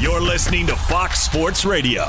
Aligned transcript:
You're 0.00 0.22
listening 0.22 0.66
to 0.68 0.76
Fox 0.76 1.20
Sports 1.20 1.66
Radio. 1.66 2.04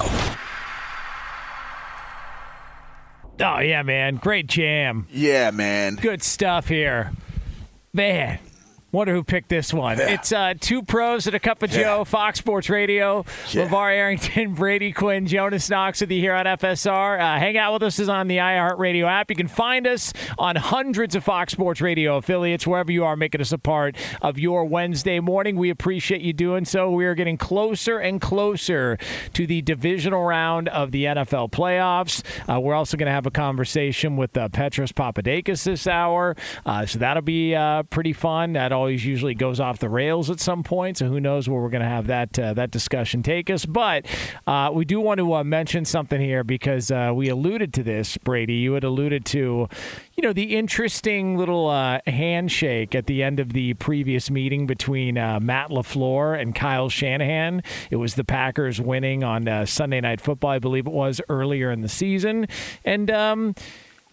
Oh, 3.42 3.60
yeah, 3.60 3.84
man. 3.84 4.16
Great 4.16 4.48
jam. 4.48 5.08
Yeah, 5.12 5.52
man. 5.52 5.96
Good 5.96 6.24
stuff 6.24 6.70
here. 6.70 7.12
Man, 7.92 8.40
Wonder 8.92 9.14
who 9.14 9.24
picked 9.24 9.48
this 9.48 9.74
one. 9.74 9.98
Yeah. 9.98 10.10
It's 10.10 10.34
uh, 10.34 10.54
two 10.60 10.84
pros 10.84 11.26
and 11.26 11.36
a 11.36 11.40
cup 11.40 11.64
of 11.64 11.72
yeah. 11.72 11.82
Joe, 11.82 12.04
Fox 12.04 12.40
Sports 12.40 12.70
Radio. 12.70 13.24
Yeah. 13.52 13.68
LaVar 13.68 13.94
Arrington, 13.94 14.54
Brady 14.56 14.92
Quinn, 14.92 15.28
Jonas 15.28 15.70
Knox 15.70 16.02
with 16.02 16.12
you 16.12 16.20
here 16.20 16.34
on 16.34 16.46
FSR. 16.46 17.18
Uh, 17.18 17.40
hang 17.40 17.58
out 17.58 17.72
with 17.72 17.84
us 17.84 18.00
is 18.00 18.10
on 18.10 18.28
the 18.28 18.38
iHeartRadio 18.38 19.08
app. 19.08 19.30
You 19.30 19.38
can 19.38 19.48
find 19.48 19.88
us 19.88 20.12
on 20.38 20.58
hundreds 20.58 21.16
of 21.16 21.24
Fox 21.24 21.54
Sports 21.54 21.80
Radio 21.80 22.18
affiliates, 22.18 22.68
wherever 22.68 22.92
you 22.92 23.06
are, 23.06 23.16
making 23.16 23.40
us 23.40 23.54
a 23.54 23.58
part 23.58 23.96
of 24.22 24.38
your 24.38 24.66
Wednesday 24.66 25.22
morning. 25.22 25.56
We 25.56 25.70
appreciate 25.70 26.20
you 26.20 26.34
doing 26.34 26.66
so. 26.66 26.92
We 26.92 27.06
are 27.06 27.16
getting 27.16 27.38
closer 27.38 27.98
and 27.98 28.20
closer 28.20 28.98
to 29.34 29.48
the 29.48 29.62
divisional 29.62 30.24
round 30.24 30.68
of 30.68 30.92
the 30.92 31.06
NFL 31.06 31.52
playoffs. 31.52 32.24
Uh, 32.54 32.60
we're 32.60 32.76
also 32.76 32.98
going 32.98 33.08
to 33.08 33.14
have 33.14 33.26
a 33.26 33.32
conversation 33.32 34.18
with 34.18 34.36
uh, 34.36 34.50
Petros 34.50 34.92
Papadakis 34.92 35.64
this 35.64 35.88
hour, 35.88 36.36
uh, 36.66 36.86
so 36.86 37.00
that'll 37.00 37.22
be 37.22 37.56
uh, 37.56 37.84
pretty 37.84 38.12
fun. 38.12 38.54
That'll 38.54 38.81
always 38.82 39.06
usually 39.06 39.36
goes 39.36 39.60
off 39.60 39.78
the 39.78 39.90
rails 39.90 40.32
at 40.32 40.40
some 40.40 40.64
point. 40.64 40.98
So 40.98 41.08
who 41.08 41.20
knows 41.20 41.48
where 41.48 41.62
we're 41.62 41.70
going 41.70 41.84
to 41.84 41.88
have 41.88 42.08
that 42.08 42.38
uh, 42.40 42.56
that 42.56 42.72
discussion 42.72 43.22
take 43.22 43.50
us? 43.52 43.64
But 43.64 44.08
uh, 44.48 44.72
we 44.74 44.86
do 44.86 45.00
want 45.00 45.20
to 45.20 45.36
uh, 45.36 45.44
mention 45.44 45.86
something 45.86 46.20
here 46.20 46.44
because 46.44 46.90
uh, 46.90 47.12
we 47.14 47.30
alluded 47.30 47.74
to 47.76 47.84
this, 47.84 48.18
Brady. 48.18 48.56
You 48.56 48.74
had 48.74 48.84
alluded 48.84 49.24
to, 49.26 49.70
you 50.16 50.24
know, 50.24 50.34
the 50.34 50.56
interesting 50.56 51.38
little 51.38 51.70
uh, 51.70 52.00
handshake 52.08 52.96
at 52.96 53.06
the 53.06 53.22
end 53.22 53.40
of 53.40 53.54
the 53.54 53.76
previous 53.76 54.32
meeting 54.32 54.66
between 54.66 55.14
Matt 55.14 55.70
LaFleur 55.70 56.40
and 56.40 56.56
Kyle 56.56 56.90
Shanahan. 56.90 57.62
It 57.92 57.98
was 57.98 58.16
the 58.16 58.24
Packers 58.24 58.82
winning 58.82 59.24
on 59.24 59.68
Sunday 59.68 60.02
Night 60.02 60.20
Football, 60.22 60.50
I 60.50 60.60
believe 60.60 60.88
it 60.88 60.94
was 60.94 61.22
earlier 61.30 61.72
in 61.72 61.82
the 61.82 61.90
season, 61.90 62.48
and. 62.84 63.12
Um, 63.12 63.56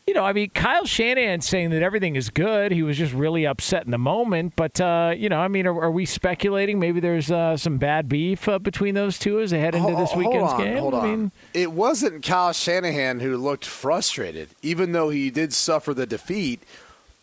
you 0.09 0.15
know, 0.15 0.25
I 0.25 0.33
mean, 0.33 0.49
Kyle 0.49 0.87
Shanahan 0.87 1.43
saying 1.43 1.69
that 1.69 1.83
everything 1.83 2.17
is 2.17 2.31
good. 2.31 2.73
He 2.73 2.83
was 2.83 2.97
just 2.97 3.13
really 3.13 3.47
upset 3.47 3.85
in 3.85 3.91
the 3.91 3.99
moment. 3.99 4.55
But, 4.57 4.81
uh, 4.81 5.13
you 5.15 5.29
know, 5.29 5.39
I 5.39 5.49
mean, 5.49 5.67
are, 5.67 5.83
are 5.83 5.91
we 5.91 6.07
speculating 6.07 6.79
maybe 6.79 6.99
there's 6.99 7.31
uh, 7.31 7.59
some 7.59 7.77
bad 7.77 8.09
beef 8.09 8.49
uh, 8.49 8.59
between 8.59 8.95
those 8.95 9.19
two 9.19 9.39
as 9.39 9.51
they 9.51 9.59
head 9.59 9.75
into 9.75 9.95
this 9.95 10.15
weekend's 10.15 10.51
hold 10.51 10.61
on, 10.61 10.65
game? 10.65 10.79
Hold 10.79 10.95
on. 10.95 11.05
I 11.05 11.07
mean, 11.07 11.33
it 11.53 11.73
wasn't 11.73 12.25
Kyle 12.25 12.55
Shanahan 12.55 13.21
who 13.21 13.37
looked 13.37 13.67
frustrated, 13.67 14.49
even 14.63 14.93
though 14.93 15.11
he 15.11 15.29
did 15.29 15.53
suffer 15.53 15.93
the 15.93 16.07
defeat. 16.07 16.63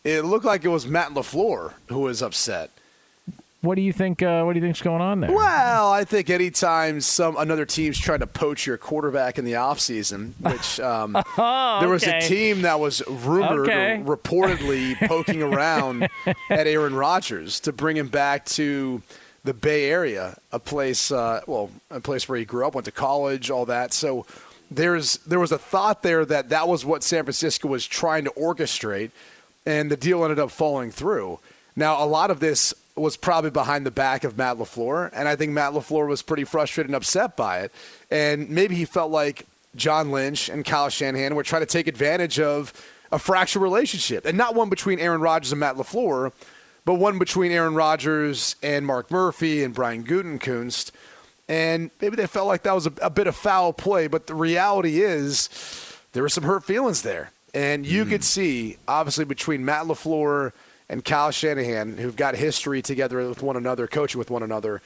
It 0.04 0.22
looked 0.24 0.44
like 0.44 0.64
it 0.64 0.68
was 0.68 0.86
Matt 0.86 1.10
LaFleur 1.10 1.72
who 1.88 1.98
was 1.98 2.22
upset. 2.22 2.70
What 3.62 3.74
do 3.76 3.82
you 3.82 3.92
think? 3.92 4.22
Uh, 4.22 4.44
what 4.44 4.52
do 4.52 4.60
you 4.60 4.64
think's 4.64 4.82
going 4.82 5.00
on 5.00 5.20
there? 5.20 5.32
Well, 5.32 5.90
I 5.90 6.04
think 6.04 6.30
anytime 6.30 7.00
some 7.00 7.36
another 7.36 7.64
team's 7.64 7.98
trying 7.98 8.20
to 8.20 8.26
poach 8.26 8.66
your 8.66 8.76
quarterback 8.76 9.38
in 9.38 9.44
the 9.44 9.54
offseason, 9.54 10.32
which 10.40 10.78
um, 10.80 11.16
oh, 11.38 11.80
there 11.80 11.88
was 11.88 12.04
a 12.04 12.20
team 12.20 12.62
that 12.62 12.78
was 12.78 13.02
rumored 13.08 13.68
okay. 13.68 13.96
or 13.96 14.16
reportedly 14.16 14.96
poking 15.08 15.42
around 15.42 16.08
at 16.50 16.66
Aaron 16.66 16.94
Rodgers 16.94 17.58
to 17.60 17.72
bring 17.72 17.96
him 17.96 18.08
back 18.08 18.44
to 18.46 19.02
the 19.44 19.54
Bay 19.54 19.90
Area, 19.90 20.36
a 20.52 20.58
place, 20.58 21.10
uh, 21.10 21.40
well, 21.46 21.70
a 21.90 22.00
place 22.00 22.28
where 22.28 22.38
he 22.38 22.44
grew 22.44 22.66
up, 22.66 22.74
went 22.74 22.84
to 22.84 22.92
college, 22.92 23.50
all 23.50 23.64
that. 23.66 23.92
So 23.92 24.26
there's 24.70 25.16
there 25.18 25.40
was 25.40 25.52
a 25.52 25.58
thought 25.58 26.02
there 26.02 26.24
that 26.24 26.50
that 26.50 26.68
was 26.68 26.84
what 26.84 27.02
San 27.02 27.24
Francisco 27.24 27.68
was 27.68 27.86
trying 27.86 28.24
to 28.24 28.30
orchestrate, 28.32 29.12
and 29.64 29.90
the 29.90 29.96
deal 29.96 30.22
ended 30.22 30.38
up 30.38 30.50
falling 30.50 30.90
through. 30.90 31.38
Now, 31.74 32.02
a 32.02 32.06
lot 32.06 32.30
of 32.30 32.40
this 32.40 32.74
was 32.96 33.16
probably 33.16 33.50
behind 33.50 33.84
the 33.84 33.90
back 33.90 34.24
of 34.24 34.38
Matt 34.38 34.56
LaFleur, 34.56 35.10
and 35.12 35.28
I 35.28 35.36
think 35.36 35.52
Matt 35.52 35.72
LaFleur 35.72 36.08
was 36.08 36.22
pretty 36.22 36.44
frustrated 36.44 36.88
and 36.88 36.96
upset 36.96 37.36
by 37.36 37.60
it. 37.60 37.72
And 38.10 38.48
maybe 38.48 38.74
he 38.74 38.84
felt 38.84 39.10
like 39.10 39.46
John 39.74 40.10
Lynch 40.10 40.48
and 40.48 40.64
Kyle 40.64 40.88
Shanahan 40.88 41.34
were 41.34 41.42
trying 41.42 41.62
to 41.62 41.66
take 41.66 41.86
advantage 41.86 42.40
of 42.40 42.72
a 43.12 43.18
fractured 43.18 43.62
relationship, 43.62 44.24
and 44.24 44.36
not 44.36 44.54
one 44.54 44.70
between 44.70 44.98
Aaron 44.98 45.20
Rodgers 45.20 45.52
and 45.52 45.60
Matt 45.60 45.76
LaFleur, 45.76 46.32
but 46.84 46.94
one 46.94 47.18
between 47.18 47.52
Aaron 47.52 47.74
Rodgers 47.74 48.56
and 48.62 48.86
Mark 48.86 49.10
Murphy 49.10 49.62
and 49.62 49.74
Brian 49.74 50.04
Gutekunst. 50.04 50.90
And 51.48 51.90
maybe 52.00 52.16
they 52.16 52.26
felt 52.26 52.48
like 52.48 52.62
that 52.64 52.74
was 52.74 52.86
a, 52.86 52.92
a 53.02 53.10
bit 53.10 53.26
of 53.26 53.36
foul 53.36 53.72
play, 53.72 54.06
but 54.08 54.26
the 54.26 54.34
reality 54.34 55.02
is 55.02 55.48
there 56.12 56.22
were 56.22 56.28
some 56.28 56.44
hurt 56.44 56.64
feelings 56.64 57.02
there. 57.02 57.30
And 57.54 57.86
you 57.86 58.04
mm. 58.04 58.10
could 58.10 58.24
see, 58.24 58.78
obviously, 58.88 59.24
between 59.24 59.64
Matt 59.64 59.84
LaFleur– 59.84 60.52
and 60.88 61.04
Kyle 61.04 61.30
Shanahan, 61.30 61.96
who've 61.96 62.16
got 62.16 62.36
history 62.36 62.82
together 62.82 63.28
with 63.28 63.42
one 63.42 63.56
another, 63.56 63.86
coaching 63.86 64.18
with 64.18 64.30
one 64.30 64.42
another, 64.42 64.82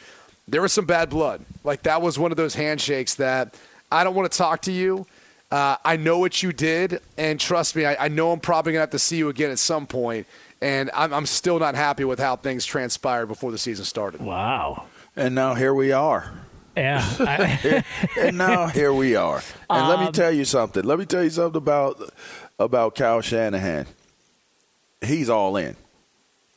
there 0.48 0.62
was 0.62 0.72
some 0.72 0.86
bad 0.86 1.10
blood. 1.10 1.44
Like 1.62 1.82
that 1.82 2.02
was 2.02 2.18
one 2.18 2.30
of 2.30 2.36
those 2.36 2.54
handshakes 2.54 3.14
that 3.16 3.54
I 3.92 4.04
don't 4.04 4.14
want 4.14 4.30
to 4.30 4.36
talk 4.36 4.62
to 4.62 4.72
you. 4.72 5.06
Uh, 5.50 5.76
I 5.84 5.96
know 5.96 6.18
what 6.18 6.42
you 6.42 6.52
did, 6.52 7.00
and 7.18 7.38
trust 7.40 7.74
me, 7.74 7.84
I, 7.84 8.04
I 8.04 8.08
know 8.08 8.30
I'm 8.30 8.38
probably 8.38 8.72
gonna 8.72 8.82
have 8.82 8.90
to 8.90 9.00
see 9.00 9.16
you 9.16 9.28
again 9.28 9.50
at 9.50 9.58
some 9.58 9.86
point. 9.86 10.26
point, 10.26 10.26
and 10.62 10.90
I'm, 10.94 11.12
I'm 11.12 11.26
still 11.26 11.58
not 11.58 11.74
happy 11.74 12.04
with 12.04 12.20
how 12.20 12.36
things 12.36 12.64
transpired 12.64 13.26
before 13.26 13.50
the 13.50 13.58
season 13.58 13.84
started. 13.84 14.20
Wow! 14.20 14.84
And 15.16 15.34
now 15.34 15.54
here 15.54 15.74
we 15.74 15.90
are. 15.90 16.32
Yeah. 16.76 17.82
and 18.18 18.38
now 18.38 18.68
here 18.68 18.92
we 18.92 19.16
are. 19.16 19.42
And 19.68 19.82
um, 19.82 19.88
let 19.88 19.98
me 19.98 20.06
um, 20.06 20.12
tell 20.12 20.30
you 20.30 20.44
something. 20.44 20.84
Let 20.84 21.00
me 21.00 21.04
tell 21.04 21.24
you 21.24 21.30
something 21.30 21.58
about 21.58 22.00
about 22.58 22.94
Kyle 22.94 23.20
Shanahan. 23.20 23.86
He's 25.02 25.28
all 25.28 25.56
in 25.56 25.74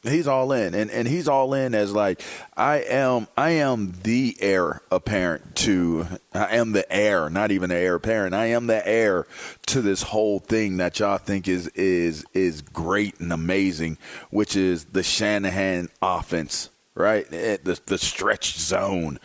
he's 0.03 0.27
all 0.27 0.51
in 0.51 0.75
and, 0.75 0.91
and 0.91 1.07
he's 1.07 1.27
all 1.27 1.53
in 1.53 1.73
as 1.73 1.93
like 1.93 2.21
i 2.57 2.77
am 2.77 3.27
i 3.37 3.51
am 3.51 3.93
the 4.03 4.35
heir 4.39 4.81
apparent 4.91 5.55
to 5.55 6.05
i 6.33 6.55
am 6.57 6.73
the 6.73 6.91
heir 6.93 7.29
not 7.29 7.51
even 7.51 7.69
the 7.69 7.75
heir 7.75 7.95
apparent 7.95 8.35
i 8.35 8.45
am 8.45 8.67
the 8.67 8.87
heir 8.87 9.25
to 9.65 9.81
this 9.81 10.03
whole 10.03 10.39
thing 10.39 10.77
that 10.77 10.99
y'all 10.99 11.17
think 11.17 11.47
is 11.47 11.67
is 11.69 12.25
is 12.33 12.61
great 12.61 13.19
and 13.19 13.31
amazing 13.31 13.97
which 14.29 14.55
is 14.55 14.85
the 14.85 15.03
shanahan 15.03 15.89
offense 16.01 16.69
right? 16.95 17.25
Eh, 17.31 17.57
the, 17.63 17.79
the 17.85 17.97
stretch 17.97 18.57
zone. 18.57 19.19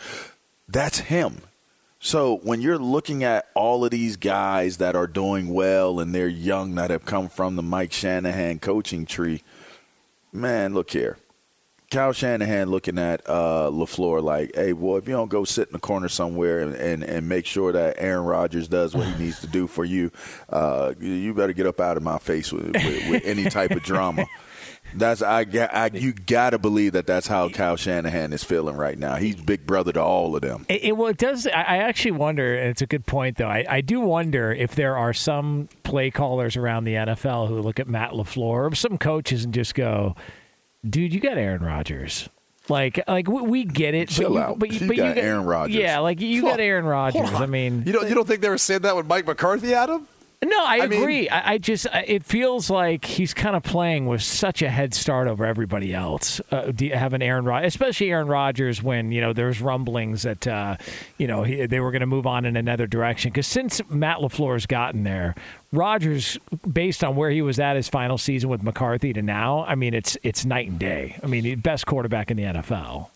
That's 0.69 0.99
him. 0.99 1.43
So 2.01 2.37
when 2.39 2.61
you're 2.61 2.79
looking 2.79 3.25
at 3.25 3.49
all 3.55 3.85
of 3.85 3.91
these 3.91 4.17
guys 4.17 4.77
that 4.77 4.95
are 4.95 5.07
doing 5.07 5.49
well 5.49 5.99
and 5.99 6.15
they're 6.15 6.29
young 6.29 6.77
that 6.77 6.91
have 6.91 7.05
come 7.05 7.29
from 7.29 7.57
the 7.57 7.63
mike 7.63 7.93
shanahan 7.93 8.61
coaching 8.61 9.05
tree 9.05 9.43
man, 10.39 10.75
look 10.75 10.91
here. 10.91 11.19
Kyle 11.91 12.13
Shanahan 12.13 12.69
looking 12.69 12.99
at 12.99 13.23
uh, 13.27 13.71
LaFleur 13.73 14.23
like, 14.23 14.55
hey, 14.55 14.73
boy, 14.73 14.99
if 14.99 15.09
you 15.09 15.15
don't 15.15 15.31
go 15.31 15.45
sit 15.45 15.69
in 15.69 15.73
the 15.73 15.79
corner 15.79 16.09
somewhere 16.09 16.61
and, 16.61 16.75
and, 16.75 17.03
and 17.03 17.27
make 17.27 17.47
sure 17.47 17.73
that 17.73 17.97
Aaron 17.97 18.25
Rodgers 18.25 18.69
does 18.69 18.95
what 18.95 19.07
he 19.07 19.19
needs 19.25 19.41
to 19.41 19.47
do 19.47 19.67
for 19.67 19.87
you, 19.87 20.11
uh, 20.51 20.93
you 21.01 21.33
better 21.33 21.55
get 21.55 21.67
up 21.67 21.81
out 21.81 21.97
of 21.97 22.03
my 22.03 22.19
face 22.19 22.53
with, 22.53 22.75
with, 22.75 23.09
with 23.09 23.25
any 23.25 23.45
type 23.45 23.71
of 23.71 23.83
drama. 23.83 24.27
That's 24.95 25.23
I, 25.23 25.41
I 25.73 25.91
you 25.93 26.13
got 26.13 26.51
to 26.51 26.59
believe 26.59 26.93
that 26.93 27.07
that's 27.07 27.27
how 27.27 27.49
Kyle 27.49 27.77
Shanahan 27.77 28.33
is 28.33 28.43
feeling 28.43 28.77
right 28.77 28.99
now. 28.99 29.17
He's 29.17 29.37
big 29.37 29.67
brother 29.67 29.93
to 29.93 30.03
all 30.03 30.35
of 30.35 30.43
them. 30.43 30.67
It, 30.69 30.85
it 30.85 30.97
well, 30.97 31.09
it 31.09 31.19
does. 31.19 31.47
I 31.47 31.79
actually 31.79 32.13
wonder, 32.13 32.57
and 32.57 32.71
it's 32.71 32.83
a 32.83 32.87
good 32.87 33.07
point 33.07 33.37
though. 33.37 33.49
I, 33.49 33.65
I 33.69 33.81
do 33.81 34.01
wonder 34.01 34.53
if 34.53 34.75
there 34.75 34.97
are 34.97 35.13
some 35.13 35.69
play 35.83 36.11
callers 36.11 36.57
around 36.57 36.85
the 36.85 36.95
NFL 36.95 37.49
who 37.49 37.61
look 37.61 37.79
at 37.79 37.89
Matt 37.89 38.13
LaFleur 38.13 38.71
or 38.71 38.75
some 38.75 38.99
coaches 38.99 39.45
and 39.45 39.55
just 39.55 39.75
go, 39.75 40.15
"Dude, 40.89 41.13
you 41.13 41.21
got 41.21 41.39
Aaron 41.39 41.63
Rodgers." 41.63 42.29
Like, 42.71 43.01
like 43.09 43.29
we, 43.29 43.65
get 43.65 43.95
it. 43.95 44.09
Chill 44.09 44.29
but 44.31 44.35
you, 44.35 44.41
out. 44.41 44.59
But, 44.59 44.73
you, 44.73 44.89
but 44.89 44.97
got 44.97 45.09
you 45.09 45.15
got 45.15 45.19
Aaron 45.19 45.45
Rodgers. 45.45 45.77
Yeah, 45.77 46.01
like 46.01 46.21
you 46.21 46.43
got 46.43 46.61
Aaron 46.61 46.85
Rodgers. 46.85 47.33
I 47.33 47.47
mean, 47.47 47.85
you 47.87 47.93
don't 47.93 48.09
you 48.09 48.15
don't 48.15 48.27
think 48.27 48.43
they 48.43 48.49
were 48.49 48.59
saying 48.59 48.83
that 48.83 48.95
when 48.95 49.07
Mike 49.07 49.27
McCarthy 49.27 49.69
had 49.69 49.89
him? 49.89 50.07
No, 50.45 50.57
I, 50.57 50.75
I 50.75 50.85
agree. 50.85 51.23
Mean, 51.23 51.29
I, 51.33 51.55
I, 51.55 51.59
just 51.59 51.89
it 51.93 52.25
feels 52.25 52.71
like 52.71 53.05
he's 53.05 53.35
kind 53.35 53.57
of 53.57 53.65
playing 53.65 54.07
with 54.07 54.23
such 54.23 54.63
a 54.63 54.71
head 54.71 54.95
start 54.95 55.27
over 55.27 55.45
everybody 55.45 55.93
else. 55.93 56.41
Uh, 56.53 56.71
having 56.95 57.23
Aaron 57.23 57.45
Rodgers, 57.45 57.75
especially 57.75 58.13
Aaron 58.13 58.29
Rodgers, 58.29 58.81
when 58.81 59.11
you 59.11 59.21
know 59.21 59.33
there's 59.33 59.61
rumblings 59.61 60.23
that 60.23 60.47
uh, 60.47 60.77
you 61.17 61.27
know 61.27 61.43
he, 61.43 61.67
they 61.67 61.81
were 61.81 61.91
going 61.91 62.01
to 62.01 62.07
move 62.07 62.25
on 62.25 62.45
in 62.45 62.57
another 62.57 62.87
direction. 62.87 63.33
Because 63.33 63.49
since 63.49 63.81
Matt 63.91 64.19
LaFleur's 64.19 64.67
gotten 64.67 65.03
there, 65.03 65.35
Rodgers, 65.73 66.39
based 66.73 67.03
on 67.03 67.17
where 67.17 67.31
he 67.31 67.43
was 67.43 67.59
at 67.59 67.75
his 67.75 67.89
final 67.89 68.17
season 68.17 68.49
with 68.49 68.63
McCarthy 68.63 69.13
to 69.13 69.23
now, 69.23 69.65
I 69.65 69.75
mean 69.75 69.93
it's 69.93 70.17
it's 70.23 70.45
night 70.45 70.69
and 70.69 70.79
day. 70.79 71.19
I 71.21 71.27
mean, 71.27 71.59
best 71.59 71.85
quarterback 71.85 72.31
in 72.31 72.37
the 72.37 72.45
NFL. 72.45 73.09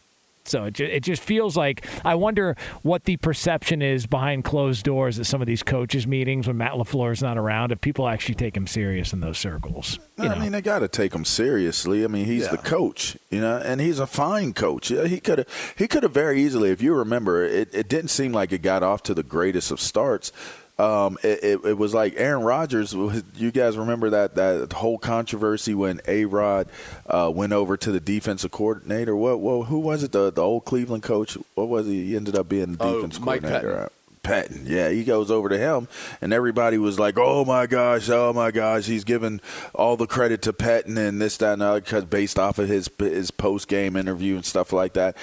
So 0.44 0.64
it, 0.64 0.74
ju- 0.74 0.84
it 0.84 1.00
just 1.00 1.22
feels 1.22 1.56
like 1.56 1.86
I 2.04 2.14
wonder 2.14 2.56
what 2.82 3.04
the 3.04 3.16
perception 3.18 3.80
is 3.82 4.06
behind 4.06 4.44
closed 4.44 4.84
doors 4.84 5.18
at 5.18 5.26
some 5.26 5.40
of 5.40 5.46
these 5.46 5.62
coaches 5.62 6.06
meetings 6.06 6.46
when 6.48 6.56
Matt 6.56 6.72
LaFleur 6.72 7.12
is 7.12 7.22
not 7.22 7.38
around. 7.38 7.70
If 7.72 7.80
people 7.80 8.08
actually 8.08 8.34
take 8.34 8.56
him 8.56 8.66
serious 8.66 9.12
in 9.12 9.20
those 9.20 9.38
circles, 9.38 9.98
you 10.18 10.28
I 10.28 10.38
mean, 10.38 10.52
they 10.52 10.60
got 10.60 10.80
to 10.80 10.88
take 10.88 11.14
him 11.14 11.24
seriously. 11.24 12.04
I 12.04 12.08
mean, 12.08 12.24
he's 12.26 12.48
the 12.48 12.58
coach, 12.58 13.16
you 13.30 13.40
know, 13.40 13.58
and 13.58 13.80
he's 13.80 13.98
a 13.98 14.06
fine 14.06 14.52
coach. 14.52 14.90
Yeah, 14.90 15.04
He 15.06 15.20
could 15.20 15.38
have, 15.38 15.74
he 15.76 15.86
could 15.86 16.02
have 16.02 16.12
very 16.12 16.42
easily, 16.42 16.70
if 16.70 16.82
you 16.82 16.94
remember, 16.94 17.44
it, 17.44 17.72
it 17.72 17.88
didn't 17.88 18.08
seem 18.10 18.32
like 18.32 18.52
it 18.52 18.62
got 18.62 18.82
off 18.82 19.02
to 19.04 19.14
the 19.14 19.22
greatest 19.22 19.70
of 19.70 19.80
starts. 19.80 20.32
Um, 20.78 21.18
it, 21.22 21.44
it, 21.44 21.64
it 21.64 21.78
was 21.78 21.94
like 21.94 22.14
Aaron 22.16 22.42
Rodgers. 22.42 22.92
You 22.92 23.50
guys 23.52 23.76
remember 23.76 24.10
that 24.10 24.34
that 24.36 24.72
whole 24.72 24.98
controversy 24.98 25.74
when 25.74 26.00
A 26.08 26.24
Rod 26.24 26.68
uh, 27.06 27.30
went 27.32 27.52
over 27.52 27.76
to 27.76 27.92
the 27.92 28.00
defensive 28.00 28.50
coordinator. 28.50 29.14
What, 29.14 29.40
what? 29.40 29.66
Who 29.66 29.78
was 29.78 30.02
it? 30.02 30.12
The 30.12 30.32
the 30.32 30.42
old 30.42 30.64
Cleveland 30.64 31.02
coach. 31.02 31.36
What 31.54 31.68
was 31.68 31.86
he? 31.86 32.06
He 32.06 32.16
ended 32.16 32.36
up 32.36 32.48
being 32.48 32.76
the 32.76 32.84
Oh, 32.84 32.94
defense 32.96 33.20
Mike 33.20 33.42
coordinator. 33.42 33.90
Pettine, 34.24 34.62
yeah, 34.68 34.88
he 34.88 35.02
goes 35.02 35.32
over 35.32 35.48
to 35.48 35.58
him, 35.58 35.88
and 36.20 36.32
everybody 36.32 36.78
was 36.78 36.96
like, 36.96 37.18
"Oh 37.18 37.44
my 37.44 37.66
gosh, 37.66 38.08
oh 38.08 38.32
my 38.32 38.52
gosh, 38.52 38.86
he's 38.86 39.02
giving 39.02 39.40
all 39.74 39.96
the 39.96 40.06
credit 40.06 40.42
to 40.42 40.52
Pettine 40.52 40.96
and 40.96 41.20
this, 41.20 41.36
that, 41.38 41.54
and 41.54 41.62
other, 41.62 41.80
because 41.80 42.04
based 42.04 42.38
off 42.38 42.60
of 42.60 42.68
his 42.68 42.88
his 42.98 43.32
post 43.32 43.66
game 43.66 43.96
interview 43.96 44.36
and 44.36 44.44
stuff 44.44 44.72
like 44.72 44.92
that." 44.92 45.16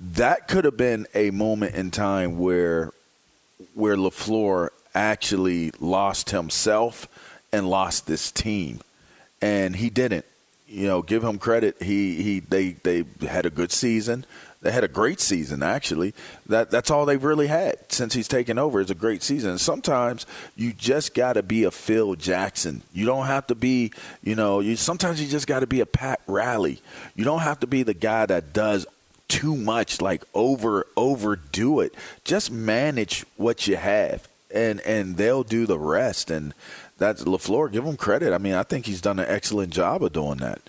That 0.00 0.48
could 0.48 0.64
have 0.64 0.76
been 0.76 1.06
a 1.14 1.30
moment 1.30 1.76
in 1.76 1.92
time 1.92 2.36
where 2.38 2.90
where 3.74 3.96
LaFleur 3.96 4.68
actually 4.94 5.72
lost 5.80 6.30
himself 6.30 7.08
and 7.52 7.68
lost 7.68 8.06
this 8.06 8.30
team, 8.30 8.80
and 9.40 9.76
he 9.76 9.90
didn't. 9.90 10.24
You 10.66 10.86
know, 10.88 11.02
give 11.02 11.22
him 11.22 11.38
credit. 11.38 11.80
He 11.80 12.22
he 12.22 12.40
they 12.40 12.72
they 12.72 13.04
had 13.26 13.46
a 13.46 13.50
good 13.50 13.70
season. 13.70 14.24
They 14.64 14.72
had 14.72 14.82
a 14.82 14.88
great 14.88 15.20
season 15.20 15.62
actually. 15.62 16.14
That 16.46 16.70
that's 16.70 16.90
all 16.90 17.04
they've 17.04 17.22
really 17.22 17.48
had 17.48 17.92
since 17.92 18.14
he's 18.14 18.26
taken 18.26 18.58
over 18.58 18.80
is 18.80 18.90
a 18.90 18.94
great 18.94 19.22
season. 19.22 19.58
Sometimes 19.58 20.24
you 20.56 20.72
just 20.72 21.14
got 21.14 21.34
to 21.34 21.42
be 21.42 21.64
a 21.64 21.70
Phil 21.70 22.14
Jackson. 22.14 22.80
You 22.94 23.04
don't 23.04 23.26
have 23.26 23.46
to 23.48 23.54
be, 23.54 23.92
you 24.22 24.34
know, 24.34 24.60
you 24.60 24.76
sometimes 24.76 25.20
you 25.20 25.28
just 25.28 25.46
got 25.46 25.60
to 25.60 25.66
be 25.66 25.80
a 25.80 25.86
Pat 25.86 26.22
Riley. 26.26 26.80
You 27.14 27.24
don't 27.24 27.40
have 27.40 27.60
to 27.60 27.66
be 27.66 27.82
the 27.82 27.92
guy 27.92 28.24
that 28.24 28.54
does 28.54 28.86
too 29.28 29.56
much 29.56 30.00
like 30.00 30.24
over 30.34 30.86
overdo 30.96 31.80
it. 31.80 31.94
Just 32.24 32.50
manage 32.50 33.24
what 33.36 33.66
you 33.66 33.76
have 33.76 34.28
and 34.54 34.80
and 34.82 35.16
they'll 35.16 35.42
do 35.42 35.66
the 35.66 35.78
rest 35.78 36.30
and 36.30 36.54
that's 36.96 37.24
LaFleur 37.24 37.72
give 37.72 37.84
him 37.84 37.96
credit. 37.96 38.32
I 38.32 38.38
mean, 38.38 38.54
I 38.54 38.62
think 38.62 38.86
he's 38.86 39.00
done 39.00 39.18
an 39.18 39.26
excellent 39.28 39.72
job 39.72 40.02
of 40.02 40.12
doing 40.12 40.38
that. 40.38 40.60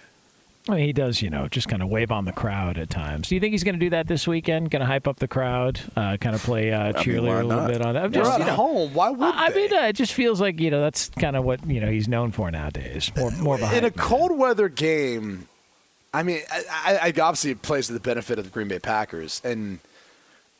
I 0.67 0.71
mean, 0.71 0.85
he 0.85 0.93
does, 0.93 1.21
you 1.21 1.29
know, 1.29 1.47
just 1.47 1.67
kind 1.67 1.83
of 1.83 1.89
wave 1.89 2.11
on 2.11 2.25
the 2.25 2.31
crowd 2.31 2.79
at 2.79 2.89
times. 2.89 3.29
Do 3.29 3.35
you 3.35 3.41
think 3.41 3.51
he's 3.51 3.63
going 3.63 3.75
to 3.75 3.79
do 3.79 3.91
that 3.91 4.07
this 4.07 4.27
weekend? 4.27 4.71
Going 4.71 4.79
to 4.79 4.87
hype 4.87 5.07
up 5.07 5.19
the 5.19 5.27
crowd, 5.27 5.79
uh, 5.95 6.17
kind 6.17 6.35
of 6.35 6.41
play 6.41 6.71
uh, 6.71 6.85
mean, 6.85 6.93
cheerleader 6.95 7.27
why 7.27 7.39
a 7.41 7.43
little 7.43 7.67
bit 7.67 7.81
on. 7.81 7.95
I'm 7.95 8.11
They're 8.11 8.23
just, 8.23 8.33
at 8.33 8.39
you 8.39 8.45
know, 8.47 8.55
home. 8.55 8.93
Why 8.95 9.11
would 9.11 9.35
I 9.35 9.45
I 9.45 9.49
mean, 9.53 9.71
uh, 9.71 9.81
it 9.81 9.93
just 9.93 10.13
feels 10.13 10.41
like 10.41 10.59
you 10.59 10.71
know 10.71 10.81
that's 10.81 11.09
kind 11.09 11.35
of 11.35 11.43
what 11.43 11.63
you 11.69 11.79
know 11.79 11.91
he's 11.91 12.07
known 12.07 12.31
for 12.31 12.49
nowadays. 12.49 13.11
More, 13.15 13.29
more 13.31 13.55
of 13.55 13.61
a 13.61 13.77
in 13.77 13.85
a 13.85 13.91
cold 13.91 14.35
weather 14.35 14.67
game, 14.67 15.47
I 16.15 16.23
mean, 16.23 16.39
I, 16.51 16.63
I, 16.69 16.97
I 16.97 17.07
obviously 17.07 17.51
it 17.51 17.61
plays 17.61 17.87
to 17.87 17.93
the 17.93 17.99
benefit 17.99 18.39
of 18.39 18.45
the 18.45 18.51
Green 18.51 18.69
Bay 18.69 18.79
Packers, 18.79 19.41
and 19.43 19.79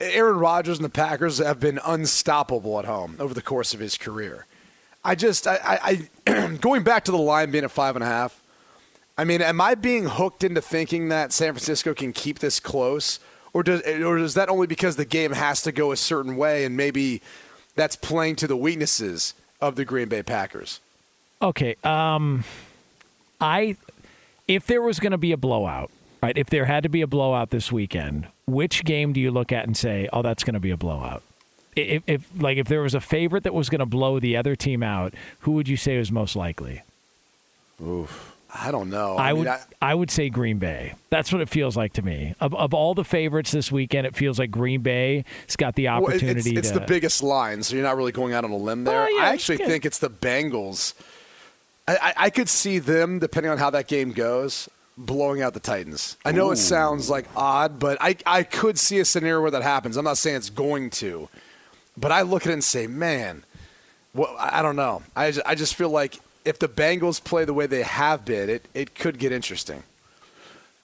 Aaron 0.01 0.37
Rodgers 0.37 0.77
and 0.77 0.85
the 0.85 0.89
Packers 0.89 1.37
have 1.37 1.59
been 1.59 1.79
unstoppable 1.85 2.77
at 2.79 2.85
home 2.85 3.15
over 3.19 3.33
the 3.33 3.41
course 3.41 3.73
of 3.73 3.79
his 3.79 3.97
career. 3.97 4.45
I 5.03 5.15
just, 5.15 5.47
I, 5.47 6.07
I, 6.27 6.57
going 6.61 6.83
back 6.83 7.05
to 7.05 7.11
the 7.11 7.17
line 7.17 7.51
being 7.51 7.63
at 7.63 7.71
five 7.71 7.95
and 7.95 8.03
a 8.03 8.07
half. 8.07 8.41
I 9.17 9.23
mean, 9.23 9.41
am 9.41 9.61
I 9.61 9.75
being 9.75 10.05
hooked 10.05 10.43
into 10.43 10.59
thinking 10.59 11.07
that 11.07 11.31
San 11.31 11.53
Francisco 11.53 11.93
can 11.93 12.11
keep 12.11 12.39
this 12.39 12.59
close, 12.59 13.21
or 13.53 13.63
does, 13.63 13.81
or 13.81 14.17
is 14.17 14.33
that 14.33 14.49
only 14.49 14.67
because 14.67 14.97
the 14.97 15.05
game 15.05 15.31
has 15.31 15.61
to 15.61 15.71
go 15.71 15.93
a 15.93 15.97
certain 15.97 16.35
way, 16.35 16.65
and 16.65 16.75
maybe 16.75 17.21
that's 17.75 17.95
playing 17.95 18.35
to 18.37 18.47
the 18.47 18.57
weaknesses 18.57 19.33
of 19.61 19.77
the 19.77 19.85
Green 19.85 20.09
Bay 20.09 20.21
Packers? 20.21 20.81
Okay. 21.41 21.77
Um, 21.85 22.43
I 23.39 23.77
if 24.47 24.67
there 24.67 24.81
was 24.81 24.99
going 24.99 25.11
to 25.11 25.17
be 25.17 25.31
a 25.31 25.37
blowout, 25.37 25.91
right? 26.21 26.37
If 26.37 26.49
there 26.49 26.65
had 26.65 26.83
to 26.83 26.89
be 26.89 27.01
a 27.01 27.07
blowout 27.07 27.49
this 27.49 27.71
weekend, 27.71 28.27
which 28.45 28.83
game 28.83 29.13
do 29.13 29.19
you 29.19 29.31
look 29.31 29.51
at 29.51 29.65
and 29.65 29.75
say, 29.75 30.07
"Oh, 30.13 30.21
that's 30.21 30.43
going 30.43 30.53
to 30.53 30.59
be 30.59 30.71
a 30.71 30.77
blowout"? 30.77 31.23
If, 31.75 32.03
if 32.07 32.29
like 32.37 32.57
if 32.57 32.67
there 32.67 32.81
was 32.81 32.93
a 32.93 33.01
favorite 33.01 33.43
that 33.43 33.53
was 33.53 33.69
going 33.69 33.79
to 33.79 33.85
blow 33.85 34.19
the 34.19 34.37
other 34.37 34.55
team 34.55 34.83
out, 34.83 35.13
who 35.39 35.51
would 35.53 35.67
you 35.67 35.77
say 35.77 35.97
was 35.97 36.11
most 36.11 36.35
likely? 36.35 36.83
Oof. 37.85 38.35
I 38.57 38.71
don't 38.71 38.89
know. 38.89 39.17
I, 39.17 39.33
mean, 39.33 39.39
would 39.39 39.53
I, 39.81 39.93
would 39.93 40.09
say 40.09 40.29
Green 40.29 40.59
Bay. 40.59 40.93
That's 41.09 41.33
what 41.33 41.41
it 41.41 41.49
feels 41.49 41.75
like 41.75 41.91
to 41.93 42.01
me. 42.01 42.35
Of, 42.39 42.55
of 42.55 42.73
all 42.73 42.93
the 42.93 43.03
favorites 43.03 43.51
this 43.51 43.69
weekend, 43.69 44.07
it 44.07 44.15
feels 44.15 44.39
like 44.39 44.49
Green 44.49 44.81
Bay's 44.81 45.25
got 45.57 45.75
the 45.75 45.85
Well, 45.85 46.05
opportunity 46.05 46.51
it's, 46.51 46.59
it's 46.59 46.71
to. 46.71 46.79
the 46.79 46.85
biggest 46.85 47.21
line, 47.21 47.63
so 47.63 47.75
you're 47.75 47.83
not 47.83 47.97
really 47.97 48.13
going 48.13 48.33
out 48.33 48.45
on 48.45 48.51
a 48.51 48.57
limb 48.57 48.85
there. 48.85 48.95
Well, 48.95 49.13
yeah, 49.13 49.23
I 49.23 49.27
actually 49.33 49.59
yeah. 49.59 49.67
think 49.67 49.85
it's 49.85 49.99
the 49.99 50.09
Bengals. 50.09 50.93
I, 51.87 52.13
I, 52.17 52.29
could 52.31 52.49
see 52.49 52.79
them, 52.79 53.19
depending 53.19 53.51
on 53.51 53.59
how 53.59 53.69
that 53.69 53.87
game 53.87 54.11
goes, 54.11 54.67
blowing 54.97 55.41
out 55.41 55.53
the 55.53 55.59
Titans. 55.59 56.17
I 56.25 56.31
know 56.31 56.51
it 56.51 56.55
sounds 56.55 57.09
like 57.09 57.25
odd, 57.35 57.77
but 57.77 57.99
I, 58.01 58.15
I 58.25 58.43
could 58.43 58.79
see 58.79 58.99
a 58.99 59.05
scenario 59.05 59.41
where 59.41 59.51
that 59.51 59.61
happens. 59.61 59.95
I'm 59.95 60.05
not 60.05 60.17
saying 60.17 60.37
it's 60.37 60.49
going 60.49 60.89
to, 60.91 61.29
but 61.95 62.11
I 62.11 62.23
look 62.23 62.43
at 62.43 62.49
it 62.49 62.53
and 62.53 62.63
say, 62.63 62.87
man, 62.87 63.43
well, 64.15 64.35
I 64.39 64.61
don't 64.61 64.75
know. 64.75 65.03
I, 65.15 65.31
ju- 65.31 65.43
I 65.45 65.53
just 65.53 65.75
feel 65.75 65.89
like 65.89 66.19
if 66.43 66.57
the 66.57 66.67
Bengals 66.67 67.23
play 67.23 67.45
the 67.45 67.53
way 67.53 67.67
they 67.67 67.83
have 67.83 68.25
been, 68.25 68.49
it, 68.49 68.67
it 68.73 68.95
could 68.95 69.19
get 69.19 69.31
interesting. 69.31 69.83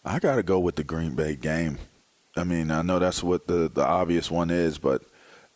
I 0.03 0.19
got 0.19 0.35
to 0.35 0.43
go 0.43 0.59
with 0.59 0.75
the 0.75 0.83
Green 0.83 1.15
Bay 1.15 1.35
game. 1.35 1.77
I 2.35 2.43
mean, 2.43 2.71
I 2.71 2.81
know 2.81 2.99
that's 2.99 3.23
what 3.23 3.47
the, 3.47 3.69
the 3.73 3.85
obvious 3.85 4.29
one 4.29 4.49
is, 4.49 4.77
but 4.77 5.03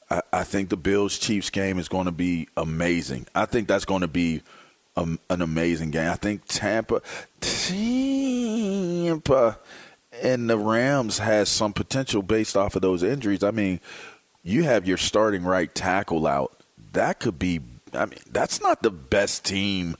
I, 0.09 0.21
I 0.31 0.44
think 0.44 0.69
the 0.69 0.77
Bills 0.77 1.18
Chiefs 1.18 1.50
game 1.50 1.80
is 1.80 1.88
going 1.88 2.06
to 2.06 2.12
be 2.12 2.47
amazing. 2.57 3.27
I 3.36 3.45
think 3.45 3.68
that's 3.68 3.86
going 3.86 4.01
to 4.01 4.07
be 4.07 4.42
um, 4.95 5.19
an 5.30 5.42
amazing 5.42 5.92
game. 5.92 6.09
I 6.09 6.15
think 6.15 6.44
Tampa, 6.47 7.01
Tampa, 7.42 8.89
and 10.24 10.50
the 10.50 10.57
Rams 10.57 11.19
has 11.19 11.50
some 11.50 11.74
potential 11.74 12.21
based 12.21 12.56
off 12.56 12.75
of 12.75 12.81
those 12.81 13.03
injuries. 13.03 13.44
I 13.44 13.51
mean, 13.51 13.80
you 14.44 14.63
have 14.63 14.88
your 14.88 14.97
starting 14.97 15.44
right 15.44 15.74
tackle 15.74 16.25
out. 16.27 16.57
That 16.94 17.19
could 17.19 17.39
be. 17.39 17.62
I 17.94 18.06
mean, 18.06 18.19
that's 18.31 18.62
not 18.62 18.81
the 18.83 18.92
best 18.92 19.45
team 19.45 19.95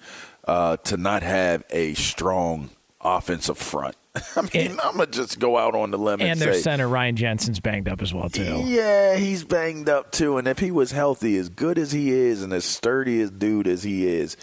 uh, 0.48 0.78
to 0.78 0.98
not 0.98 1.24
have 1.24 1.64
a 1.70 1.94
strong 1.94 2.70
offensive 3.02 3.58
front. 3.58 3.96
I 4.36 4.42
mean, 4.42 4.72
And- 4.72 4.82
I'm 4.82 4.94
gonna 4.98 5.08
just 5.08 5.40
go 5.40 5.58
out 5.58 5.76
on 5.76 5.92
the 5.92 5.98
limb 5.98 6.22
and, 6.22 6.32
and 6.32 6.40
their 6.40 6.54
say, 6.54 6.62
center 6.62 6.88
Ryan 6.88 7.16
Jensen's 7.16 7.60
banged 7.60 7.88
up 7.90 8.02
as 8.02 8.14
well 8.14 8.30
too. 8.30 8.64
yeah, 8.66 9.16
he's 9.16 9.44
banged 9.44 9.90
up 9.90 10.12
too. 10.12 10.38
And 10.38 10.48
if 10.48 10.60
he 10.60 10.72
was 10.72 10.92
healthy, 10.92 11.36
as 11.38 11.50
good 11.50 11.78
as 11.78 11.92
he 11.92 12.12
is, 12.12 12.42
and 12.42 12.54
as 12.54 12.66
sturdy 12.66 13.22
as 13.22 13.30
dude 13.32 13.68
as 13.68 13.84
he 13.84 14.08
is, 14.08 14.38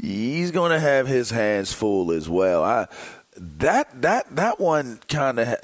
he's 0.00 0.50
going 0.50 0.70
to 0.72 0.78
have 0.80 1.06
his 1.06 1.30
hands 1.30 1.72
full 1.72 2.12
as 2.12 2.28
well. 2.28 2.62
I 2.64 2.86
that 3.36 4.02
that 4.02 4.34
that 4.36 4.60
one 4.60 5.00
kind 5.08 5.38
of 5.40 5.56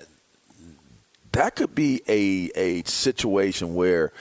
that 1.33 1.57
could 1.57 1.75
be 1.75 2.03
a 2.09 2.51
a 2.59 2.83
situation 2.85 3.75
where 3.75 4.13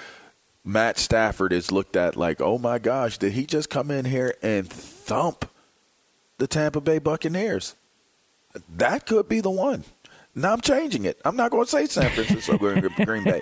Matt 0.64 0.98
Stafford 1.00 1.52
is 1.52 1.72
looked 1.72 1.96
at 1.96 2.16
like, 2.16 2.40
oh 2.40 2.58
my 2.58 2.78
gosh, 2.78 3.18
did 3.18 3.34
he 3.34 3.46
just 3.46 3.70
come 3.70 3.90
in 3.90 4.06
here 4.06 4.36
and 4.44 4.70
thump 4.70 5.50
the 6.38 6.48
Tampa 6.48 6.80
Bay 6.80 7.00
Buccaneers? 7.00 7.76
That 8.78 9.06
could 9.06 9.28
be 9.28 9.42
the 9.42 9.50
one. 9.50 9.84
Now 10.34 10.54
I'm 10.54 10.62
changing 10.62 11.06
it. 11.06 11.20
I'm 11.26 11.36
not 11.36 11.52
going 11.52 11.66
to 11.66 11.70
say 11.70 11.86
San 11.88 12.10
Francisco 12.12 12.58
Green 12.58 12.88
Green 13.06 13.24
Bay. 13.24 13.42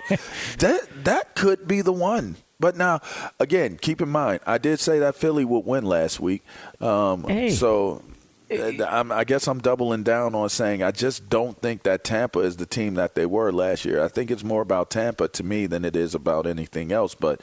That 0.58 1.04
that 1.04 1.34
could 1.36 1.68
be 1.68 1.82
the 1.82 1.92
one. 1.92 2.36
But 2.58 2.76
now, 2.76 3.00
again, 3.38 3.78
keep 3.80 4.02
in 4.02 4.10
mind, 4.10 4.40
I 4.46 4.58
did 4.58 4.80
say 4.80 4.98
that 4.98 5.16
Philly 5.16 5.44
would 5.44 5.64
win 5.64 5.84
last 5.84 6.20
week. 6.20 6.42
Um, 6.80 7.24
Hey. 7.24 7.50
So 7.50 8.02
uh, 8.50 8.84
I'm, 8.86 9.12
I 9.12 9.24
guess 9.24 9.46
I'm 9.46 9.60
doubling 9.60 10.02
down 10.02 10.34
on 10.34 10.48
saying 10.48 10.82
I 10.82 10.90
just 10.90 11.30
don't 11.30 11.60
think 11.62 11.84
that 11.84 12.02
Tampa 12.04 12.40
is 12.40 12.56
the 12.56 12.66
team 12.66 12.94
that 12.94 13.14
they 13.14 13.24
were 13.24 13.52
last 13.52 13.84
year. 13.84 14.02
I 14.02 14.08
think 14.08 14.30
it's 14.30 14.44
more 14.44 14.60
about 14.60 14.90
Tampa 14.90 15.28
to 15.28 15.42
me 15.44 15.66
than 15.66 15.84
it 15.84 15.94
is 15.96 16.14
about 16.14 16.46
anything 16.46 16.92
else. 16.92 17.14
But 17.14 17.40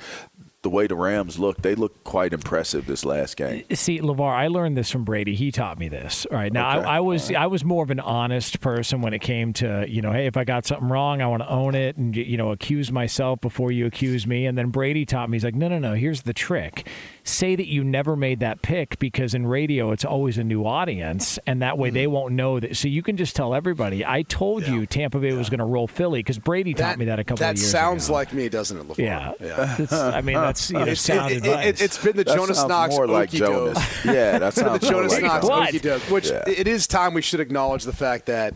the 0.63 0.69
way 0.71 0.87
the 0.87 0.95
Rams 0.95 1.37
look, 1.37 1.61
they 1.61 1.75
look 1.75 2.03
quite 2.03 2.33
impressive 2.33 2.87
this 2.87 3.05
last 3.05 3.37
game. 3.37 3.63
Uh, 3.71 3.75
see, 3.75 3.99
LaVar, 3.99 4.31
I 4.33 4.47
learned 4.47 4.75
this 4.75 4.89
from 4.89 5.03
Brady. 5.05 5.35
He 5.35 5.51
taught 5.51 5.77
me 5.77 5.87
this. 5.87 6.25
All 6.31 6.37
right. 6.37 6.51
Now, 6.51 6.79
Okay. 6.79 6.87
I, 6.87 6.97
I 6.97 6.99
was 6.99 7.31
I 7.31 7.45
was 7.45 7.63
more 7.63 7.83
of 7.83 7.91
an 7.91 7.99
honest 7.99 8.59
person 8.59 9.01
when 9.01 9.13
it 9.13 9.19
came 9.19 9.53
to 9.53 9.85
you 9.87 10.01
know, 10.01 10.11
hey, 10.11 10.25
if 10.25 10.35
I 10.35 10.43
got 10.43 10.65
something 10.65 10.89
wrong, 10.89 11.21
I 11.21 11.27
want 11.27 11.43
to 11.43 11.49
own 11.49 11.75
it 11.75 11.95
and 11.97 12.15
you 12.15 12.37
know, 12.37 12.51
accuse 12.51 12.91
myself 12.91 13.39
before 13.39 13.71
you 13.71 13.85
accuse 13.85 14.25
me. 14.25 14.45
And 14.45 14.57
then 14.57 14.69
Brady 14.69 15.05
taught 15.05 15.29
me, 15.29 15.35
he's 15.35 15.43
like, 15.43 15.55
no, 15.55 15.67
no, 15.67 15.79
no. 15.79 15.93
Here's 15.93 16.23
the 16.23 16.33
trick. 16.33 16.87
Say 17.27 17.55
that 17.57 17.67
you 17.67 17.83
never 17.83 18.15
made 18.15 18.39
that 18.39 18.61
pick 18.61 18.99
because 18.99 19.33
in 19.33 19.45
radio 19.45 19.91
it's 19.91 20.05
always 20.05 20.37
a 20.37 20.43
new 20.43 20.63
audience, 20.65 21.37
and 21.45 21.61
that 21.61 21.77
way 21.77 21.89
Mm-hmm. 21.89 21.95
they 21.95 22.07
won't 22.07 22.33
know 22.33 22.59
that. 22.59 22.77
So 22.77 22.87
you 22.87 23.03
can 23.03 23.17
just 23.17 23.35
tell 23.35 23.53
everybody, 23.53 24.05
I 24.05 24.21
told 24.21 24.65
you 24.67 24.85
Tampa 24.85 25.19
Bay 25.19 25.33
was 25.33 25.49
going 25.49 25.59
to 25.59 25.65
roll 25.65 25.87
Philly 25.87 26.19
because 26.19 26.39
Brady 26.39 26.73
taught 26.73 26.97
me 26.97 27.05
that 27.05 27.19
a 27.19 27.23
couple 27.23 27.37
that 27.41 27.55
of 27.55 27.57
years 27.57 27.69
sounds 27.69 28.05
ago. 28.05 28.13
like 28.13 28.33
me, 28.33 28.47
doesn't 28.49 28.77
it, 28.77 28.87
LaVar? 28.87 28.97
yeah. 28.97 29.33
yeah. 29.41 30.11
I 30.15 30.21
mean, 30.21 30.35
that's 30.35 30.69
you 30.71 30.75
know, 30.77 30.81
It's- 30.83 31.01
sound 31.01 31.31
it, 31.31 31.37
advice. 31.37 31.79
has 31.81 31.97
been 31.97 32.15
the 32.15 32.23
That 32.23 32.35
Jonas 32.37 32.65
Knox 32.65 32.95
more 32.95 33.07
like 33.07 33.29
okey 33.29 33.39
Jonas. 33.39 33.73
doke. 33.77 34.05
Yeah, 34.05 34.39
that 34.39 34.39
the 34.55 34.61
sounds 34.61 34.81
more 34.83 34.91
Jonas 34.91 35.13
like 35.13 35.23
Knox 35.23 35.45
What? 35.45 35.69
okey 35.69 35.79
doke, 35.79 36.01
which 36.03 36.29
Yeah. 36.29 36.43
it 36.47 36.67
is 36.67 36.87
time 36.87 37.13
we 37.13 37.21
should 37.21 37.39
acknowledge 37.41 37.83
the 37.83 37.93
fact 37.93 38.27
that 38.27 38.53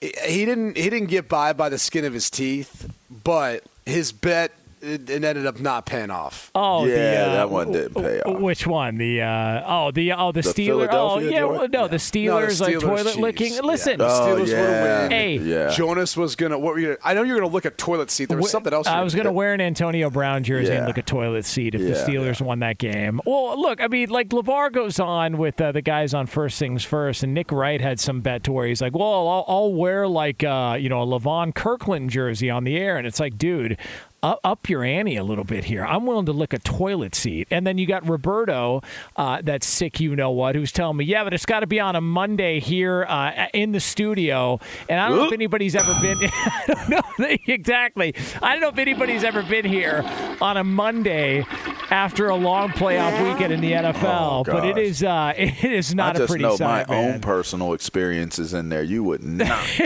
he 0.00 0.44
didn't 0.46 0.76
he 0.78 0.88
didn't 0.88 1.08
get 1.08 1.28
by 1.28 1.52
by 1.52 1.68
the 1.68 1.78
skin 1.78 2.04
of 2.06 2.14
his 2.14 2.30
teeth, 2.30 2.90
but 3.24 3.62
his 3.84 4.12
bet 4.12 4.52
it, 4.80 5.08
it 5.10 5.24
ended 5.24 5.46
up 5.46 5.60
not 5.60 5.86
paying 5.86 6.10
off. 6.10 6.50
Oh, 6.54 6.84
Yeah, 6.86 6.94
the, 6.94 7.30
uh, 7.30 7.34
that 7.34 7.50
one 7.50 7.72
didn't 7.72 7.94
pay 7.94 8.20
off. 8.20 8.40
Which 8.40 8.66
one? 8.66 8.96
The 8.98 9.22
uh, 9.22 9.62
oh, 9.66 9.90
the 9.90 10.12
oh, 10.12 10.32
the, 10.32 10.40
The 10.42 10.48
Steelers. 10.48 10.88
Oh, 10.90 11.18
Philadelphia 11.20 11.30
yeah, 11.30 11.38
joint? 11.40 11.52
well, 11.58 11.68
no, 11.68 11.88
the 11.88 11.96
Steelers, 11.96 12.60
like 12.60 12.74
Steelers, 12.74 12.80
toilet 12.80 13.04
Chiefs. 13.04 13.16
licking. 13.16 13.54
Yeah. 13.54 13.60
Listen, 13.62 13.98
The 13.98 14.06
Oh, 14.06 14.08
Steelers 14.08 14.48
yeah. 14.48 14.60
would've 14.60 14.82
win. 15.02 15.10
Hey. 15.10 15.36
yeah. 15.38 15.68
Jonas 15.70 16.16
was 16.16 16.36
gonna. 16.36 16.58
What 16.58 16.74
were 16.74 16.78
you? 16.80 16.96
I 17.04 17.14
know 17.14 17.22
you're 17.22 17.38
gonna 17.38 17.52
look 17.52 17.66
at 17.66 17.76
toilet 17.78 18.10
seat. 18.10 18.28
There 18.28 18.38
was 18.38 18.46
Wh- 18.48 18.50
something 18.50 18.72
else. 18.72 18.86
I 18.86 19.02
was 19.02 19.14
gonna 19.14 19.24
going 19.24 19.34
to 19.34 19.36
wear 19.36 19.52
an 19.54 19.60
Antonio 19.60 20.08
Brown 20.10 20.42
jersey 20.44 20.70
and 20.72 20.82
Yeah. 20.82 20.86
look 20.86 20.96
at 20.98 21.06
toilet 21.06 21.44
seat 21.44 21.74
if 21.74 21.80
the 21.82 21.88
Yeah, 21.88 21.94
Steelers 22.22 22.40
won 22.40 22.60
that 22.60 22.78
game. 22.78 23.20
Well, 23.26 23.60
look, 23.60 23.80
I 23.82 23.86
mean, 23.88 24.08
like 24.08 24.28
LaVar 24.30 24.72
goes 24.72 24.98
on 24.98 25.36
with 25.36 25.60
uh, 25.60 25.72
the 25.72 25.82
guys 25.82 26.14
on 26.14 26.26
First 26.26 26.58
Things 26.58 26.84
First, 26.84 27.22
and 27.22 27.34
Nick 27.34 27.52
Wright 27.52 27.80
had 27.80 28.00
some 28.00 28.20
bet 28.22 28.44
to 28.44 28.52
where 28.52 28.66
he's 28.66 28.80
like, 28.80 28.94
well, 28.94 29.28
I'll, 29.28 29.44
I'll 29.46 29.74
wear 29.74 30.08
like 30.08 30.42
uh, 30.42 30.76
you 30.80 30.88
know 30.88 31.02
a 31.02 31.06
Levon 31.06 31.54
Kirkland 31.54 32.10
jersey 32.10 32.48
on 32.50 32.64
the 32.64 32.76
air, 32.76 32.96
and 32.96 33.06
it's 33.06 33.20
like, 33.20 33.36
dude. 33.36 33.76
Up, 34.22 34.38
up 34.44 34.68
your 34.68 34.84
ante 34.84 35.16
a 35.16 35.24
little 35.24 35.44
bit 35.44 35.64
here. 35.64 35.84
I'm 35.84 36.04
willing 36.04 36.26
to 36.26 36.32
lick 36.32 36.52
a 36.52 36.58
toilet 36.58 37.14
seat. 37.14 37.48
And 37.50 37.66
then 37.66 37.78
you 37.78 37.86
got 37.86 38.06
Roberto, 38.06 38.82
uh, 39.16 39.40
that's 39.42 39.66
sick, 39.66 39.98
you 39.98 40.14
know 40.14 40.30
what, 40.30 40.54
who's 40.56 40.72
telling 40.72 40.98
me, 40.98 41.06
yeah, 41.06 41.24
but 41.24 41.32
it's 41.32 41.46
got 41.46 41.60
to 41.60 41.66
be 41.66 41.80
on 41.80 41.96
a 41.96 42.00
Monday 42.02 42.60
here 42.60 43.06
uh, 43.08 43.46
in 43.54 43.72
the 43.72 43.80
studio. 43.80 44.60
And 44.90 45.00
I 45.00 45.08
don't 45.08 45.16
know 45.16 45.24
if 45.26 45.32
anybody's 45.32 45.74
ever 45.74 45.94
been. 46.02 46.18
I 46.32 46.64
don't 46.88 47.18
know 47.18 47.36
exactly. 47.46 48.14
I 48.42 48.52
don't 48.52 48.60
know 48.60 48.68
if 48.68 48.78
anybody's 48.78 49.24
ever 49.24 49.42
been 49.42 49.64
here 49.64 50.02
on 50.40 50.56
a 50.58 50.64
Monday 50.64 51.46
after 51.90 52.28
a 52.28 52.36
long 52.36 52.68
playoff 52.70 53.26
weekend 53.26 53.52
in 53.52 53.60
the 53.60 53.72
NFL. 53.72 54.44
but 54.46 54.64
it 54.66 54.76
is 54.78 55.02
uh, 55.02 55.32
it 55.36 55.64
is 55.64 55.94
not 55.94 56.14
I 56.14 56.18
a 56.18 56.22
just 56.22 56.30
pretty 56.30 56.44
know 56.44 56.56
sight, 56.56 56.88
my 56.88 56.94
man. 56.94 57.14
own 57.14 57.20
personal 57.20 57.72
experiences 57.72 58.52
in 58.52 58.68
there. 58.68 58.82
You 58.82 59.02
would 59.04 59.22
not, 59.24 59.80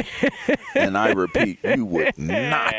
and 0.75 0.99
I 0.99 1.13
repeat, 1.13 1.61
you 1.65 1.85
would 1.85 2.19
not 2.19 2.75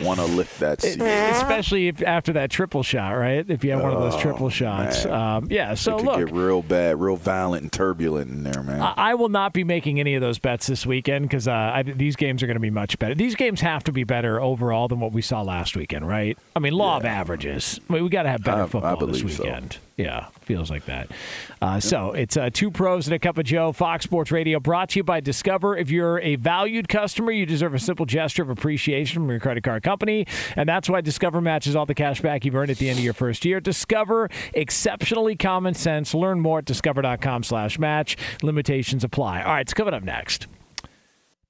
want 0.00 0.18
to 0.18 0.26
lift 0.26 0.58
that 0.60 0.82
seat. 0.82 0.93
Especially 1.00 1.88
if 1.88 2.02
after 2.02 2.32
that 2.34 2.50
triple 2.50 2.82
shot, 2.82 3.12
right? 3.12 3.44
If 3.48 3.64
you 3.64 3.70
have 3.72 3.82
one 3.82 3.92
of 3.92 4.00
those 4.00 4.20
triple 4.20 4.48
shots, 4.50 5.04
um, 5.06 5.48
yeah. 5.50 5.74
So 5.74 5.94
it 5.94 5.98
could 5.98 6.06
look, 6.06 6.26
get 6.26 6.32
real 6.34 6.62
bad, 6.62 7.00
real 7.00 7.16
violent 7.16 7.62
and 7.62 7.72
turbulent 7.72 8.30
in 8.30 8.42
there, 8.44 8.62
man. 8.62 8.80
I 8.80 9.14
I 9.14 9.14
will 9.14 9.28
not 9.28 9.52
be 9.52 9.64
making 9.64 10.00
any 10.00 10.14
of 10.14 10.20
those 10.20 10.38
bets 10.38 10.66
this 10.66 10.84
weekend 10.86 11.28
because 11.28 11.46
uh, 11.46 11.82
these 11.84 12.16
games 12.16 12.42
are 12.42 12.46
going 12.46 12.56
to 12.56 12.60
be 12.60 12.70
much 12.70 12.98
better. 12.98 13.14
These 13.14 13.34
games 13.36 13.60
have 13.60 13.84
to 13.84 13.92
be 13.92 14.04
better 14.04 14.40
overall 14.40 14.88
than 14.88 14.98
what 15.00 15.12
we 15.12 15.22
saw 15.22 15.42
last 15.42 15.76
weekend, 15.76 16.08
right? 16.08 16.36
I 16.56 16.58
mean, 16.58 16.72
law 16.72 16.96
of 16.96 17.04
averages. 17.04 17.80
I 17.88 17.92
mean, 17.92 18.02
we 18.04 18.08
got 18.10 18.24
to 18.24 18.30
have 18.30 18.42
better 18.42 18.62
I- 18.62 18.64
I 18.64 18.68
football 18.68 18.96
this 19.06 19.20
believe 19.20 19.36
so. 19.36 19.44
weekend. 19.44 19.78
Yeah, 19.96 20.26
feels 20.40 20.70
like 20.70 20.86
that. 20.86 21.08
Uh, 21.62 21.78
So 21.78 22.12
it's 22.12 22.36
uh, 22.36 22.50
two 22.52 22.72
pros 22.72 23.06
and 23.06 23.14
a 23.14 23.18
cup 23.20 23.38
of 23.38 23.44
Joe. 23.44 23.70
Fox 23.70 24.02
Sports 24.04 24.32
Radio 24.32 24.58
brought 24.58 24.88
to 24.90 24.98
you 24.98 25.04
by 25.04 25.20
Discover. 25.20 25.76
If 25.76 25.88
you're 25.88 26.18
a 26.18 26.34
valued 26.34 26.88
customer, 26.88 27.30
you 27.30 27.46
deserve 27.46 27.74
a 27.74 27.78
simple 27.78 28.04
gesture 28.04 28.42
of 28.42 28.50
appreciation 28.50 29.22
from 29.22 29.30
your 29.30 29.38
credit 29.38 29.62
card 29.62 29.84
company, 29.84 30.26
and 30.56 30.68
that's 30.68 30.83
why 30.88 31.00
Discover 31.00 31.40
matches 31.40 31.76
all 31.76 31.86
the 31.86 31.94
cash 31.94 32.20
back 32.20 32.44
you've 32.44 32.54
earned 32.54 32.70
at 32.70 32.78
the 32.78 32.88
end 32.88 32.98
of 32.98 33.04
your 33.04 33.14
first 33.14 33.44
year. 33.44 33.60
Discover 33.60 34.30
exceptionally 34.52 35.36
common 35.36 35.74
sense. 35.74 36.14
Learn 36.14 36.40
more 36.40 36.58
at 36.58 36.64
discover.com 36.64 37.42
slash 37.42 37.78
match. 37.78 38.16
Limitations 38.42 39.04
apply. 39.04 39.42
All 39.42 39.52
right, 39.52 39.60
it's 39.60 39.74
coming 39.74 39.94
up 39.94 40.02
next. 40.02 40.46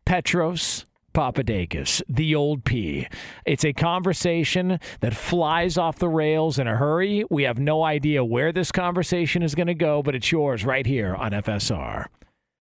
Petros 0.04 0.86
Papadakis, 1.14 2.02
the 2.08 2.34
old 2.34 2.64
P. 2.64 3.06
It's 3.46 3.64
a 3.64 3.72
conversation 3.72 4.80
that 5.00 5.14
flies 5.14 5.78
off 5.78 5.98
the 5.98 6.08
rails 6.08 6.58
in 6.58 6.66
a 6.66 6.76
hurry. 6.76 7.24
We 7.30 7.44
have 7.44 7.58
no 7.58 7.84
idea 7.84 8.24
where 8.24 8.52
this 8.52 8.72
conversation 8.72 9.42
is 9.42 9.54
going 9.54 9.68
to 9.68 9.74
go, 9.74 10.02
but 10.02 10.14
it's 10.14 10.30
yours 10.32 10.64
right 10.64 10.84
here 10.84 11.14
on 11.14 11.30
FSR. 11.30 12.06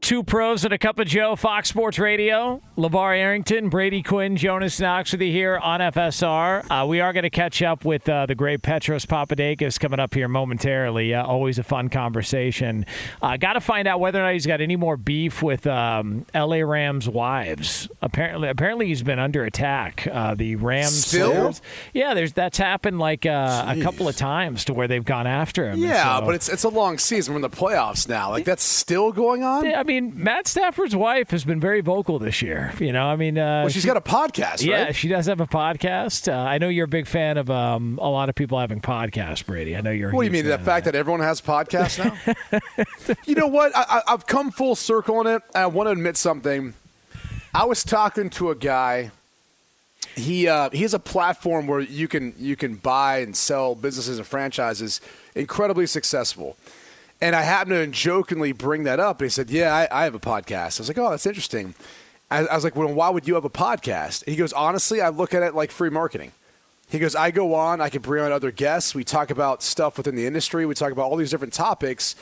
Two 0.00 0.22
pros 0.22 0.64
and 0.64 0.72
a 0.72 0.78
cup 0.78 0.98
of 1.00 1.08
Joe, 1.08 1.34
Fox 1.36 1.68
Sports 1.68 1.98
Radio. 1.98 2.62
LaVar 2.78 3.18
Arrington, 3.18 3.68
Brady 3.68 4.00
Quinn, 4.02 4.36
Jonas 4.36 4.78
Knox 4.80 5.10
with 5.12 5.20
you 5.20 5.32
here 5.32 5.58
on 5.58 5.80
FSR. 5.80 6.64
Uh, 6.70 6.86
we 6.86 7.00
are 7.00 7.12
going 7.12 7.24
to 7.24 7.30
catch 7.30 7.60
up 7.62 7.84
with 7.84 8.08
uh, 8.08 8.24
the 8.24 8.36
great 8.36 8.62
Petros 8.62 9.04
Papadakis 9.04 9.78
coming 9.78 9.98
up 9.98 10.14
here 10.14 10.28
momentarily. 10.28 11.12
Uh, 11.12 11.26
always 11.26 11.58
a 11.58 11.64
fun 11.64 11.88
conversation. 11.88 12.86
Uh, 13.20 13.36
got 13.36 13.54
to 13.54 13.60
find 13.60 13.88
out 13.88 13.98
whether 13.98 14.20
or 14.20 14.22
not 14.22 14.32
he's 14.34 14.46
got 14.46 14.60
any 14.60 14.76
more 14.76 14.96
beef 14.96 15.42
with 15.42 15.66
um, 15.66 16.24
LA 16.32 16.58
Rams 16.58 17.08
wives. 17.08 17.88
Apparently, 18.00 18.48
apparently 18.48 18.86
he's 18.86 19.02
been 19.02 19.18
under 19.18 19.44
attack. 19.44 20.06
Uh, 20.10 20.34
the 20.36 20.54
Rams 20.56 21.06
Still? 21.06 21.32
players- 21.32 21.62
yeah. 21.92 22.14
There's 22.14 22.32
that's 22.32 22.56
happened 22.56 23.00
like 23.00 23.26
uh, 23.26 23.64
a 23.66 23.82
couple 23.82 24.06
of 24.08 24.16
times 24.16 24.64
to 24.66 24.74
where 24.74 24.86
they've 24.86 25.04
gone 25.04 25.26
after 25.26 25.68
him. 25.68 25.80
Yeah, 25.80 26.20
So- 26.20 26.24
but 26.26 26.34
it's 26.36 26.48
it's 26.48 26.64
a 26.64 26.68
long 26.70 26.98
season. 26.98 27.34
We're 27.34 27.38
in 27.38 27.42
the 27.42 27.50
playoffs 27.50 28.08
now. 28.08 28.30
Like 28.30 28.44
that's 28.44 28.62
still 28.62 29.10
going 29.12 29.42
on. 29.42 29.66
I 29.66 29.82
mean, 29.88 30.12
Matt 30.14 30.46
Stafford's 30.46 30.94
wife 30.94 31.30
has 31.30 31.44
been 31.44 31.58
very 31.58 31.80
vocal 31.80 32.18
this 32.18 32.42
year. 32.42 32.72
You 32.78 32.92
know, 32.92 33.06
I 33.06 33.16
mean, 33.16 33.36
uh, 33.38 33.62
Well, 33.62 33.68
she's 33.70 33.84
got 33.84 33.96
a 33.96 34.00
podcast, 34.00 34.64
yeah, 34.64 34.84
right? 34.84 34.94
she 34.94 35.08
does 35.08 35.26
have 35.26 35.40
a 35.40 35.46
podcast. 35.46 36.32
Uh, 36.32 36.36
I 36.36 36.58
know 36.58 36.68
you're 36.68 36.84
a 36.84 36.88
big 36.88 37.06
fan 37.06 37.38
of 37.38 37.50
um, 37.50 37.98
a 38.00 38.08
lot 38.08 38.28
of 38.28 38.34
people 38.34 38.58
having 38.58 38.80
podcasts, 38.80 39.44
Brady. 39.44 39.76
I 39.76 39.80
know 39.80 39.90
you're. 39.90 40.12
What 40.12 40.22
do 40.22 40.26
you 40.26 40.30
mean? 40.30 40.46
The 40.46 40.58
fact 40.58 40.84
that 40.84 40.94
everyone 40.94 41.20
has 41.20 41.40
podcasts 41.40 41.98
now? 41.98 43.14
you 43.26 43.34
know 43.34 43.46
what? 43.48 43.76
I, 43.76 43.84
I, 43.88 44.12
I've 44.12 44.26
come 44.26 44.50
full 44.50 44.76
circle 44.76 45.16
on 45.16 45.26
it. 45.26 45.42
I 45.54 45.66
want 45.66 45.86
to 45.88 45.92
admit 45.92 46.16
something. 46.16 46.74
I 47.54 47.64
was 47.64 47.82
talking 47.82 48.30
to 48.30 48.50
a 48.50 48.54
guy. 48.54 49.10
He 50.14 50.48
uh, 50.48 50.70
he 50.70 50.82
has 50.82 50.94
a 50.94 50.98
platform 50.98 51.66
where 51.66 51.80
you 51.80 52.08
can 52.08 52.34
you 52.38 52.56
can 52.56 52.74
buy 52.76 53.18
and 53.18 53.34
sell 53.34 53.74
businesses 53.74 54.18
and 54.18 54.26
franchises. 54.26 55.00
Incredibly 55.34 55.86
successful. 55.86 56.56
And 57.20 57.34
I 57.34 57.42
happened 57.42 57.74
to 57.74 57.86
jokingly 57.88 58.52
bring 58.52 58.84
that 58.84 59.00
up. 59.00 59.20
And 59.20 59.26
he 59.26 59.30
said, 59.30 59.50
"Yeah, 59.50 59.74
I, 59.74 59.88
I 59.90 60.04
have 60.04 60.14
a 60.14 60.20
podcast." 60.20 60.78
I 60.78 60.82
was 60.82 60.88
like, 60.88 60.98
"Oh, 60.98 61.10
that's 61.10 61.26
interesting." 61.26 61.74
I, 62.30 62.46
I 62.46 62.54
was 62.54 62.64
like, 62.64 62.76
"Well, 62.76 62.92
why 62.92 63.10
would 63.10 63.26
you 63.26 63.34
have 63.34 63.44
a 63.44 63.50
podcast?" 63.50 64.24
he 64.28 64.36
goes, 64.36 64.52
"Honestly, 64.52 65.00
I 65.00 65.08
look 65.08 65.34
at 65.34 65.42
it 65.42 65.54
like 65.54 65.70
free 65.70 65.90
marketing." 65.90 66.32
He 66.90 66.98
goes, 66.98 67.14
I 67.14 67.30
go 67.30 67.54
on, 67.54 67.80
I 67.80 67.90
can 67.90 68.00
bring 68.00 68.24
on 68.24 68.32
other 68.32 68.50
guests. 68.50 68.94
We 68.94 69.04
talk 69.04 69.30
about 69.30 69.62
stuff 69.62 69.98
within 69.98 70.14
the 70.14 70.26
industry. 70.26 70.64
We 70.64 70.74
talk 70.74 70.90
about 70.90 71.10
all 71.10 71.16
these 71.16 71.30
different 71.30 71.52
topics. 71.52 72.16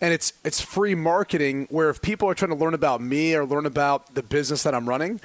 And 0.00 0.12
it's 0.12 0.32
it's 0.44 0.60
free 0.60 0.94
marketing 0.94 1.66
where 1.70 1.90
if 1.90 2.00
people 2.02 2.28
are 2.28 2.34
trying 2.34 2.50
to 2.50 2.56
learn 2.56 2.74
about 2.74 3.00
me 3.00 3.34
or 3.34 3.44
learn 3.44 3.66
about 3.66 4.14
the 4.14 4.22
business 4.22 4.62
that 4.62 4.74
I'm 4.74 4.88
running, 4.88 5.20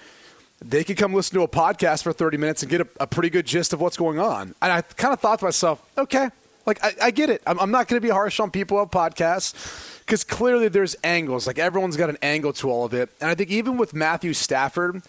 they 0.62 0.84
could 0.84 0.98
come 0.98 1.14
listen 1.14 1.38
to 1.38 1.44
a 1.44 1.48
podcast 1.48 2.04
for 2.04 2.12
30 2.12 2.38
minutes 2.38 2.64
and 2.64 2.70
get 2.72 2.82
a, 2.82 2.88
a 3.00 3.08
pretty 3.08 3.30
good 3.30 3.46
gist 3.46 3.74
of 3.74 3.82
what's 3.82 3.98
going 3.98 4.20
on. 4.20 4.56
And 4.62 4.72
I 4.72 4.82
kind 4.82 5.14
of 5.14 5.20
thought 5.20 5.40
to 5.40 5.46
myself, 5.46 5.84
okay, 5.98 6.30
like 6.68 6.84
I, 6.84 6.94
I 7.02 7.12
get 7.12 7.30
it. 7.32 7.42
I'm, 7.48 7.60
I'm 7.60 7.72
not 7.72 7.88
going 7.88 8.00
to 8.00 8.06
be 8.06 8.12
harsh 8.12 8.40
on 8.40 8.52
people 8.52 8.78
who 8.78 8.84
have 8.84 8.92
podcasts 8.92 10.00
because 10.06 10.24
clearly 10.24 10.68
there's 10.68 10.96
angles. 11.04 11.48
Like 11.48 11.58
everyone's 11.58 11.98
got 11.98 12.10
an 12.10 12.18
angle 12.22 12.54
to 12.54 12.70
all 12.70 12.86
of 12.86 12.94
it. 12.94 13.10
And 13.20 13.30
I 13.32 13.36
think 13.36 13.50
even 13.50 13.78
with 13.78 13.94
Matthew 13.94 14.34
Stafford, 14.34 15.02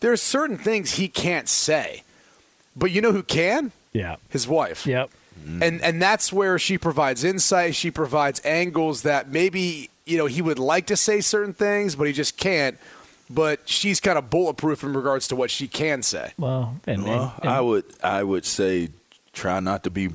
there 0.00 0.10
are 0.10 0.16
certain 0.16 0.58
things 0.58 0.92
he 0.94 1.06
can't 1.08 1.48
say. 1.48 2.02
But 2.74 2.90
you 2.90 3.00
know 3.00 3.12
who 3.12 3.22
can? 3.22 3.70
Yeah. 3.92 4.16
His 4.30 4.48
wife. 4.48 4.86
Yep. 4.86 5.10
And 5.60 5.80
and 5.82 6.00
that's 6.00 6.32
where 6.32 6.58
she 6.58 6.78
provides 6.78 7.24
insight, 7.24 7.74
she 7.74 7.90
provides 7.90 8.40
angles 8.44 9.02
that 9.02 9.28
maybe, 9.30 9.90
you 10.04 10.16
know, 10.16 10.26
he 10.26 10.40
would 10.40 10.58
like 10.58 10.86
to 10.86 10.96
say 10.96 11.20
certain 11.20 11.52
things, 11.52 11.96
but 11.96 12.06
he 12.06 12.12
just 12.12 12.36
can't. 12.36 12.78
But 13.28 13.60
she's 13.68 13.98
kind 13.98 14.18
of 14.18 14.28
bulletproof 14.30 14.82
in 14.84 14.92
regards 14.92 15.26
to 15.28 15.36
what 15.36 15.50
she 15.50 15.66
can 15.66 16.02
say. 16.02 16.32
Well, 16.38 16.76
and, 16.86 17.04
Well, 17.04 17.34
and- 17.40 17.50
I 17.50 17.60
would 17.60 17.84
I 18.04 18.22
would 18.22 18.44
say 18.44 18.90
try 19.32 19.58
not 19.60 19.84
to 19.84 19.90
be 19.90 20.10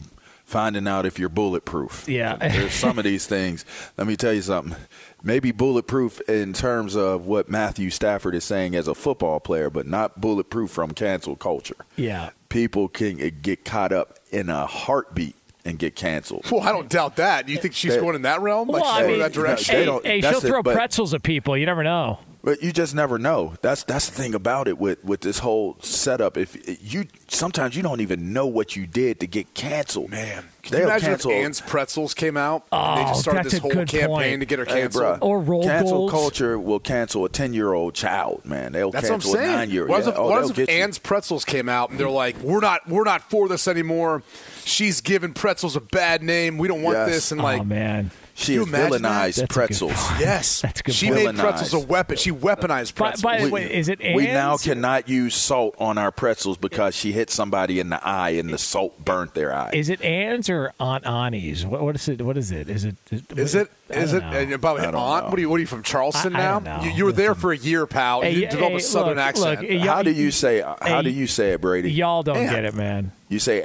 finding 0.47 0.87
out 0.87 1.05
if 1.05 1.19
you're 1.19 1.29
bulletproof. 1.29 2.05
Yeah. 2.07 2.37
There's 2.37 2.73
some 2.73 2.97
of 2.97 3.03
these 3.03 3.27
things. 3.27 3.65
Let 3.97 4.07
me 4.07 4.15
tell 4.15 4.33
you 4.33 4.41
something. 4.41 4.75
Maybe 5.21 5.51
bulletproof 5.51 6.21
in 6.29 6.53
terms 6.53 6.95
of 6.95 7.25
what 7.27 7.49
Matthew 7.49 7.89
Stafford 7.89 8.33
is 8.33 8.45
saying 8.45 8.73
as 8.75 8.87
a 8.87 8.95
football 8.95 9.39
player, 9.41 9.69
but 9.69 9.85
not 9.85 10.21
bulletproof 10.21 10.71
from 10.71 10.91
cancel 10.91 11.35
culture. 11.35 11.75
yeah. 11.97 12.31
People 12.49 12.87
can 12.87 13.17
get 13.41 13.65
caught 13.65 13.91
up 13.91 14.19
in 14.31 14.47
a 14.49 14.65
heartbeat 14.65 15.35
and 15.65 15.77
get 15.77 15.97
canceled. 15.97 16.49
Well, 16.49 16.61
I 16.61 16.71
don't 16.71 16.87
doubt 16.87 17.17
that. 17.17 17.45
Do 17.45 17.51
you 17.51 17.59
think 17.59 17.73
she's 17.73 17.93
They- 17.93 17.99
going 17.99 18.15
in 18.15 18.21
that 18.21 18.41
realm? 18.41 18.69
Like 18.69 18.83
Well, 18.83 18.89
I 18.91 19.05
mean, 19.05 19.19
that 19.19 19.33
direction? 19.33 19.75
they 19.75 19.79
Hey, 19.81 19.85
don't- 19.85 20.05
hey, 20.05 20.21
that's 20.21 20.37
she'll 20.37 20.45
it, 20.45 20.49
throw 20.49 20.63
but- 20.63 20.73
pretzels 20.73 21.13
at 21.13 21.23
people. 21.23 21.57
You 21.57 21.65
never 21.65 21.83
know. 21.83 22.19
But 22.47 22.63
you 22.63 22.71
just 22.71 22.95
never 22.95 23.19
know. 23.19 23.55
That's 23.61 23.83
that's 23.83 24.09
the 24.09 24.15
thing 24.15 24.33
about 24.33 24.69
it 24.69 24.77
with, 24.77 25.03
with 25.03 25.19
this 25.19 25.39
whole 25.39 25.75
setup. 25.81 26.37
If 26.37 26.55
you 26.81 27.05
sometimes 27.27 27.75
you 27.75 27.83
don't 27.83 27.99
even 27.99 28.31
know 28.31 28.45
what 28.47 28.73
you 28.73 28.87
did 28.87 29.19
to 29.19 29.27
get 29.27 29.53
canceled. 29.53 30.11
Man, 30.11 30.45
can 30.61 30.71
They'll 30.71 30.79
you 30.83 30.85
imagine 30.87 31.09
cancel. 31.09 31.31
if 31.31 31.43
Ann's 31.43 31.59
Pretzels 31.59 32.13
came 32.13 32.37
out 32.37 32.65
and 32.71 32.99
they 32.99 33.03
Oh, 33.03 33.07
just 33.09 33.19
started 33.19 33.39
that's 33.43 33.51
this 33.51 33.59
a 33.59 33.61
whole 33.63 33.71
good 33.71 33.89
campaign 33.89 34.07
point. 34.07 34.39
to 34.39 34.45
get 34.45 34.59
her 34.59 34.65
Hey, 34.65 34.79
canceled? 34.83 35.03
bruh, 35.03 35.17
Or 35.23 35.41
roll 35.41 35.61
cancel 35.61 35.97
goals. 35.97 36.11
culture 36.11 36.57
will 36.57 36.79
cancel 36.79 37.25
a 37.25 37.29
ten 37.29 37.53
year 37.53 37.73
old 37.73 37.93
child. 37.95 38.45
Man, 38.45 38.71
they'll 38.71 38.91
That's 38.91 39.09
what 39.09 39.15
I'm 39.15 39.19
cancel 39.19 39.35
a 39.35 39.37
saying. 39.39 39.51
nine 39.51 39.69
year 39.69 39.81
old. 39.81 39.89
What 39.89 40.03
Yeah, 40.03 40.09
if, 40.11 40.15
oh, 40.17 40.29
what 40.29 40.57
if. 40.57 40.69
Ann's 40.69 40.99
Pretzels 40.99 41.43
came 41.43 41.67
out 41.67 41.89
and 41.89 41.99
they're 41.99 42.09
like, 42.09 42.37
"We're 42.39 42.61
not, 42.61 42.87
we're 42.87 43.03
not 43.03 43.29
for 43.29 43.49
this 43.49 43.67
anymore. 43.67 44.23
She's 44.63 45.01
giving 45.01 45.33
pretzels 45.33 45.75
a 45.75 45.81
bad 45.81 46.23
name. 46.23 46.57
We 46.57 46.69
don't 46.69 46.81
want 46.81 46.95
Yes. 46.97 47.09
this." 47.09 47.31
And 47.33 47.41
oh, 47.41 47.43
like, 47.43 47.59
oh 47.59 47.65
man. 47.65 48.11
She 48.39 48.53
You 48.53 48.59
has 48.65 48.67
imagine 48.69 49.01
that? 49.01 49.29
villainized 49.31 49.43
a 49.43 49.47
pretzels. 49.47 49.91
Yes, 50.19 50.61
That's 50.67 50.79
a 50.79 50.83
good 50.83 50.93
She 50.95 51.07
point. 51.09 51.25
made 51.25 51.35
pretzels 51.37 51.73
a 51.73 51.79
weapon. 51.79 52.17
She 52.17 52.31
weaponized 52.31 52.93
By, 52.93 53.09
pretzels. 53.09 53.21
by 53.23 53.41
the 53.43 53.49
way, 53.49 53.73
is 53.73 53.89
it 53.89 53.99
ants? 53.99 54.15
We 54.15 54.27
now 54.27 54.57
cannot 54.57 55.09
use 55.09 55.33
salt 55.33 55.75
on 55.79 55.97
our 55.97 56.11
pretzels 56.11 56.55
because 56.57 56.93
she 56.93 57.11
hit 57.11 57.31
somebody 57.31 57.79
in 57.79 57.89
the 57.89 57.99
eye 58.07 58.29
and 58.31 58.49
the 58.53 58.59
salt 58.59 59.03
burnt 59.03 59.33
their 59.33 59.55
eye. 59.55 59.71
Is 59.73 59.89
it 59.89 60.03
Ann's 60.03 60.51
or 60.51 60.71
Aunt 60.79 61.03
Annie's? 61.07 61.65
What, 61.65 61.81
what 61.81 61.95
is 61.95 62.07
it? 62.07 62.21
What 62.21 62.37
is 62.37 62.51
it? 62.51 62.69
Is 62.69 62.85
it? 62.85 62.95
Is 63.11 63.55
it? 63.55 63.71
Is 63.89 64.11
don't 64.11 64.21
it? 64.21 64.31
know. 64.31 64.37
And 64.53 64.61
by 64.61 64.73
the 64.73 64.75
way, 64.75 64.81
I 64.83 64.85
aunt, 64.85 64.93
know. 64.95 65.29
what 65.31 65.33
are 65.33 65.41
you? 65.41 65.49
What 65.49 65.55
are 65.55 65.61
you 65.61 65.65
from 65.65 65.81
Charleston 65.81 66.35
I- 66.35 66.39
I 66.39 66.43
now? 66.43 66.59
don't 66.59 66.63
know. 66.63 66.83
You, 66.83 66.91
you 66.97 67.05
were 67.05 67.11
there 67.13 67.33
for 67.33 67.51
a 67.53 67.57
year, 67.57 67.87
pal. 67.87 68.21
Hey, 68.21 68.33
you 68.35 68.41
hey, 68.45 68.51
developed 68.51 68.75
a 68.75 68.79
southern 68.81 69.15
look, 69.17 69.25
accent. 69.25 69.61
look, 69.67 69.79
how 69.81 70.03
do 70.03 70.11
you 70.11 70.29
say? 70.29 70.61
Uh, 70.61 70.75
how 70.79 70.97
Hey, 70.97 71.01
do 71.01 71.09
you 71.09 71.25
say 71.25 71.53
it, 71.53 71.61
Brady? 71.61 71.91
Y'all 71.91 72.21
don't 72.21 72.37
Ant. 72.37 72.51
get 72.51 72.65
it, 72.65 72.75
man. 72.75 73.13
You 73.29 73.39
say 73.39 73.63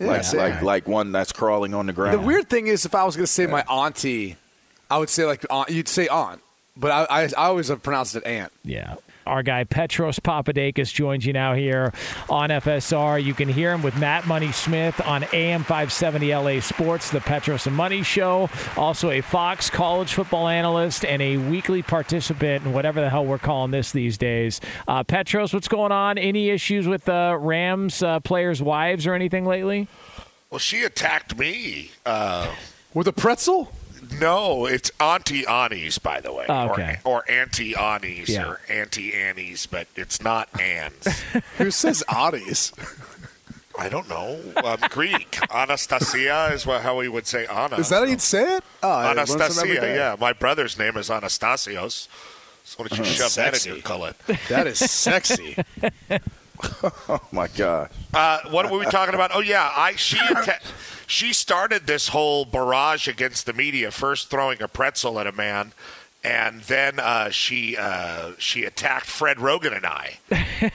ant, 0.00 0.10
like 0.10 0.24
say 0.24 0.38
like 0.38 0.62
like 0.62 0.88
one 0.88 1.12
that's 1.12 1.32
crawling 1.32 1.74
on 1.74 1.86
the 1.86 1.92
ground. 1.92 2.14
the 2.14 2.26
weird 2.26 2.48
thing 2.48 2.66
is, 2.66 2.84
if 2.84 2.94
I 2.94 3.04
was 3.04 3.16
going 3.16 3.26
to 3.26 3.32
say 3.32 3.46
my 3.46 3.62
auntie, 3.62 4.36
I 4.90 4.98
would 4.98 5.10
say 5.10 5.24
like 5.24 5.44
aunt, 5.50 5.70
you'd 5.70 5.88
say 5.88 6.08
aunt, 6.08 6.40
but 6.76 6.90
I, 6.90 7.04
I, 7.04 7.22
I 7.24 7.46
always 7.46 7.68
have 7.68 7.82
pronounced 7.82 8.16
it 8.16 8.24
aunt. 8.24 8.52
Yeah. 8.64 8.96
Our 9.28 9.42
guy 9.42 9.64
Petros 9.64 10.18
Papadakis 10.18 10.92
joins 10.92 11.24
you 11.26 11.32
now 11.32 11.54
here 11.54 11.92
on 12.28 12.50
FSR. 12.50 13.22
You 13.22 13.34
can 13.34 13.48
hear 13.48 13.72
him 13.72 13.82
with 13.82 13.96
Matt 13.98 14.26
Money 14.26 14.52
Smith 14.52 15.00
on 15.06 15.24
AM 15.32 15.62
570 15.62 16.34
LA 16.34 16.60
Sports, 16.60 17.10
the 17.10 17.20
Petros 17.20 17.66
and 17.66 17.76
Money 17.76 18.02
Show. 18.02 18.48
Also 18.76 19.10
a 19.10 19.20
Fox 19.20 19.70
college 19.70 20.14
football 20.14 20.48
analyst 20.48 21.04
and 21.04 21.20
a 21.20 21.36
weekly 21.36 21.82
participant 21.82 22.64
in 22.64 22.72
whatever 22.72 23.00
the 23.00 23.10
hell 23.10 23.24
we're 23.26 23.38
calling 23.38 23.70
this 23.70 23.92
these 23.92 24.16
days. 24.18 24.60
Uh, 24.88 25.04
Petros, 25.04 25.52
what's 25.52 25.68
going 25.68 25.92
on? 25.92 26.16
Any 26.18 26.48
issues 26.50 26.86
with 26.88 27.04
the 27.04 27.36
Rams 27.38 28.02
uh, 28.02 28.20
players' 28.20 28.62
wives 28.62 29.06
or 29.06 29.14
anything 29.14 29.44
lately? 29.44 29.88
Well, 30.50 30.58
she 30.58 30.82
attacked 30.82 31.36
me. 31.38 31.90
Uh, 32.06 32.54
With 32.94 33.06
a 33.06 33.12
pretzel? 33.12 33.70
No, 34.20 34.66
it's 34.66 34.90
Auntie 35.00 35.46
Annie's, 35.46 35.98
by 35.98 36.20
the 36.20 36.32
way, 36.32 36.46
Oh, 36.48 36.70
okay. 36.70 36.98
or, 37.04 37.24
or 37.24 37.30
Auntie 37.30 37.74
Annie's 37.74 38.28
Yeah. 38.28 38.48
or 38.48 38.60
Auntie 38.68 39.14
Annie's, 39.14 39.66
but 39.66 39.86
it's 39.96 40.22
not 40.22 40.48
Anne's. 40.60 41.06
Who 41.58 41.70
says 41.70 42.02
aunties? 42.14 42.72
I 43.78 43.88
don't 43.88 44.08
know. 44.08 44.40
Um, 44.56 44.78
Greek. 44.90 45.38
Anastasia 45.54 46.50
is 46.52 46.66
what, 46.66 46.82
how 46.82 46.96
we 46.98 47.08
would 47.08 47.26
say 47.28 47.46
Anna. 47.46 47.76
Is 47.76 47.90
that 47.90 47.98
how 47.98 48.04
you'd 48.04 48.20
say 48.20 48.56
it? 48.56 48.64
Oh, 48.82 48.88
I 48.90 49.12
learn 49.12 49.26
something 49.26 49.42
every 49.46 49.78
Anastasia? 49.78 49.94
Yeah, 49.96 50.16
my 50.18 50.32
brother's 50.32 50.78
name 50.78 50.96
is 50.96 51.08
Anastasios. 51.10 52.08
So 52.64 52.82
why 52.82 52.88
don't 52.88 52.98
you 52.98 53.04
shove 53.04 53.34
that 53.36 53.48
in 53.48 53.54
Sexy. 53.54 53.70
your 53.70 53.78
gullet? 53.80 54.16
That 54.48 54.66
is 54.66 54.78
sexy. 54.78 55.56
oh 57.08 57.20
my 57.32 57.48
god! 57.48 57.90
Uh, 58.14 58.40
what 58.50 58.70
were 58.70 58.78
we 58.78 58.84
talking 58.86 59.14
about? 59.14 59.30
Oh 59.34 59.40
yeah, 59.40 59.70
I 59.76 59.94
she 59.96 60.18
atta- 60.30 60.60
she 61.06 61.32
started 61.32 61.86
this 61.86 62.08
whole 62.08 62.44
barrage 62.44 63.08
against 63.08 63.46
the 63.46 63.52
media, 63.52 63.90
first 63.90 64.30
throwing 64.30 64.60
a 64.62 64.68
pretzel 64.68 65.18
at 65.20 65.26
a 65.26 65.32
man, 65.32 65.72
and 66.24 66.60
then 66.62 66.98
uh, 66.98 67.30
she 67.30 67.76
uh, 67.76 68.32
she 68.38 68.64
attacked 68.64 69.06
Fred 69.06 69.38
Roggin 69.38 69.76
and 69.76 69.86
I. 69.86 70.18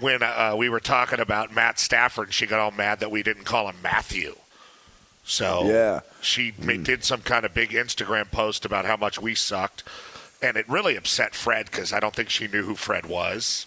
when 0.00 0.22
uh, 0.22 0.54
we 0.56 0.68
were 0.68 0.80
talking 0.80 1.18
about 1.18 1.52
Matt 1.54 1.78
Stafford, 1.78 2.32
she 2.32 2.46
got 2.46 2.60
all 2.60 2.70
mad 2.70 3.00
that 3.00 3.10
we 3.10 3.22
didn't 3.22 3.44
call 3.44 3.68
him 3.68 3.76
Matthew. 3.82 4.36
So 5.24 5.64
Yeah. 5.68 6.00
she 6.20 6.52
ma- 6.60 6.74
did 6.74 7.04
some 7.04 7.22
kind 7.22 7.44
of 7.44 7.54
big 7.54 7.70
Instagram 7.70 8.30
post 8.30 8.64
about 8.64 8.84
how 8.84 8.96
much 8.96 9.20
we 9.20 9.34
sucked, 9.34 9.82
and 10.42 10.56
it 10.56 10.68
really 10.68 10.96
upset 10.96 11.34
Fred 11.34 11.66
because 11.66 11.92
I 11.92 11.98
don't 12.00 12.14
think 12.14 12.30
she 12.30 12.46
knew 12.48 12.62
who 12.64 12.74
Fred 12.76 13.06
was, 13.06 13.66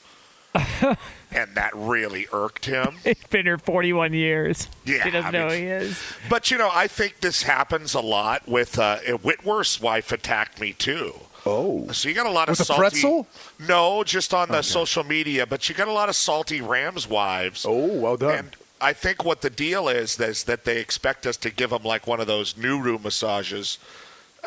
and 1.31 1.55
that 1.55 1.71
really 1.73 2.27
irked 2.31 2.65
him. 2.65 2.95
It's 3.05 3.25
been 3.27 3.45
here 3.45 3.57
41 3.57 4.13
years. 4.13 4.67
Yeah, 4.85 5.03
He 5.03 5.11
doesn't 5.11 5.27
I 5.35 5.37
know 5.37 5.47
mean, 5.47 5.57
who 5.57 5.63
he 5.63 5.67
is. 5.69 6.01
But 6.29 6.51
you 6.51 6.57
know, 6.57 6.69
I 6.71 6.87
think 6.87 7.19
this 7.21 7.43
happens 7.43 7.93
a 7.93 8.01
lot 8.01 8.47
with 8.47 8.77
uh, 8.79 8.99
Whitworth's 9.21 9.81
wife 9.81 10.11
attacked 10.11 10.59
me 10.61 10.73
too. 10.73 11.13
Oh, 11.45 11.87
So 11.91 12.07
you 12.07 12.15
got 12.15 12.25
a 12.25 12.31
lot 12.31 12.47
of 12.47 12.53
With 12.53 12.61
a 12.61 12.65
salty. 12.65 12.79
pretzel? 12.79 13.27
No, 13.59 14.03
just 14.05 14.33
on 14.33 14.49
the 14.49 14.61
social 14.61 15.03
media. 15.03 15.45
But 15.45 15.67
you 15.67 15.75
got 15.75 15.87
a 15.89 15.91
lot 15.93 16.07
of 16.07 16.15
salty 16.15 16.61
Rams 16.61 17.09
wives. 17.09 17.65
Oh, 17.67 17.87
well 17.99 18.15
done. 18.15 18.37
And 18.37 18.55
I 18.79 18.93
think 18.93 19.25
what 19.25 19.41
the 19.41 19.49
deal 19.49 19.89
is 19.89 20.17
is 20.19 20.45
that 20.45 20.63
they 20.65 20.79
expect 20.79 21.25
us 21.25 21.35
to 21.37 21.49
give 21.49 21.71
them 21.71 21.83
like 21.83 22.07
one 22.07 22.19
of 22.21 22.27
those 22.27 22.55
new 22.55 22.79
room 22.81 23.01
massages 23.03 23.77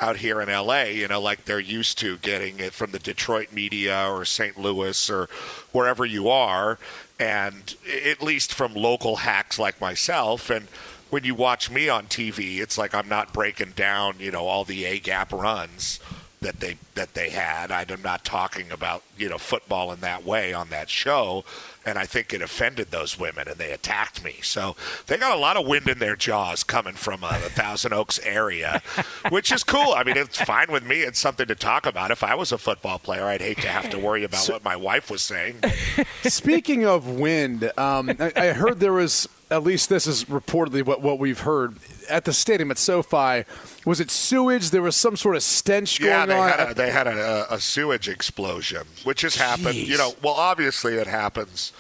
out 0.01 0.19
here 0.19 0.41
in 0.41 0.49
LA, 0.49 0.83
you 0.85 1.09
know, 1.09 1.21
like 1.21 1.45
they're 1.45 1.59
used 1.59 1.99
to 1.99 2.19
getting 2.19 2.61
it 2.61 2.73
from 2.73 2.91
the 2.91 2.99
Detroit 2.99 3.53
media 3.53 4.09
or 4.11 4.25
St. 4.25 4.59
Louis 4.59 5.09
or 5.11 5.29
wherever 5.73 6.05
you 6.05 6.29
are, 6.29 6.79
and 7.19 7.75
at 8.05 8.23
least 8.23 8.53
from 8.53 8.75
local 8.75 9.17
hacks 9.17 9.59
like 9.59 9.81
myself. 9.81 10.51
And 10.51 10.69
when 11.11 11.25
you 11.25 11.35
watch 11.35 11.71
me 11.71 11.89
on 11.89 12.07
TV, 12.07 12.59
it's 12.59 12.77
like 12.77 12.95
I'm 12.95 13.09
not 13.09 13.33
breaking 13.33 13.73
down, 13.77 14.17
you 14.19 14.31
know, 14.31 14.47
all 14.47 14.65
the 14.65 14.85
A 14.85 14.99
gap 14.99 15.33
runs 15.33 16.01
that 16.41 16.61
they 16.61 16.77
that 16.95 17.15
they 17.15 17.31
had. 17.31 17.71
I'm 17.71 18.03
not 18.03 18.25
talking 18.25 18.71
about 18.71 19.03
you 19.17 19.29
know 19.29 19.39
football 19.39 19.93
in 19.93 20.01
that 20.01 20.25
way 20.25 20.53
on 20.53 20.69
that 20.71 20.91
show, 20.91 21.45
and 21.85 21.99
I 21.99 22.05
think 22.05 22.35
it 22.35 22.43
offended 22.43 22.91
those 22.91 23.19
women 23.19 23.49
and 23.49 23.57
they 23.57 23.73
attacked 23.73 24.23
me. 24.25 24.37
So 24.43 24.77
they 25.07 25.17
got 25.17 25.37
a 25.37 25.41
lot 25.41 25.57
of 25.57 25.67
wind 25.67 25.89
in 25.89 25.99
their 25.99 26.17
jaws 26.17 26.65
coming 26.65 26.95
from 26.95 27.25
uh, 27.25 27.39
the 27.39 27.49
Thousand 27.49 27.93
Oaks 27.93 28.19
area, 28.25 28.83
which 29.31 29.51
is 29.53 29.65
cool. 29.65 29.93
I 29.93 30.05
mean, 30.05 30.17
it's 30.17 30.41
fine 30.41 30.71
with 30.71 30.85
me. 30.85 31.01
It's 31.01 31.19
something 31.19 31.47
to 31.47 31.55
talk 31.55 31.87
about. 31.87 32.11
If 32.11 32.23
I 32.23 32.35
was 32.35 32.53
a 32.53 32.59
football 32.59 32.99
player, 32.99 33.25
I'd 33.25 33.41
hate 33.41 33.59
to 33.59 33.69
have 33.69 33.89
to 33.91 33.99
worry 33.99 34.25
about 34.25 34.47
what 34.49 34.65
my 34.65 34.77
wife 34.77 35.11
was 35.11 35.23
saying. 35.23 35.61
Speaking 36.23 36.85
of 36.85 37.09
wind, 37.09 37.71
um, 37.79 38.11
I, 38.19 38.33
I 38.37 38.47
heard 38.53 38.81
there 38.81 38.93
was 38.93 39.29
at 39.51 39.63
least 39.63 39.89
this 39.89 40.07
is 40.07 40.25
reportedly 40.25 40.85
what, 40.85 41.01
what 41.01 41.19
we've 41.19 41.41
heard 41.41 41.77
at 42.11 42.25
the 42.25 42.33
stadium 42.33 42.71
at 42.71 42.79
SoFi. 42.79 43.45
Was 43.85 44.01
it 44.01 44.11
sewage? 44.11 44.71
There 44.71 44.83
was 44.83 44.97
some 44.97 45.17
sort 45.17 45.37
of 45.37 45.43
stench 45.43 46.01
Yeah, 46.01 46.27
going 46.27 46.29
they 46.31 46.39
on. 46.39 46.49
had 46.59 46.71
a, 46.71 46.75
they 46.75 46.91
had 46.91 47.07
a, 47.07 47.47
a 47.55 47.61
sewage 47.61 48.09
explosion, 48.09 48.83
which 49.05 49.21
has 49.23 49.37
happened. 49.37 49.77
You 49.77 49.99
know, 49.99 50.15
well, 50.23 50.35
obviously 50.35 50.95
it 50.95 51.07
happens. 51.07 51.73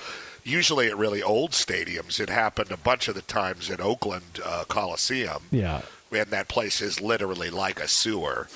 Usually 0.44 0.86
at 0.86 0.96
really 0.96 1.24
old 1.24 1.50
stadiums. 1.50 2.20
It 2.20 2.28
happened 2.30 2.70
a 2.70 2.76
bunch 2.76 3.08
of 3.08 3.16
the 3.16 3.22
times 3.22 3.68
at 3.68 3.80
Oakland 3.80 4.38
uh, 4.44 4.62
Coliseum. 4.68 5.42
Yeah. 5.50 5.82
and 6.12 6.30
that 6.30 6.46
place 6.48 6.80
is 6.80 7.00
literally 7.00 7.50
like 7.50 7.80
a 7.80 7.88
sewer. 7.88 8.46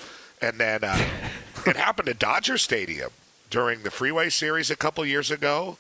And 0.40 0.58
then 0.58 0.84
uh, 0.84 1.04
it 1.66 1.74
happened 1.76 2.08
at 2.08 2.20
Dodger 2.20 2.58
Stadium 2.58 3.10
during 3.50 3.82
the 3.82 3.90
Freeway 3.90 4.28
Series 4.30 4.70
a 4.70 4.76
couple 4.76 5.04
years 5.04 5.32
ago, 5.32 5.78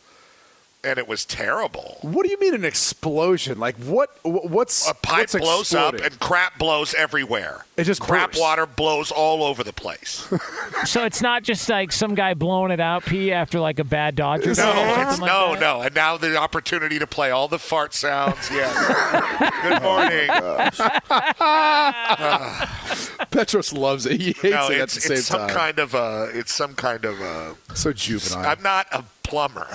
and 0.82 0.98
it 0.98 1.06
was 1.06 1.24
terrible. 1.26 1.98
what 2.02 2.24
do 2.24 2.30
you 2.30 2.38
mean 2.40 2.54
an 2.54 2.64
explosion? 2.64 3.58
Like 3.58 3.76
what? 3.76 4.08
What's 4.24 4.88
A 4.88 4.94
pipe 4.94 5.18
what's 5.32 5.36
blows 5.36 5.74
up 5.74 5.92
and 5.94 6.18
crap 6.20 6.58
blows 6.58 6.94
everywhere. 6.94 7.66
It 7.76 7.84
just 7.84 8.00
crap 8.00 8.30
bursts. 8.30 8.40
water 8.40 8.64
blows 8.66 9.10
all 9.10 9.42
over 9.44 9.62
the 9.64 9.72
place. 9.72 10.26
So 10.86 11.04
it's 11.04 11.20
not 11.20 11.42
just 11.42 11.68
like 11.68 11.92
some 11.92 12.14
guy 12.14 12.32
blowing 12.32 12.70
it 12.72 12.80
out, 12.80 13.04
P, 13.04 13.32
after 13.32 13.60
like 13.60 13.78
a 13.78 13.84
bad 13.84 14.14
Dodger 14.14 14.44
game 14.44 14.52
or 14.52 14.54
No, 14.54 14.62
something 14.72 15.08
it's, 15.10 15.20
like 15.20 15.30
no, 15.30 15.50
that? 15.52 15.60
no. 15.60 15.82
And 15.82 15.94
now 15.94 16.16
the 16.16 16.38
opportunity 16.38 16.98
to 16.98 17.06
play 17.06 17.30
all 17.30 17.48
the 17.48 17.58
fart 17.58 17.92
sounds. 17.92 18.48
Yes. 18.50 18.74
Good 19.62 19.78
oh, 19.82 19.84
morning. 19.84 20.28
Petros 23.30 23.72
loves 23.74 24.06
it. 24.06 24.18
He 24.20 24.28
hates 24.32 24.42
no, 24.44 24.68
it 24.70 24.76
at 24.76 24.80
it's, 24.84 24.94
the 24.94 25.00
same 25.02 25.16
it's 25.18 25.26
some 25.26 25.40
time. 25.40 25.48
kind 25.50 25.78
of 25.78 25.92
a. 25.94 26.30
It's 26.32 26.54
some 26.54 26.72
kind 26.74 27.04
of 27.04 27.20
a. 27.20 27.54
so 27.74 27.92
juvenile. 27.92 28.46
I'm 28.46 28.62
not 28.62 28.86
a 28.92 29.04
plumber. 29.22 29.68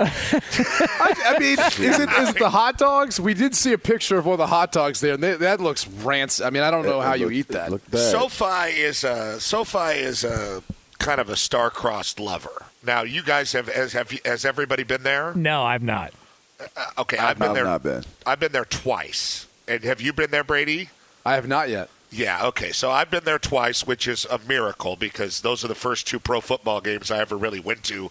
I, 0.00 1.14
I 1.26 1.38
mean, 1.38 1.58
is 1.58 1.98
it 2.00 2.10
is 2.10 2.28
it 2.30 2.38
the 2.38 2.50
hot 2.50 2.78
dogs? 2.78 3.20
We 3.20 3.34
did 3.34 3.54
see 3.54 3.72
a 3.72 3.78
picture 3.78 4.18
of 4.18 4.26
one 4.26 4.34
of 4.34 4.38
the 4.38 4.46
hot 4.46 4.72
dogs 4.72 5.00
there, 5.00 5.14
and 5.14 5.22
they, 5.22 5.34
that 5.36 5.60
looks 5.60 5.86
rancid. 5.86 6.46
I 6.46 6.50
mean, 6.50 6.62
I 6.62 6.70
don't 6.70 6.84
know 6.84 7.00
how 7.00 7.14
you 7.14 7.26
Look- 7.26 7.34
eat 7.34 7.48
that. 7.48 7.70
Look 7.70 7.88
bad. 7.90 8.10
SoFi 8.10 8.70
is 8.80 9.04
a 9.04 9.40
SoFi 9.40 9.98
is 9.98 10.24
a 10.24 10.62
kind 10.98 11.20
of 11.20 11.28
a 11.30 11.36
star-crossed 11.36 12.18
lover. 12.20 12.66
Now, 12.84 13.02
you 13.02 13.22
guys 13.22 13.52
have 13.52 13.68
has 13.68 13.92
have 13.92 14.12
you- 14.12 14.20
has 14.24 14.44
everybody 14.44 14.82
been 14.82 15.02
there? 15.02 15.34
No, 15.34 15.62
I've 15.64 15.82
not. 15.82 16.12
Uh, 16.60 16.66
okay, 16.98 17.18
I've 17.18 17.38
been 17.38 17.48
I've 17.48 17.54
there. 17.54 17.64
not 17.64 17.82
been. 17.82 18.04
I've 18.26 18.40
been 18.40 18.52
there 18.52 18.64
twice. 18.66 19.46
And 19.68 19.82
have 19.84 20.00
you 20.00 20.12
been 20.12 20.30
there, 20.30 20.44
Brady? 20.44 20.90
I 21.24 21.34
have 21.34 21.46
not 21.48 21.68
yet. 21.68 21.88
Yeah, 22.10 22.44
okay. 22.48 22.72
So 22.72 22.90
I've 22.90 23.10
been 23.10 23.22
there 23.24 23.38
twice, 23.38 23.86
which 23.86 24.08
is 24.08 24.24
a 24.26 24.38
miracle 24.38 24.96
because 24.96 25.42
those 25.42 25.64
are 25.64 25.68
the 25.68 25.76
first 25.76 26.08
two 26.08 26.18
pro 26.18 26.40
football 26.40 26.80
games 26.80 27.10
I 27.10 27.18
ever 27.20 27.36
really 27.36 27.60
went 27.60 27.84
to 27.84 28.10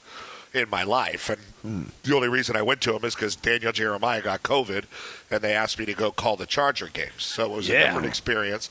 in 0.53 0.69
my 0.69 0.83
life. 0.83 1.29
And 1.29 1.91
the 2.03 2.15
only 2.15 2.27
reason 2.27 2.55
I 2.55 2.61
went 2.61 2.81
to 2.81 2.93
them 2.93 3.03
is 3.05 3.15
because 3.15 3.35
Daniel 3.35 3.71
Jeremiah 3.71 4.21
got 4.21 4.43
COVID 4.43 4.85
and 5.29 5.41
they 5.41 5.53
asked 5.53 5.77
me 5.79 5.85
to 5.85 5.93
go 5.93 6.11
call 6.11 6.35
the 6.37 6.45
Charger 6.45 6.87
games. 6.87 7.23
So 7.23 7.45
it 7.45 7.55
was 7.55 7.69
a 7.69 7.73
different 7.87 8.07
experience. 8.07 8.69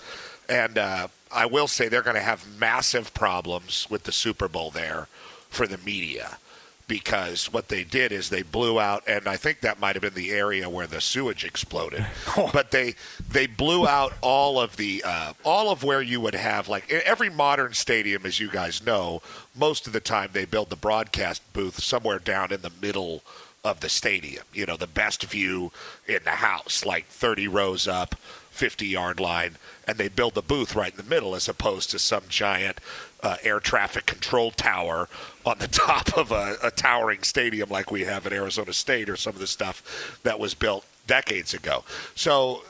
And 0.49 0.79
uh, 0.79 1.09
I 1.31 1.47
will 1.47 1.69
say 1.69 1.89
they're 1.89 2.03
going 2.03 2.17
to 2.17 2.23
have 2.23 2.47
massive 2.59 3.13
problems 3.15 3.87
with 3.91 4.05
the 4.05 4.13
Super 4.13 4.49
Bowl 4.49 4.71
there 4.71 5.09
for 5.51 5.67
the 5.67 5.79
media 5.79 6.39
because 6.89 7.53
what 7.53 7.69
they 7.69 7.85
did 7.85 8.11
is 8.11 8.31
they 8.31 8.43
blew 8.43 8.81
out 8.81 9.05
and 9.07 9.29
I 9.29 9.37
think 9.37 9.61
that 9.61 9.79
might 9.79 9.95
have 9.95 10.03
been 10.03 10.15
the 10.15 10.33
area 10.33 10.69
where 10.69 10.87
the 10.87 11.01
sewage 11.01 11.45
exploded. 11.45 12.05
But 12.53 12.71
they 12.71 12.95
they 13.29 13.47
blew 13.47 13.87
out 13.87 14.15
all 14.23 14.59
of 14.59 14.77
the 14.77 15.03
uh, 15.05 15.35
all 15.45 15.71
of 15.71 15.85
where 15.85 16.01
you 16.01 16.21
would 16.21 16.35
have 16.35 16.69
like 16.69 16.91
every 16.91 17.29
modern 17.29 17.75
stadium 17.75 18.25
as 18.25 18.41
you 18.41 18.49
guys 18.49 18.85
know, 18.85 19.23
most 19.55 19.87
of 19.87 19.93
the 19.93 20.01
time 20.01 20.31
they 20.33 20.47
build 20.47 20.71
the 20.71 20.77
broadcast 20.77 21.43
booth 21.53 21.83
somewhere 21.83 22.19
down 22.19 22.53
in 22.53 22.63
the 22.63 22.73
middle 22.81 23.23
of 23.65 23.81
the 23.81 23.89
stadium. 23.89 24.45
You 24.53 24.67
know, 24.67 24.77
the 24.77 24.87
best 24.87 25.25
view 25.25 25.73
in 26.07 26.21
the 26.25 26.31
house, 26.31 26.85
like 26.85 27.07
30 27.07 27.49
rows 27.49 27.87
up, 27.87 28.15
50 28.59 28.87
yard 28.87 29.21
line, 29.21 29.57
and 29.87 29.97
they 29.97 30.09
build 30.09 30.35
the 30.35 30.43
booth 30.43 30.75
right 30.75 30.91
in 30.91 30.97
the 30.97 31.09
middle 31.09 31.35
as 31.35 31.49
opposed 31.49 31.91
to 31.91 31.99
some 31.99 32.25
giant 32.29 32.79
uh, 33.23 33.37
air 33.43 33.61
traffic 33.61 34.05
control 34.05 34.51
tower 34.51 35.09
on 35.47 35.59
the 35.59 35.69
top 35.69 36.17
of 36.17 36.33
a, 36.33 36.57
a 36.63 36.71
towering 36.71 37.23
stadium 37.23 37.71
like 37.71 37.91
we 37.91 38.03
have 38.03 38.27
at 38.27 38.33
Arizona 38.33 38.73
State 38.73 39.09
or 39.09 39.17
some 39.17 39.35
of 39.35 39.41
the 39.41 39.47
stuff 39.47 40.21
that 40.25 40.39
was 40.39 40.55
built 40.55 40.85
decades 41.07 41.55
ago. 41.55 41.85
So 42.15 42.63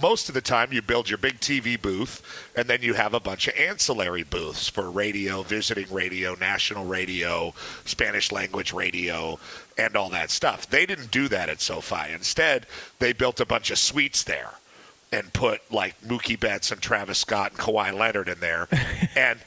most 0.00 0.28
of 0.28 0.34
the 0.34 0.40
time 0.40 0.72
you 0.72 0.80
build 0.80 1.08
your 1.08 1.18
big 1.18 1.40
TV 1.40 1.80
booth 1.80 2.22
and 2.54 2.68
then 2.68 2.82
you 2.82 2.94
have 2.94 3.14
a 3.14 3.20
bunch 3.20 3.48
of 3.48 3.56
ancillary 3.56 4.22
booths 4.22 4.68
for 4.68 4.90
radio, 4.90 5.42
visiting 5.42 5.92
radio, 5.92 6.36
national 6.36 6.86
radio, 6.86 7.52
Spanish 7.84 8.30
language 8.30 8.72
radio, 8.72 9.38
and 9.76 9.96
all 9.96 10.08
that 10.10 10.30
stuff. 10.30 10.70
They 10.70 10.86
didn't 10.86 11.10
do 11.10 11.26
that 11.28 11.48
at 11.48 11.60
SoFi. 11.60 12.12
Instead, 12.12 12.66
they 13.00 13.12
built 13.12 13.40
a 13.40 13.46
bunch 13.46 13.70
of 13.70 13.78
suites 13.78 14.22
there 14.22 14.52
and 15.12 15.32
put 15.32 15.60
like 15.72 16.00
Mookie 16.02 16.38
Betts 16.38 16.70
and 16.70 16.80
Travis 16.80 17.18
Scott 17.18 17.52
and 17.52 17.60
Kawhi 17.60 17.92
Leonard 17.92 18.28
in 18.28 18.40
there, 18.40 18.68
and 19.16 19.38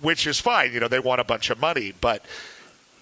which 0.00 0.26
is 0.26 0.40
fine. 0.40 0.72
You 0.72 0.80
know, 0.80 0.88
they 0.88 1.00
want 1.00 1.20
a 1.20 1.24
bunch 1.24 1.50
of 1.50 1.60
money, 1.60 1.92
but 2.00 2.24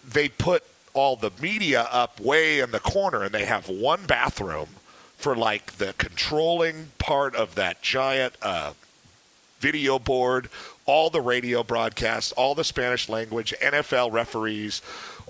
they 0.07 0.29
put 0.29 0.65
all 0.95 1.17
the 1.17 1.31
media 1.41 1.87
up 1.93 2.21
way 2.21 2.61
in 2.61 2.71
the 2.71 2.81
corner, 2.81 3.23
and 3.23 3.33
they 3.33 3.45
have 3.45 3.69
one 3.69 4.05
bathroom 4.07 4.69
for 5.17 5.37
like 5.37 5.73
the 5.79 5.95
controlling 5.99 6.89
part 6.99 7.35
of 7.35 7.55
that 7.57 7.83
giant 7.83 8.35
uh, 8.43 8.73
video 9.61 9.99
board, 9.99 10.49
all 10.87 11.11
the 11.11 11.21
radio 11.21 11.63
broadcasts, 11.63 12.33
all 12.33 12.55
the 12.55 12.65
Spanish 12.65 13.09
language, 13.09 13.55
NFL 13.61 14.13
referees, 14.13 14.81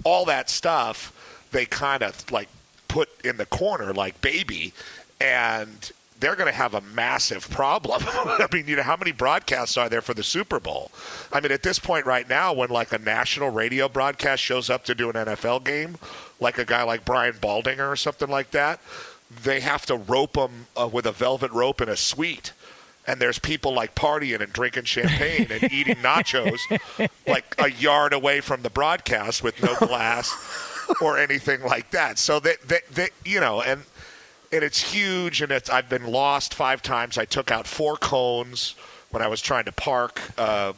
all 0.04 0.24
that 0.26 0.50
stuff. 0.50 1.14
They 1.50 1.64
kind 1.64 2.02
of 2.02 2.30
like 2.30 2.48
put 2.88 3.08
in 3.24 3.36
the 3.38 3.46
corner 3.46 3.92
like 3.92 4.20
baby, 4.20 4.72
and 5.20 5.90
they're 6.20 6.34
going 6.34 6.50
to 6.50 6.56
have 6.56 6.74
a 6.74 6.80
massive 6.80 7.48
problem. 7.48 8.02
I 8.06 8.46
mean, 8.52 8.66
you 8.66 8.76
know, 8.76 8.82
how 8.82 8.96
many 8.96 9.12
broadcasts 9.12 9.76
are 9.76 9.88
there 9.88 10.02
for 10.02 10.14
the 10.14 10.22
Super 10.22 10.58
Bowl? 10.58 10.90
I 11.32 11.40
mean, 11.40 11.52
at 11.52 11.62
this 11.62 11.78
point 11.78 12.06
right 12.06 12.28
now, 12.28 12.52
when 12.52 12.70
like 12.70 12.92
a 12.92 12.98
national 12.98 13.50
radio 13.50 13.88
broadcast 13.88 14.42
shows 14.42 14.68
up 14.68 14.84
to 14.84 14.94
do 14.94 15.10
an 15.10 15.14
NFL 15.14 15.64
game, 15.64 15.96
like 16.40 16.58
a 16.58 16.64
guy 16.64 16.82
like 16.82 17.04
Brian 17.04 17.34
Baldinger 17.34 17.90
or 17.90 17.96
something 17.96 18.28
like 18.28 18.50
that, 18.50 18.80
they 19.42 19.60
have 19.60 19.86
to 19.86 19.96
rope 19.96 20.32
them 20.34 20.66
uh, 20.76 20.88
with 20.90 21.06
a 21.06 21.12
velvet 21.12 21.52
rope 21.52 21.80
in 21.80 21.88
a 21.88 21.96
suite. 21.96 22.52
And 23.06 23.20
there's 23.20 23.38
people 23.38 23.72
like 23.72 23.94
partying 23.94 24.40
and 24.40 24.52
drinking 24.52 24.84
champagne 24.84 25.46
and 25.50 25.72
eating 25.72 25.96
nachos 25.96 26.58
like 27.26 27.54
a 27.58 27.70
yard 27.70 28.12
away 28.12 28.40
from 28.40 28.62
the 28.62 28.70
broadcast 28.70 29.42
with 29.42 29.62
no 29.62 29.74
glass 29.76 30.34
or 31.00 31.18
anything 31.18 31.62
like 31.62 31.90
that. 31.92 32.18
So 32.18 32.38
that, 32.40 32.68
they, 32.68 32.80
they 32.90 33.08
you 33.24 33.40
know, 33.40 33.62
and 33.62 33.84
and 34.52 34.62
it's 34.62 34.92
huge. 34.92 35.42
And 35.42 35.52
it's 35.52 35.70
I've 35.70 35.88
been 35.88 36.06
lost 36.06 36.54
five 36.54 36.82
times. 36.82 37.18
I 37.18 37.24
took 37.24 37.50
out 37.50 37.66
four 37.66 37.96
cones 37.96 38.74
when 39.10 39.22
I 39.22 39.28
was 39.28 39.40
trying 39.40 39.64
to 39.64 39.72
park 39.72 40.20
uh, 40.38 40.72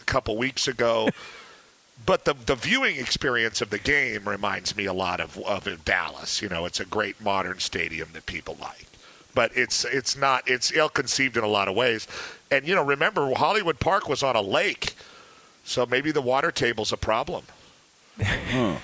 a 0.00 0.04
couple 0.04 0.36
weeks 0.36 0.68
ago. 0.68 1.08
but 2.06 2.24
the 2.24 2.34
the 2.34 2.54
viewing 2.54 2.96
experience 2.96 3.60
of 3.60 3.70
the 3.70 3.78
game 3.78 4.28
reminds 4.28 4.76
me 4.76 4.84
a 4.84 4.92
lot 4.92 5.20
of 5.20 5.38
of 5.38 5.84
Dallas. 5.84 6.42
You 6.42 6.48
know, 6.48 6.66
it's 6.66 6.80
a 6.80 6.84
great 6.84 7.20
modern 7.20 7.58
stadium 7.58 8.08
that 8.12 8.26
people 8.26 8.56
like, 8.60 8.86
but 9.34 9.56
it's 9.56 9.84
it's 9.84 10.16
not 10.16 10.48
it's 10.48 10.72
ill 10.72 10.88
conceived 10.88 11.36
in 11.36 11.44
a 11.44 11.48
lot 11.48 11.68
of 11.68 11.74
ways. 11.74 12.06
And 12.50 12.66
you 12.66 12.74
know, 12.74 12.84
remember 12.84 13.32
Hollywood 13.34 13.80
Park 13.80 14.08
was 14.08 14.22
on 14.22 14.36
a 14.36 14.42
lake, 14.42 14.94
so 15.64 15.86
maybe 15.86 16.10
the 16.10 16.22
water 16.22 16.50
table's 16.50 16.92
a 16.92 16.96
problem. 16.96 17.44
Huh. 18.24 18.76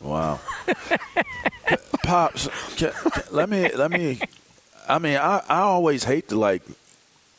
Wow. 0.00 0.40
Pops, 2.02 2.48
can, 2.76 2.92
can, 2.92 3.22
let 3.30 3.48
me 3.48 3.70
let 3.72 3.90
me. 3.90 4.20
I 4.88 4.98
mean, 4.98 5.16
I 5.16 5.42
I 5.48 5.60
always 5.60 6.04
hate 6.04 6.28
to 6.30 6.36
like 6.38 6.62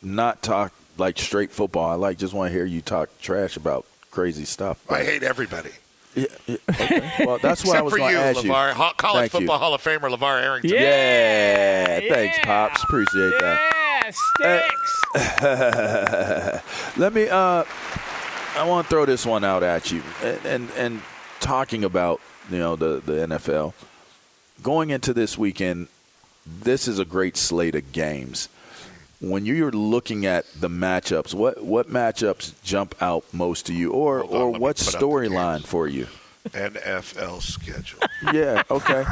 not 0.02 0.42
talk 0.42 0.74
like 0.98 1.18
straight 1.20 1.52
football. 1.52 1.90
I 1.90 1.96
like 1.96 2.18
just 2.18 2.34
want 2.34 2.50
to 2.50 2.54
hear 2.54 2.66
you 2.66 2.82
talk 2.82 3.10
trash 3.22 3.58
about 3.58 3.86
crazy 4.12 4.46
stuff. 4.46 4.80
I 4.92 5.04
hate 5.04 5.24
everybody. 5.24 5.72
Yeah, 6.16 6.26
yeah, 6.46 6.58
okay. 6.70 7.12
Well, 7.26 7.40
that's 7.40 7.66
what 7.66 7.76
I 7.76 7.82
was 7.82 7.92
for 7.92 7.98
going 7.98 8.12
you, 8.12 8.18
to 8.18 8.24
ask 8.24 8.40
LaVar, 8.42 8.70
you. 8.70 8.74
Ho- 8.76 8.92
College 8.98 9.20
Thank 9.22 9.32
Football 9.32 9.56
you. 9.56 9.60
Hall 9.60 9.74
of 9.74 9.82
Famer 9.82 10.16
LaVar 10.16 10.44
Arrington. 10.44 10.70
Yeah, 10.70 12.00
Yeah, 12.00 12.14
thanks, 12.14 12.38
pops. 12.44 12.84
Appreciate 12.84 13.34
that. 13.40 13.60
Yeah, 14.04 14.12
sticks. 16.54 16.98
Let 16.98 17.14
me. 17.14 17.28
Uh, 17.30 17.64
I 18.56 18.64
want 18.68 18.86
to 18.86 18.90
throw 18.92 19.06
this 19.06 19.26
one 19.26 19.44
out 19.44 19.64
at 19.64 19.92
you, 19.92 20.04
and, 20.22 20.46
and 20.46 20.70
and 20.78 21.02
talking 21.40 21.84
about 21.84 22.22
you 22.52 22.60
know 22.60 22.76
the 22.76 23.02
the 23.04 23.14
NFL 23.28 23.74
going 24.64 24.90
into 24.90 25.14
this 25.14 25.38
weekend. 25.38 25.88
This 26.46 26.88
is 26.88 26.98
a 27.00 27.06
great 27.06 27.38
slate 27.38 27.76
of 27.76 27.92
games. 27.92 28.50
When 29.22 29.46
you're 29.46 29.72
looking 29.72 30.26
at 30.26 30.46
the 30.60 30.68
matchups, 30.70 31.34
what 31.34 31.64
what 31.64 31.90
matchups 31.90 32.54
jump 32.64 32.96
out 33.02 33.24
most 33.34 33.68
to 33.68 33.74
you, 33.74 33.92
or 33.92 34.24
on, 34.24 34.30
or 34.30 34.50
what 34.52 34.78
put 34.78 34.88
up 34.96 35.00
the 35.00 35.06
storyline 35.06 35.64
for 35.66 35.88
you? 35.88 36.08
NFL 36.50 37.42
schedule. 37.42 38.00
Yeah, 38.34 38.64
okay. 38.72 39.04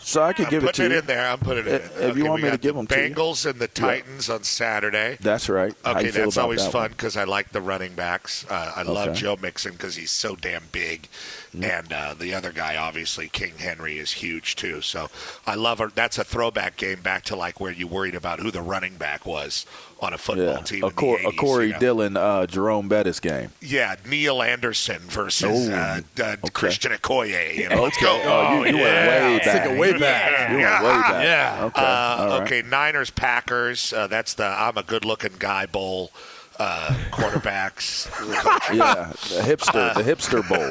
so 0.00 0.22
I 0.24 0.32
could 0.32 0.46
I'm 0.46 0.50
give 0.50 0.64
it 0.64 0.74
to 0.74 0.84
it 0.84 0.90
you. 0.90 0.98
in 0.98 1.06
there. 1.06 1.24
I'm 1.30 1.38
putting 1.38 1.66
it 1.66 1.74
If- 1.82 1.98
in. 2.00 2.10
if 2.10 2.16
you 2.16 2.24
want 2.26 2.42
me 2.42 2.50
to 2.50 2.58
give 2.58 2.74
the 2.74 2.80
'em 2.80 2.86
to 2.88 3.08
you. 3.08 3.14
Bengals 3.14 3.48
and 3.48 3.60
the 3.60 3.68
Titans 3.68 4.28
on 4.28 4.42
Saturday. 4.42 5.16
That's 5.20 5.48
right. 5.48 5.72
Okay, 5.86 6.10
that's 6.10 6.36
always 6.36 6.62
that 6.64 6.72
fun 6.72 6.90
because 6.90 7.16
I 7.16 7.24
like 7.24 7.50
the 7.52 7.60
running 7.60 7.94
backs. 7.94 8.44
Uh, 8.50 8.72
I 8.74 8.82
love 8.82 9.14
Joe 9.16 9.36
Mixon 9.40 9.72
because 9.72 9.94
he's 9.96 10.10
so 10.10 10.34
damn 10.36 10.64
big. 10.72 11.08
And 11.52 11.92
uh, 11.92 12.14
the 12.14 12.32
other 12.32 12.52
guy, 12.52 12.76
obviously 12.76 13.28
King 13.28 13.54
Henry, 13.58 13.98
is 13.98 14.12
huge 14.12 14.54
too. 14.54 14.80
So 14.82 15.08
I 15.46 15.56
love 15.56 15.78
her. 15.80 15.88
That's 15.92 16.16
a 16.18 16.22
throwback 16.24 16.76
game 16.76 17.00
back 17.00 17.24
to 17.24 17.36
like 17.36 17.58
where 17.60 17.72
you 17.72 17.86
worried 17.88 18.14
about 18.14 18.38
who 18.40 18.50
the 18.52 18.62
running 18.62 18.94
back 18.96 19.26
was 19.26 19.66
on 20.00 20.14
a 20.14 20.18
football 20.18 20.44
Yeah, 20.46 20.60
team. 20.62 20.82
a, 20.84 20.86
in 20.86 20.94
the 20.94 20.96
Cor- 21.00 21.20
a 21.20 21.32
Corey 21.32 21.66
you 21.66 21.72
know? 21.74 21.78
Dillon, 21.80 22.16
uh, 22.16 22.46
Jerome 22.46 22.88
Bettis 22.88 23.18
game. 23.20 23.50
Yeah, 23.60 23.96
Neal 24.06 24.40
Anderson 24.42 25.00
versus 25.00 25.68
Oh, 25.68 25.72
uh, 25.74 26.00
uh, 26.22 26.22
okay. 26.22 26.48
Christian 26.52 26.92
Okoye. 26.92 27.56
You 27.56 27.68
know, 27.68 27.82
let's 27.82 27.96
Okay. 27.98 28.06
go. 28.06 28.22
Oh, 28.24 28.64
you, 28.64 28.76
you 28.76 28.82
went 28.82 29.08
way 29.08 29.38
back. 29.38 29.42
take 29.42 29.70
it 29.72 29.78
way 29.78 29.98
back. 29.98 30.50
You 30.52 30.56
went 30.58 30.82
way 30.84 30.88
back. 30.90 31.24
Yeah. 31.24 31.64
Okay. 31.64 31.82
Uh, 31.82 31.84
All 31.84 32.28
right. 32.28 32.42
Okay, 32.42 32.62
Niners, 32.62 33.10
Packers. 33.10 33.92
Uh, 33.92 34.06
that's 34.06 34.34
the 34.34 34.44
I'm 34.46 34.78
a 34.78 34.82
good 34.84 35.04
looking 35.04 35.32
guy 35.38 35.66
bowl. 35.66 36.12
Uh, 36.60 36.94
quarterbacks. 37.10 38.06
Yeah, 38.70 39.12
the 39.34 39.42
hipster, 39.42 39.94
the 39.94 40.02
hipster 40.02 40.46
bowl. 40.46 40.68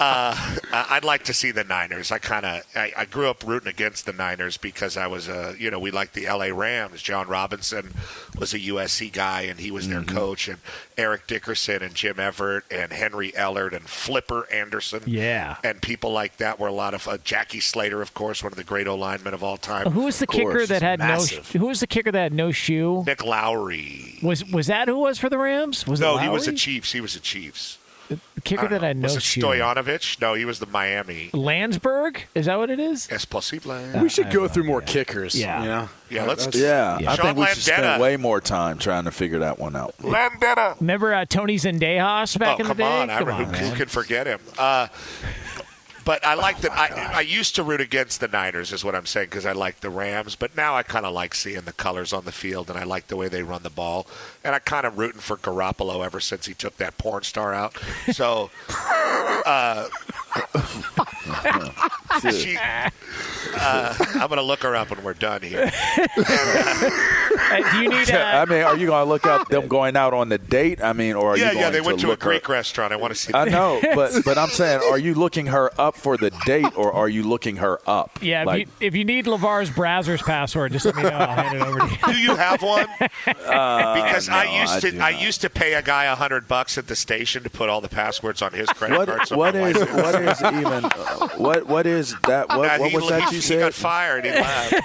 I'd 0.72 1.04
like 1.04 1.24
to 1.24 1.34
see 1.34 1.50
the 1.50 1.64
Niners. 1.64 2.10
I 2.12 2.18
kind 2.18 2.44
of 2.44 2.62
I, 2.74 2.92
I 2.96 3.04
grew 3.06 3.28
up 3.28 3.44
rooting 3.46 3.68
against 3.68 4.04
the 4.06 4.12
Niners 4.12 4.56
because 4.56 4.96
I 4.96 5.06
was 5.06 5.28
a 5.28 5.54
you 5.58 5.70
know 5.70 5.78
we 5.78 5.90
liked 5.90 6.14
the 6.14 6.26
L.A. 6.26 6.52
Rams. 6.52 7.02
John 7.02 7.28
Robinson 7.28 7.94
was 8.38 8.52
a 8.54 8.58
USC 8.58 9.12
guy 9.12 9.42
and 9.42 9.58
he 9.60 9.70
was 9.70 9.88
their 9.88 9.96
Mm-hmm. 10.00 10.14
coach, 10.16 10.48
and 10.48 10.58
Eric 10.98 11.26
Dickerson 11.26 11.82
and 11.82 11.94
Jim 11.94 12.20
Everett 12.20 12.64
and 12.70 12.92
Henry 12.92 13.32
Ellard 13.32 13.72
and 13.72 13.88
Flipper 13.88 14.46
Anderson. 14.52 15.02
Yeah. 15.06 15.56
and 15.64 15.80
people 15.80 16.12
like 16.12 16.36
that 16.36 16.58
were 16.60 16.68
a 16.68 16.72
lot 16.72 16.92
of 16.94 17.08
uh, 17.08 17.16
Jackie 17.24 17.60
Slater, 17.60 18.02
of 18.02 18.12
course, 18.14 18.42
one 18.42 18.52
of 18.52 18.56
the 18.58 18.64
great 18.64 18.86
O 18.86 18.94
linemen 18.94 19.32
of 19.34 19.42
all 19.42 19.56
time. 19.56 19.90
Who 19.92 20.02
was 20.02 20.18
the 20.18 20.26
course, 20.26 20.38
kicker 20.54 20.66
that 20.66 20.82
had 20.82 20.98
massive. 20.98 21.54
no? 21.54 21.60
Who 21.60 21.66
was 21.68 21.80
the 21.80 21.86
kicker 21.86 22.12
that 22.12 22.20
had 22.20 22.32
no 22.34 22.50
shoe? 22.52 23.02
Nick 23.06 23.24
Lowery. 23.24 24.18
Was 24.22 24.44
was 24.44 24.66
that 24.66 24.88
who 24.88 24.98
was 24.98 25.18
for 25.18 25.28
the 25.30 25.38
Rams? 25.38 25.86
Was 25.86 26.00
No, 26.00 26.18
it 26.18 26.22
he 26.22 26.28
was 26.28 26.46
a 26.46 26.52
Chiefs. 26.52 26.92
He 26.92 27.00
was 27.00 27.16
a 27.16 27.20
Chiefs. 27.20 27.78
The 28.08 28.18
kicker 28.44 28.62
don't 28.62 28.70
that 28.72 28.80
know. 28.82 28.86
had 28.88 28.96
no 28.96 29.02
was 29.06 29.16
it 29.16 29.22
shoe. 29.22 29.40
Stoyanovich? 29.40 30.20
No, 30.20 30.34
he 30.34 30.44
was 30.44 30.58
the 30.60 30.66
Miami. 30.66 31.30
Landsberg? 31.32 32.24
Is 32.34 32.46
that 32.46 32.56
what 32.58 32.70
it 32.70 32.78
is? 32.78 33.08
Es 33.10 33.24
posible. 33.24 33.76
We 34.00 34.08
should 34.08 34.30
go 34.30 34.46
through 34.48 34.64
more 34.64 34.80
kickers. 34.80 35.34
Yeah. 35.34 35.60
You 35.62 35.68
know? 35.68 35.88
Yeah, 36.10 36.24
let's 36.24 36.44
That's- 36.44 36.62
Yeah, 36.62 36.98
Yeah. 37.00 37.10
I 37.12 37.16
think 37.16 37.26
Sean 37.28 37.36
we 37.36 37.46
should 37.46 37.62
spend 37.62 38.00
way 38.00 38.16
more 38.16 38.40
time 38.40 38.78
trying 38.78 39.04
to 39.04 39.10
figure 39.10 39.40
that 39.40 39.58
one 39.58 39.74
out. 39.74 39.96
Landeta. 39.98 40.78
Remember 40.80 41.12
uh, 41.12 41.24
Tony 41.24 41.56
Zendejas 41.56 42.38
back 42.38 42.58
oh, 42.58 42.62
in 42.62 42.68
the 42.68 42.74
day? 42.74 42.84
on. 42.84 43.10
I 43.10 43.18
Come 43.18 43.28
remember, 43.28 43.48
on, 43.48 43.54
who, 43.54 43.62
man. 43.64 43.70
who 43.72 43.76
could 43.76 43.90
forget 43.90 44.26
him? 44.28 44.40
Uh, 44.56 44.86
but 46.06 46.24
I 46.24 46.32
like 46.34 46.56
Oh, 46.56 46.60
that. 46.60 46.72
I, 46.72 47.18
I 47.18 47.20
used 47.20 47.54
to 47.56 47.62
root 47.62 47.82
against 47.82 48.20
the 48.20 48.28
Niners, 48.28 48.72
is 48.72 48.82
what 48.82 48.94
I'm 48.94 49.04
saying, 49.04 49.26
because 49.26 49.44
I 49.44 49.52
like 49.52 49.80
the 49.80 49.90
Rams. 49.90 50.34
But 50.36 50.56
now 50.56 50.74
I 50.74 50.82
kind 50.82 51.04
of 51.04 51.12
like 51.12 51.34
seeing 51.34 51.60
the 51.62 51.72
colors 51.74 52.14
on 52.14 52.24
the 52.24 52.32
field, 52.32 52.70
and 52.70 52.78
I 52.78 52.84
like 52.84 53.08
the 53.08 53.16
way 53.16 53.28
they 53.28 53.42
run 53.42 53.62
the 53.62 53.68
ball. 53.68 54.06
And 54.42 54.54
I 54.54 54.58
kind 54.60 54.86
of 54.86 54.96
rooting 54.96 55.20
for 55.20 55.36
Garoppolo 55.36 56.02
ever 56.06 56.20
since 56.20 56.46
he 56.46 56.54
took 56.54 56.78
that 56.78 56.96
porn 56.96 57.24
star 57.24 57.52
out. 57.52 57.76
So, 58.12 58.50
uh, 59.44 59.88
she, 62.32 62.56
uh, 62.58 63.94
I'm 63.98 64.28
going 64.28 64.36
to 64.36 64.42
look 64.42 64.62
her 64.62 64.74
up 64.76 64.90
when 64.90 65.02
we're 65.02 65.14
done 65.14 65.42
here. 65.42 65.70
Uh, 66.16 67.72
do 67.72 67.78
you 67.82 67.88
need? 67.88 68.10
Uh, 68.10 68.16
I 68.18 68.44
mean, 68.46 68.62
are 68.62 68.76
you 68.76 68.86
going 68.86 69.04
to 69.04 69.08
look 69.08 69.26
up 69.26 69.48
them 69.48 69.68
going 69.68 69.96
out 69.96 70.14
on 70.14 70.28
the 70.28 70.38
date? 70.38 70.82
I 70.82 70.92
mean, 70.92 71.14
or 71.14 71.32
are 71.32 71.36
yeah, 71.38 71.46
you 71.48 71.52
going 71.52 71.62
yeah, 71.64 71.70
they 71.70 71.80
went 71.80 72.00
to 72.00 72.06
a 72.06 72.10
look 72.10 72.22
her- 72.22 72.30
Greek 72.30 72.48
restaurant. 72.48 72.92
I 72.92 72.96
want 72.96 73.12
to 73.14 73.18
see. 73.18 73.32
I 73.34 73.44
know, 73.46 73.80
but 73.94 74.24
but 74.24 74.38
I'm 74.38 74.48
saying, 74.48 74.80
are 74.90 74.98
you 74.98 75.14
looking 75.14 75.46
her 75.46 75.70
up 75.80 75.96
for 75.96 76.16
the 76.16 76.30
date, 76.44 76.76
or 76.76 76.92
are 76.92 77.08
you 77.08 77.22
looking 77.22 77.56
her 77.56 77.78
up? 77.86 78.18
yeah, 78.22 78.42
if, 78.42 78.46
like, 78.46 78.66
you, 78.66 78.72
if 78.80 78.94
you 78.94 79.04
need 79.04 79.26
LaVar's 79.26 79.70
browser's 79.70 80.22
password, 80.22 80.72
just 80.72 80.84
let 80.86 80.96
me 80.96 81.02
know. 81.02 81.08
I'll 81.10 81.34
hand 81.34 81.56
it 81.56 81.62
over 81.62 81.78
to 81.80 81.86
you. 81.86 82.12
Do 82.12 82.18
you 82.20 82.36
have 82.36 82.62
one? 82.62 82.86
because 82.98 84.28
I 84.28 84.46
Uh, 84.46 84.60
used 84.60 84.72
I 84.86 84.90
to, 84.90 84.98
I, 84.98 85.10
used 85.10 85.40
to 85.42 85.50
pay 85.50 85.74
a 85.74 85.82
guy 85.82 86.04
a 86.04 86.14
hundred 86.14 86.48
bucks 86.48 86.78
at 86.78 86.86
the 86.88 86.96
station 86.96 87.42
to 87.42 87.50
put 87.50 87.68
all 87.68 87.80
the 87.80 87.88
passwords 87.88 88.42
on 88.42 88.52
his 88.52 88.68
credit 88.70 88.96
card. 88.96 89.08
what 89.18 89.28
so 89.28 89.36
what 89.36 89.54
my 89.54 89.68
is 89.70 89.76
wife- 89.78 89.94
what 89.94 90.14
is 90.22 90.42
even 90.42 90.84
uh, 90.84 91.15
what 91.36 91.66
what 91.66 91.86
is 91.86 92.14
that? 92.26 92.48
What, 92.48 92.66
Nah, 92.66 92.78
what 92.78 92.92
was 92.92 93.08
that 93.08 93.28
he, 93.30 93.36
you 93.36 93.42
he 93.42 93.56
got 93.56 93.74
said? 93.74 93.82
fired. 93.82 94.24
He 94.24 94.30
left. 94.32 94.74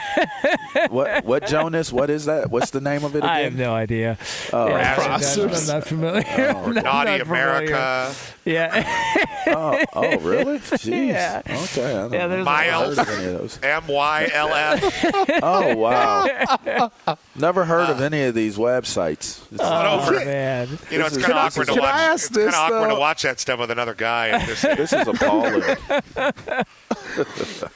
What 0.90 1.26
what 1.26 1.48
Jonas? 1.48 1.92
What 1.92 2.10
is 2.10 2.26
that? 2.26 2.50
What's 2.50 2.70
the 2.72 2.82
name 2.82 3.04
of 3.04 3.14
it 3.16 3.20
again? 3.20 3.30
I 3.30 3.40
have 3.42 3.56
no 3.56 3.74
idea. 3.74 4.18
Oh, 4.54 4.68
yeah, 4.70 4.74
I'm, 4.74 4.98
not, 4.98 5.06
Process. 5.22 5.70
I'm 5.70 5.76
not 5.78 5.88
familiar. 5.88 6.24
Oh, 6.56 6.64
I'm 6.66 6.74
not- 6.76 6.84
Naughty 6.86 7.18
not 7.18 7.28
familiar. 7.28 8.14
America. 8.52 8.84
Yeah, 8.88 9.26
oh, 9.56 9.84
oh, 9.94 10.18
really? 10.20 10.60
Jeez. 10.60 11.08
Yeah. 11.10 11.42
Okay. 11.46 11.86
I 11.86 11.94
don't 12.02 12.14
Yeah, 12.14 12.28
there's- 12.28 12.38
know. 12.40 12.44
Miles. 12.44 12.98
heard 12.98 13.08
of 13.08 13.10
any 13.20 13.26
of 13.34 13.40
those. 13.40 13.60
M 13.64 13.88
Y 13.88 14.30
L 14.34 14.54
F. 14.54 15.06
Oh 15.44 15.76
wow! 15.76 16.92
Never 17.36 17.66
heard 17.66 17.90
of 17.90 18.00
uh, 18.00 18.04
any 18.04 18.24
of 18.24 18.36
these 18.36 18.58
websites. 18.58 19.42
It's- 19.54 19.60
oh 19.62 20.02
over. 20.02 20.14
man. 20.26 20.68
You 20.90 21.00
know, 21.00 21.06
it's 21.08 21.18
kind 21.18 21.32
of 21.34 21.38
awkward 21.38 21.68
to 21.68 21.74
Can 21.74 21.82
I 21.82 21.86
watch. 21.86 21.96
ask 21.96 22.26
It's 22.30 22.36
kind 22.38 22.48
of 22.48 22.52
this, 22.52 22.56
awkward 22.56 22.90
to 22.90 22.96
watch 23.00 23.22
that 23.24 23.40
stuff 23.40 23.60
with 23.60 23.72
another 23.72 23.94
guy. 23.94 24.46
this 24.46 24.64
age. 24.66 24.78
this 24.78 24.94
is 24.94 25.08
appalling. 25.08 25.62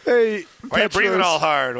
Hey, 0.06 0.46
Why 0.70 0.80
are 0.80 0.84
you 0.84 0.90
breathing 0.90 1.22
all 1.22 1.40
hard? 1.40 1.78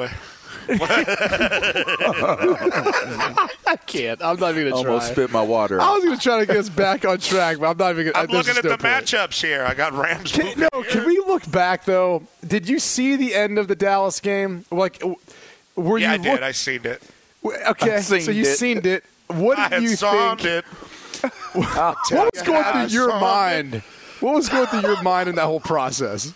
I 3.68 3.78
can't. 3.86 4.22
I'm 4.22 4.40
not 4.40 4.52
even 4.52 4.70
gonna 4.72 4.84
try. 4.84 4.92
Almost 4.94 5.12
spit 5.12 5.32
my 5.32 5.42
water. 5.42 5.82
I 5.82 5.94
was 5.94 6.04
gonna 6.04 6.18
try 6.18 6.40
to 6.40 6.46
get 6.46 6.58
us 6.58 6.70
back 6.70 7.06
on 7.06 7.18
track, 7.20 7.58
but 7.60 7.68
I'm 7.70 7.78
not 7.78 7.92
even. 7.92 8.12
gonna 8.12 8.18
I'm 8.24 8.28
there's 8.32 8.48
looking 8.48 8.54
just 8.56 8.58
at 8.60 8.64
no 8.66 8.72
the 8.72 8.78
point. 8.78 9.06
matchups 9.06 9.42
here. 9.42 9.64
I 9.66 9.74
got 9.74 9.94
Rams. 9.94 10.32
Can, 10.32 10.60
no, 10.60 10.68
here. 10.74 10.84
can 10.92 11.06
we 11.06 11.18
look 11.20 11.50
back 11.52 11.86
though? 11.86 12.24
Did 12.46 12.68
you 12.70 12.80
see 12.80 13.16
the 13.16 13.34
end 13.36 13.58
of 13.58 13.68
the 13.68 13.76
Dallas 13.76 14.20
game? 14.20 14.66
Like, 14.72 15.00
w- 15.00 15.18
were 15.76 15.98
Yeah, 15.98 16.10
you? 16.10 16.14
I 16.14 16.18
did. 16.18 16.32
look- 16.34 16.42
I 16.42 16.52
seen 16.52 16.86
it. 16.86 17.02
okay, 17.46 17.96
I 17.96 18.00
so 18.02 18.16
you 18.32 18.44
it. 18.44 18.58
seen 18.58 18.86
it. 18.86 19.04
What 19.28 19.58
I 19.60 19.70
did 19.70 19.74
had 19.74 19.84
you 19.84 19.96
saw 19.96 20.36
think? 20.36 20.46
it. 20.46 20.66
What 21.56 22.34
was 22.34 22.42
going 22.44 22.64
I 22.64 22.86
through 22.86 22.94
your 22.94 23.10
saw 23.10 23.18
it. 23.18 23.22
mind? 23.22 23.84
What 24.20 24.36
was 24.36 24.50
going 24.50 24.68
through 24.68 24.82
your 24.82 25.02
mind 25.02 25.30
in 25.30 25.36
that 25.36 25.46
whole 25.46 25.60
process? 25.62 26.34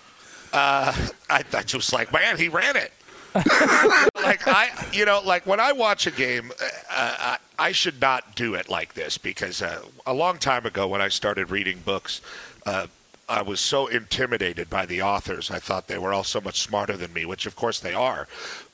Uh, 0.51 0.91
I, 1.29 1.43
I 1.53 1.61
just 1.63 1.93
like, 1.93 2.11
man, 2.11 2.37
he 2.37 2.47
ran 2.47 2.75
it. 2.75 2.91
Like 3.35 4.47
I, 4.47 4.69
you 4.91 5.05
know, 5.05 5.21
like 5.23 5.45
when 5.45 5.59
I 5.59 5.71
watch 5.71 6.07
a 6.07 6.11
game, 6.11 6.51
uh, 6.61 6.67
I, 6.89 7.37
I 7.57 7.71
should 7.71 8.01
not 8.01 8.35
do 8.35 8.55
it 8.55 8.69
like 8.69 8.93
this 8.93 9.17
because 9.17 9.61
uh, 9.61 9.83
a 10.05 10.13
long 10.13 10.37
time 10.37 10.65
ago 10.65 10.87
when 10.87 11.01
I 11.01 11.09
started 11.09 11.51
reading 11.51 11.79
books, 11.79 12.21
uh, 12.65 12.87
I 13.29 13.43
was 13.43 13.59
so 13.59 13.85
intimidated 13.85 14.71
by 14.71 14.87
the 14.87 15.03
authors. 15.03 15.51
I 15.51 15.59
thought 15.59 15.87
they 15.87 15.99
were 15.99 16.11
all 16.11 16.23
so 16.23 16.41
much 16.41 16.59
smarter 16.59 16.97
than 16.97 17.13
me, 17.13 17.25
which 17.25 17.45
of 17.45 17.55
course 17.55 17.79
they 17.79 17.93
are. 17.93 18.27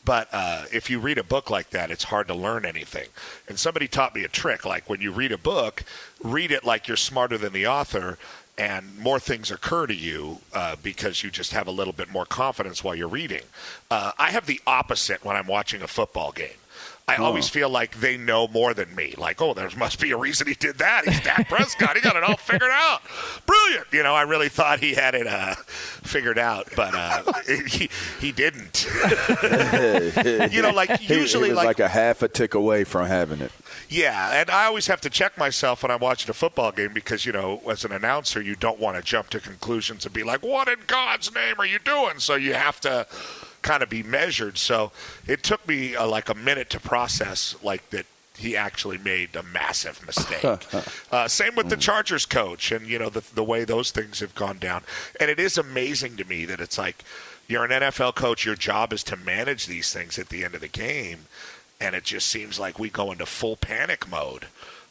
But 0.05 0.29
uh, 0.31 0.65
if 0.71 0.89
you 0.89 0.99
read 0.99 1.17
a 1.17 1.23
book 1.23 1.49
like 1.49 1.71
that, 1.71 1.91
it's 1.91 2.05
hard 2.05 2.27
to 2.29 2.35
learn 2.35 2.63
anything. 2.63 3.09
And 3.49 3.59
somebody 3.59 3.89
taught 3.89 4.15
me 4.15 4.23
a 4.23 4.29
trick. 4.29 4.63
Like 4.63 4.89
when 4.89 5.01
you 5.01 5.11
read 5.11 5.33
a 5.33 5.37
book, 5.37 5.83
read 6.23 6.51
it 6.51 6.63
like 6.63 6.87
you're 6.87 6.95
smarter 6.95 7.37
than 7.37 7.51
the 7.51 7.67
author, 7.67 8.17
and 8.57 8.97
more 8.97 9.19
things 9.19 9.51
occur 9.51 9.85
to 9.87 9.93
you 9.93 10.39
uh, 10.53 10.75
because 10.81 11.23
you 11.23 11.29
just 11.29 11.51
have 11.51 11.67
a 11.67 11.71
little 11.71 11.93
bit 11.93 12.09
more 12.09 12.25
confidence 12.25 12.83
while 12.83 12.95
you're 12.95 13.07
reading. 13.07 13.41
Uh, 13.91 14.11
I 14.17 14.31
have 14.31 14.45
the 14.45 14.61
opposite 14.65 15.25
when 15.25 15.35
I'm 15.35 15.47
watching 15.47 15.81
a 15.81 15.87
football 15.87 16.31
game. 16.31 16.57
I 17.07 17.17
always 17.17 17.47
feel 17.47 17.69
like 17.69 17.99
they 17.99 18.17
know 18.17 18.47
more 18.47 18.73
than 18.73 18.95
me. 18.95 19.13
Like, 19.15 19.39
oh, 19.39 19.53
there 19.53 19.69
must 19.77 19.99
be 19.99 20.09
a 20.09 20.17
reason 20.17 20.47
he 20.47 20.55
did 20.55 20.79
that. 20.79 21.07
He's 21.07 21.21
Dak 21.21 21.47
Prescott. 21.47 21.95
He 21.95 22.01
got 22.01 22.15
it 22.15 22.23
all 22.23 22.35
figured 22.35 22.71
out. 22.71 23.01
Brilliant. 23.45 23.85
You 23.91 24.01
know, 24.01 24.15
I 24.15 24.23
really 24.23 24.49
thought 24.49 24.79
he 24.79 24.95
had 24.95 25.13
it 25.13 25.27
uh, 25.27 25.53
figured 25.55 26.39
out, 26.39 26.67
but 26.75 26.95
uh, 26.95 27.21
he, 27.67 27.91
he 28.19 28.31
didn't. 28.31 28.87
you 30.51 30.63
know, 30.63 30.71
like 30.71 31.07
usually, 31.07 31.49
he 31.49 31.53
was 31.53 31.63
like, 31.63 31.79
a 31.79 31.87
half 31.87 32.23
a 32.23 32.27
tick 32.27 32.55
away 32.55 32.83
from 32.83 33.05
having 33.05 33.39
it. 33.39 33.51
Yeah, 33.89 34.39
and 34.39 34.49
I 34.49 34.65
always 34.65 34.87
have 34.87 35.01
to 35.01 35.09
check 35.09 35.37
myself 35.37 35.83
when 35.83 35.91
I'm 35.91 35.99
watching 35.99 36.29
a 36.29 36.33
football 36.33 36.71
game 36.71 36.93
because, 36.93 37.25
you 37.25 37.31
know, 37.31 37.61
as 37.69 37.85
an 37.85 37.91
announcer, 37.91 38.41
you 38.41 38.55
don't 38.55 38.79
want 38.79 38.97
to 38.97 39.03
jump 39.03 39.29
to 39.31 39.39
conclusions 39.39 40.05
and 40.05 40.13
be 40.13 40.23
like, 40.23 40.41
what 40.43 40.67
in 40.67 40.79
God's 40.87 41.33
name 41.33 41.55
are 41.59 41.65
you 41.65 41.79
doing? 41.79 42.19
So 42.19 42.35
you 42.35 42.53
have 42.53 42.79
to 42.81 43.07
kind 43.61 43.83
of 43.83 43.89
be 43.89 44.03
measured. 44.03 44.57
So 44.57 44.91
it 45.27 45.43
took 45.43 45.67
me 45.67 45.95
uh, 45.95 46.07
like 46.07 46.29
a 46.29 46.35
minute 46.35 46.69
to 46.71 46.79
process, 46.79 47.55
like, 47.63 47.89
that 47.91 48.05
he 48.37 48.57
actually 48.57 48.97
made 48.97 49.35
a 49.35 49.43
massive 49.43 50.05
mistake. 50.05 50.43
uh, 51.11 51.27
same 51.27 51.55
with 51.55 51.69
the 51.69 51.77
Chargers 51.77 52.25
coach 52.25 52.71
and, 52.71 52.87
you 52.87 52.99
know, 52.99 53.09
the, 53.09 53.23
the 53.33 53.43
way 53.43 53.63
those 53.63 53.91
things 53.91 54.19
have 54.19 54.35
gone 54.35 54.57
down. 54.57 54.83
And 55.19 55.29
it 55.29 55.39
is 55.39 55.57
amazing 55.57 56.17
to 56.17 56.25
me 56.25 56.45
that 56.45 56.59
it's 56.59 56.77
like, 56.77 57.03
you're 57.47 57.63
an 57.63 57.69
NFL 57.69 58.15
coach, 58.15 58.45
your 58.45 58.55
job 58.55 58.91
is 58.91 59.03
to 59.03 59.15
manage 59.15 59.67
these 59.67 59.93
things 59.93 60.17
at 60.17 60.29
the 60.29 60.43
end 60.43 60.55
of 60.55 60.61
the 60.61 60.67
game 60.67 61.27
and 61.85 61.95
it 61.95 62.03
just 62.03 62.27
seems 62.27 62.59
like 62.59 62.79
we 62.79 62.89
go 62.89 63.11
into 63.11 63.27
full 63.27 63.55
panic 63.55 64.09
mode 64.09 64.47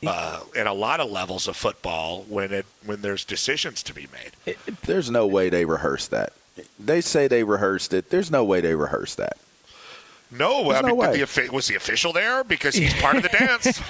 uh, 0.07 0.41
in 0.55 0.69
a 0.69 0.73
lot 0.73 1.01
of 1.01 1.11
levels 1.11 1.49
of 1.49 1.57
football 1.57 2.25
when 2.29 2.53
it 2.53 2.67
when 2.87 3.03
there's 3.03 3.25
decisions 3.25 3.83
to 3.83 3.93
be 3.93 4.07
made. 4.13 4.57
There's 4.83 5.11
no 5.11 5.27
way 5.27 5.49
they 5.49 5.65
rehearsed 5.65 6.13
that. 6.13 6.33
They 6.79 7.01
say 7.01 7.27
they 7.27 7.43
rehearsed 7.43 7.93
it. 7.93 8.11
There's 8.11 8.31
no 8.31 8.45
way 8.45 8.61
they 8.61 8.77
rehearsed 8.77 9.17
that. 9.17 9.39
No, 10.39 10.69
There's 10.71 10.83
no 10.83 10.89
mean, 10.89 10.99
but 10.99 11.11
way. 11.13 11.23
the, 11.25 11.49
was 11.53 11.69
the 11.69 11.75
official 11.77 12.13
there 12.13 12.45
because 12.45 12.75
he's 12.75 12.93
part 12.95 13.17
of 13.17 13.23
the 13.23 13.29
dance? 13.39 13.81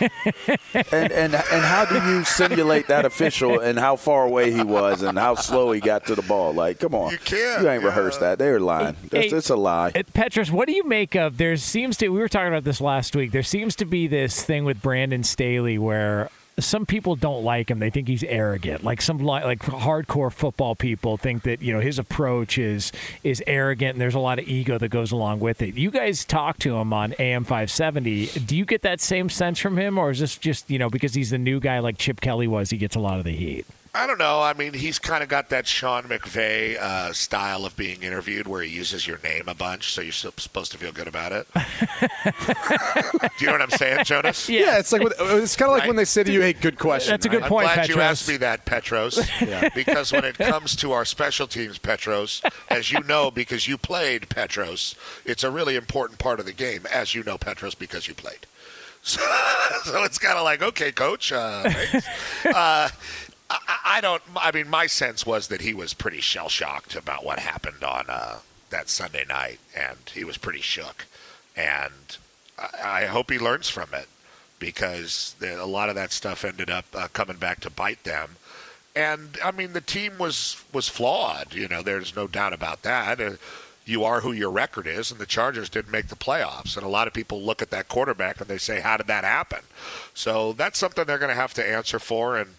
And 0.92 1.12
and 1.12 1.34
and 1.34 1.64
how 1.64 1.84
do 1.84 1.94
you 2.10 2.24
simulate 2.24 2.88
that 2.88 3.04
official 3.04 3.60
and 3.60 3.78
how 3.78 3.96
far 3.96 4.24
away 4.24 4.50
he 4.52 4.62
was 4.62 5.02
and 5.02 5.18
how 5.18 5.34
slow 5.34 5.72
he 5.72 5.80
got 5.80 6.06
to 6.06 6.14
the 6.14 6.22
ball? 6.22 6.52
Like, 6.52 6.78
come 6.80 6.94
on, 6.94 7.12
You 7.12 7.18
can't, 7.18 7.62
You 7.62 7.68
ain't 7.70 7.82
yeah. 7.82 7.88
rehearsed 7.88 8.20
that. 8.20 8.38
They're 8.38 8.60
lying. 8.60 8.96
That's, 9.10 9.30
Hey, 9.30 9.36
it's 9.36 9.50
a 9.50 9.56
lie. 9.56 9.92
Uh, 9.94 10.02
Petros, 10.12 10.50
what 10.50 10.66
do 10.68 10.74
you 10.74 10.84
make 10.84 11.14
of? 11.14 11.36
There 11.38 11.56
seems 11.56 11.96
to 11.98 12.08
we 12.08 12.18
were 12.18 12.28
talking 12.28 12.48
about 12.48 12.64
this 12.64 12.80
last 12.80 13.16
week. 13.16 13.32
There 13.32 13.42
seems 13.42 13.74
to 13.76 13.84
be 13.84 14.06
this 14.06 14.42
thing 14.42 14.64
with 14.64 14.82
Brandon 14.82 15.22
Staley 15.24 15.78
where 15.78 16.30
some 16.58 16.86
people 16.86 17.16
don't 17.16 17.42
like 17.42 17.70
him. 17.70 17.78
They 17.78 17.90
think 17.90 18.08
he's 18.08 18.22
arrogant. 18.22 18.84
Like 18.84 19.02
some 19.02 19.18
li- 19.18 19.44
like 19.44 19.60
hardcore 19.60 20.32
football 20.32 20.74
people 20.74 21.16
think 21.16 21.42
that 21.42 21.62
you 21.62 21.72
know 21.72 21.80
his 21.80 21.98
approach 21.98 22.58
is 22.58 22.92
is 23.22 23.42
arrogant, 23.46 23.94
and 23.94 24.00
there's 24.00 24.14
a 24.14 24.20
lot 24.20 24.38
of 24.38 24.46
ego 24.46 24.78
that 24.78 24.88
goes 24.88 25.12
along 25.12 25.40
with 25.40 25.62
it. 25.62 25.74
You 25.74 25.90
guys 25.90 26.24
talk 26.24 26.58
to 26.60 26.76
him 26.76 26.92
on 26.92 27.14
AM 27.18 27.44
570. 27.44 28.26
Do 28.46 28.56
you 28.56 28.64
get 28.64 28.82
that 28.82 29.00
same 29.00 29.28
sense 29.28 29.58
from 29.58 29.76
him, 29.76 29.98
or 29.98 30.10
is 30.10 30.20
this 30.20 30.36
just 30.36 30.70
you 30.70 30.78
know 30.78 30.88
because 30.88 31.14
he's 31.14 31.30
the 31.30 31.38
new 31.38 31.60
guy 31.60 31.80
like 31.80 31.98
Chip 31.98 32.20
Kelly 32.20 32.46
was, 32.46 32.70
he 32.70 32.76
gets 32.76 32.96
a 32.96 33.00
lot 33.00 33.18
of 33.18 33.24
the 33.24 33.34
heat? 33.34 33.66
I 33.96 34.08
don't 34.08 34.18
know. 34.18 34.42
I 34.42 34.54
mean, 34.54 34.72
he's 34.74 34.98
kind 34.98 35.22
of 35.22 35.28
got 35.28 35.50
that 35.50 35.68
Sean 35.68 36.02
McVay 36.04 36.76
uh, 36.76 37.12
style 37.12 37.64
of 37.64 37.76
being 37.76 38.02
interviewed 38.02 38.48
where 38.48 38.60
he 38.60 38.68
uses 38.74 39.06
your 39.06 39.18
name 39.22 39.44
a 39.46 39.54
bunch, 39.54 39.92
so 39.92 40.00
you're 40.00 40.10
supposed 40.10 40.72
to 40.72 40.78
feel 40.78 40.90
good 40.90 41.06
about 41.06 41.30
it. 41.30 41.46
Do 43.38 43.44
you 43.44 43.46
know 43.46 43.52
what 43.52 43.62
I'm 43.62 43.70
saying, 43.70 44.04
Jonas? 44.04 44.48
Yeah, 44.48 44.78
it's 44.78 44.90
like 44.92 45.02
it's 45.04 45.54
kind 45.54 45.68
of 45.70 45.74
like 45.74 45.82
Right. 45.82 45.86
when 45.88 45.96
they 45.96 46.04
say 46.04 46.24
to 46.24 46.32
you, 46.32 46.40
"Hey, 46.40 46.54
good 46.54 46.78
question." 46.78 47.12
That's 47.12 47.26
a 47.26 47.28
good 47.28 47.42
right? 47.42 47.44
I'm 47.44 47.48
point, 47.48 47.64
glad 47.66 47.88
you 47.88 47.94
Petros. 47.94 48.10
asked 48.10 48.28
me 48.28 48.36
that, 48.38 48.64
Petros. 48.64 49.20
Because 49.74 50.12
when 50.12 50.24
it 50.24 50.38
comes 50.38 50.74
to 50.76 50.92
our 50.92 51.04
special 51.04 51.46
teams, 51.46 51.78
Petros, 51.78 52.42
as 52.68 52.90
you 52.90 53.00
know, 53.04 53.30
because 53.30 53.68
you 53.68 53.76
played 53.78 54.28
Petros, 54.28 54.94
it's 55.24 55.44
a 55.44 55.50
really 55.50 55.76
important 55.76 56.18
part 56.18 56.40
of 56.40 56.46
the 56.46 56.52
game, 56.52 56.86
as 56.92 57.14
you 57.14 57.22
know, 57.22 57.38
Petros, 57.38 57.74
because 57.74 58.08
you 58.08 58.14
played. 58.14 58.46
So, 59.06 59.20
so 59.84 60.02
it's 60.04 60.16
kind 60.18 60.38
of 60.38 60.44
like, 60.44 60.62
okay, 60.62 60.90
coach. 60.90 61.30
Uh, 61.30 61.64
thanks. 61.68 62.06
uh, 62.46 62.88
I, 63.68 63.98
I 63.98 64.00
don't. 64.00 64.22
I 64.36 64.52
mean, 64.52 64.68
my 64.68 64.86
sense 64.86 65.26
was 65.26 65.48
that 65.48 65.60
he 65.60 65.74
was 65.74 65.94
pretty 65.94 66.20
shell 66.20 66.48
shocked 66.48 66.94
about 66.96 67.24
what 67.24 67.38
happened 67.38 67.82
on 67.82 68.06
uh, 68.08 68.38
that 68.70 68.88
Sunday 68.88 69.24
night, 69.28 69.60
and 69.76 69.98
he 70.12 70.24
was 70.24 70.36
pretty 70.36 70.60
shook. 70.60 71.06
And 71.56 72.16
I, 72.58 73.02
I 73.02 73.04
hope 73.06 73.30
he 73.30 73.38
learns 73.38 73.68
from 73.68 73.88
it 73.92 74.08
because 74.58 75.34
the, 75.38 75.62
a 75.62 75.66
lot 75.66 75.88
of 75.88 75.94
that 75.94 76.12
stuff 76.12 76.44
ended 76.44 76.70
up 76.70 76.86
uh, 76.94 77.08
coming 77.12 77.36
back 77.36 77.60
to 77.60 77.70
bite 77.70 78.04
them. 78.04 78.36
And 78.96 79.38
I 79.44 79.50
mean, 79.50 79.72
the 79.72 79.80
team 79.80 80.18
was 80.18 80.62
was 80.72 80.88
flawed. 80.88 81.54
You 81.54 81.68
know, 81.68 81.82
there's 81.82 82.14
no 82.14 82.26
doubt 82.26 82.52
about 82.52 82.82
that. 82.82 83.20
Uh, 83.20 83.32
you 83.86 84.02
are 84.04 84.20
who 84.20 84.32
your 84.32 84.50
record 84.50 84.86
is, 84.86 85.10
and 85.10 85.20
the 85.20 85.26
Chargers 85.26 85.68
didn't 85.68 85.92
make 85.92 86.08
the 86.08 86.16
playoffs. 86.16 86.76
And 86.76 86.86
a 86.86 86.88
lot 86.88 87.06
of 87.06 87.12
people 87.12 87.42
look 87.42 87.60
at 87.60 87.70
that 87.70 87.88
quarterback 87.88 88.40
and 88.40 88.48
they 88.48 88.58
say, 88.58 88.80
"How 88.80 88.96
did 88.96 89.08
that 89.08 89.24
happen?" 89.24 89.60
So 90.14 90.52
that's 90.52 90.78
something 90.78 91.04
they're 91.04 91.18
going 91.18 91.28
to 91.34 91.34
have 91.34 91.54
to 91.54 91.68
answer 91.68 91.98
for, 91.98 92.36
and 92.38 92.54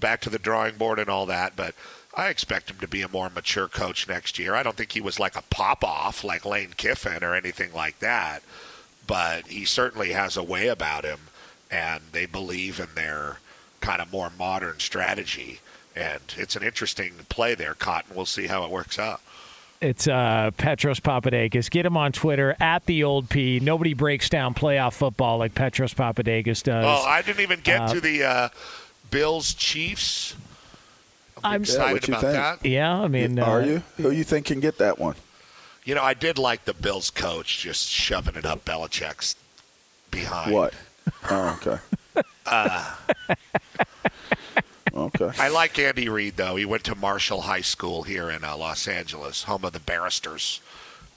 back 0.00 0.20
to 0.22 0.30
the 0.30 0.38
drawing 0.38 0.76
board 0.76 0.98
and 0.98 1.08
all 1.08 1.26
that. 1.26 1.54
But 1.56 1.74
I 2.16 2.28
expect 2.28 2.70
him 2.70 2.78
to 2.80 2.88
be 2.88 3.02
a 3.02 3.08
more 3.08 3.30
mature 3.30 3.68
coach 3.68 4.08
next 4.08 4.38
year. 4.38 4.54
I 4.54 4.62
don't 4.62 4.76
think 4.76 4.92
he 4.92 5.00
was 5.00 5.20
like 5.20 5.36
a 5.36 5.42
pop 5.50 5.84
off 5.84 6.24
like 6.24 6.44
Lane 6.44 6.74
Kiffin 6.76 7.22
or 7.22 7.34
anything 7.34 7.72
like 7.72 7.98
that, 8.00 8.42
but 9.06 9.46
he 9.48 9.64
certainly 9.64 10.12
has 10.12 10.36
a 10.36 10.42
way 10.42 10.68
about 10.68 11.04
him, 11.04 11.18
and 11.70 12.02
they 12.12 12.26
believe 12.26 12.80
in 12.80 12.88
their 12.94 13.38
kind 13.80 14.00
of 14.02 14.12
more 14.12 14.30
modern 14.36 14.78
strategy. 14.80 15.60
And 15.94 16.20
it's 16.36 16.56
an 16.56 16.62
interesting 16.62 17.12
play 17.28 17.54
there, 17.54 17.74
Cotton. 17.74 18.14
We'll 18.14 18.26
see 18.26 18.46
how 18.46 18.64
it 18.64 18.70
works 18.70 18.98
out. 18.98 19.20
It's 19.80 20.08
uh, 20.08 20.50
Petros 20.56 20.98
Papadakis. 20.98 21.70
Get 21.70 21.86
him 21.86 21.96
on 21.96 22.10
Twitter 22.10 22.56
at 22.58 22.84
the 22.86 23.04
old 23.04 23.28
P. 23.28 23.60
Nobody 23.60 23.94
breaks 23.94 24.28
down 24.28 24.54
playoff 24.54 24.94
football 24.94 25.38
like 25.38 25.54
Petros 25.54 25.94
Papadakis 25.94 26.64
does. 26.64 26.84
Oh, 26.84 27.04
I 27.06 27.22
didn't 27.22 27.42
even 27.42 27.60
get 27.60 27.82
Uh, 27.82 27.94
to 27.94 28.00
the 28.00 28.24
uh, 28.24 28.48
Bills 29.10 29.54
Chiefs. 29.54 30.34
I'm, 31.42 31.52
I'm- 31.52 31.60
excited 31.62 31.86
Yeah, 31.86 31.92
what 31.92 32.08
you 32.08 32.14
about 32.14 32.20
think? 32.22 32.62
that. 32.62 32.68
yeah, 32.68 33.00
I 33.00 33.08
mean, 33.08 33.38
Are 33.38 33.60
uh, 33.60 33.64
you? 33.64 33.82
Who 33.98 34.10
you 34.10 34.24
think 34.24 34.46
can 34.46 34.60
get 34.60 34.78
that 34.78 34.98
one? 34.98 35.14
You 35.84 35.94
know, 35.94 36.02
I 36.02 36.14
did 36.14 36.38
like 36.38 36.64
the 36.64 36.74
Bills 36.74 37.10
coach 37.10 37.58
just 37.60 37.88
shoving 37.88 38.36
it 38.36 38.44
up 38.44 38.64
Belichick's 38.64 39.36
behind. 40.10 40.52
What? 40.52 40.74
Oh, 41.30 41.58
okay. 41.62 41.78
okay. 44.94 45.30
I 45.38 45.48
like 45.48 45.78
Andy 45.78 46.08
Reid 46.08 46.36
though. 46.36 46.56
He 46.56 46.64
went 46.64 46.84
to 46.84 46.94
Marshall 46.94 47.42
High 47.42 47.60
School 47.62 48.02
here 48.02 48.30
in 48.30 48.44
uh, 48.44 48.56
Los 48.56 48.86
Angeles, 48.88 49.44
home 49.44 49.64
of 49.64 49.72
the 49.72 49.80
Barristers, 49.80 50.60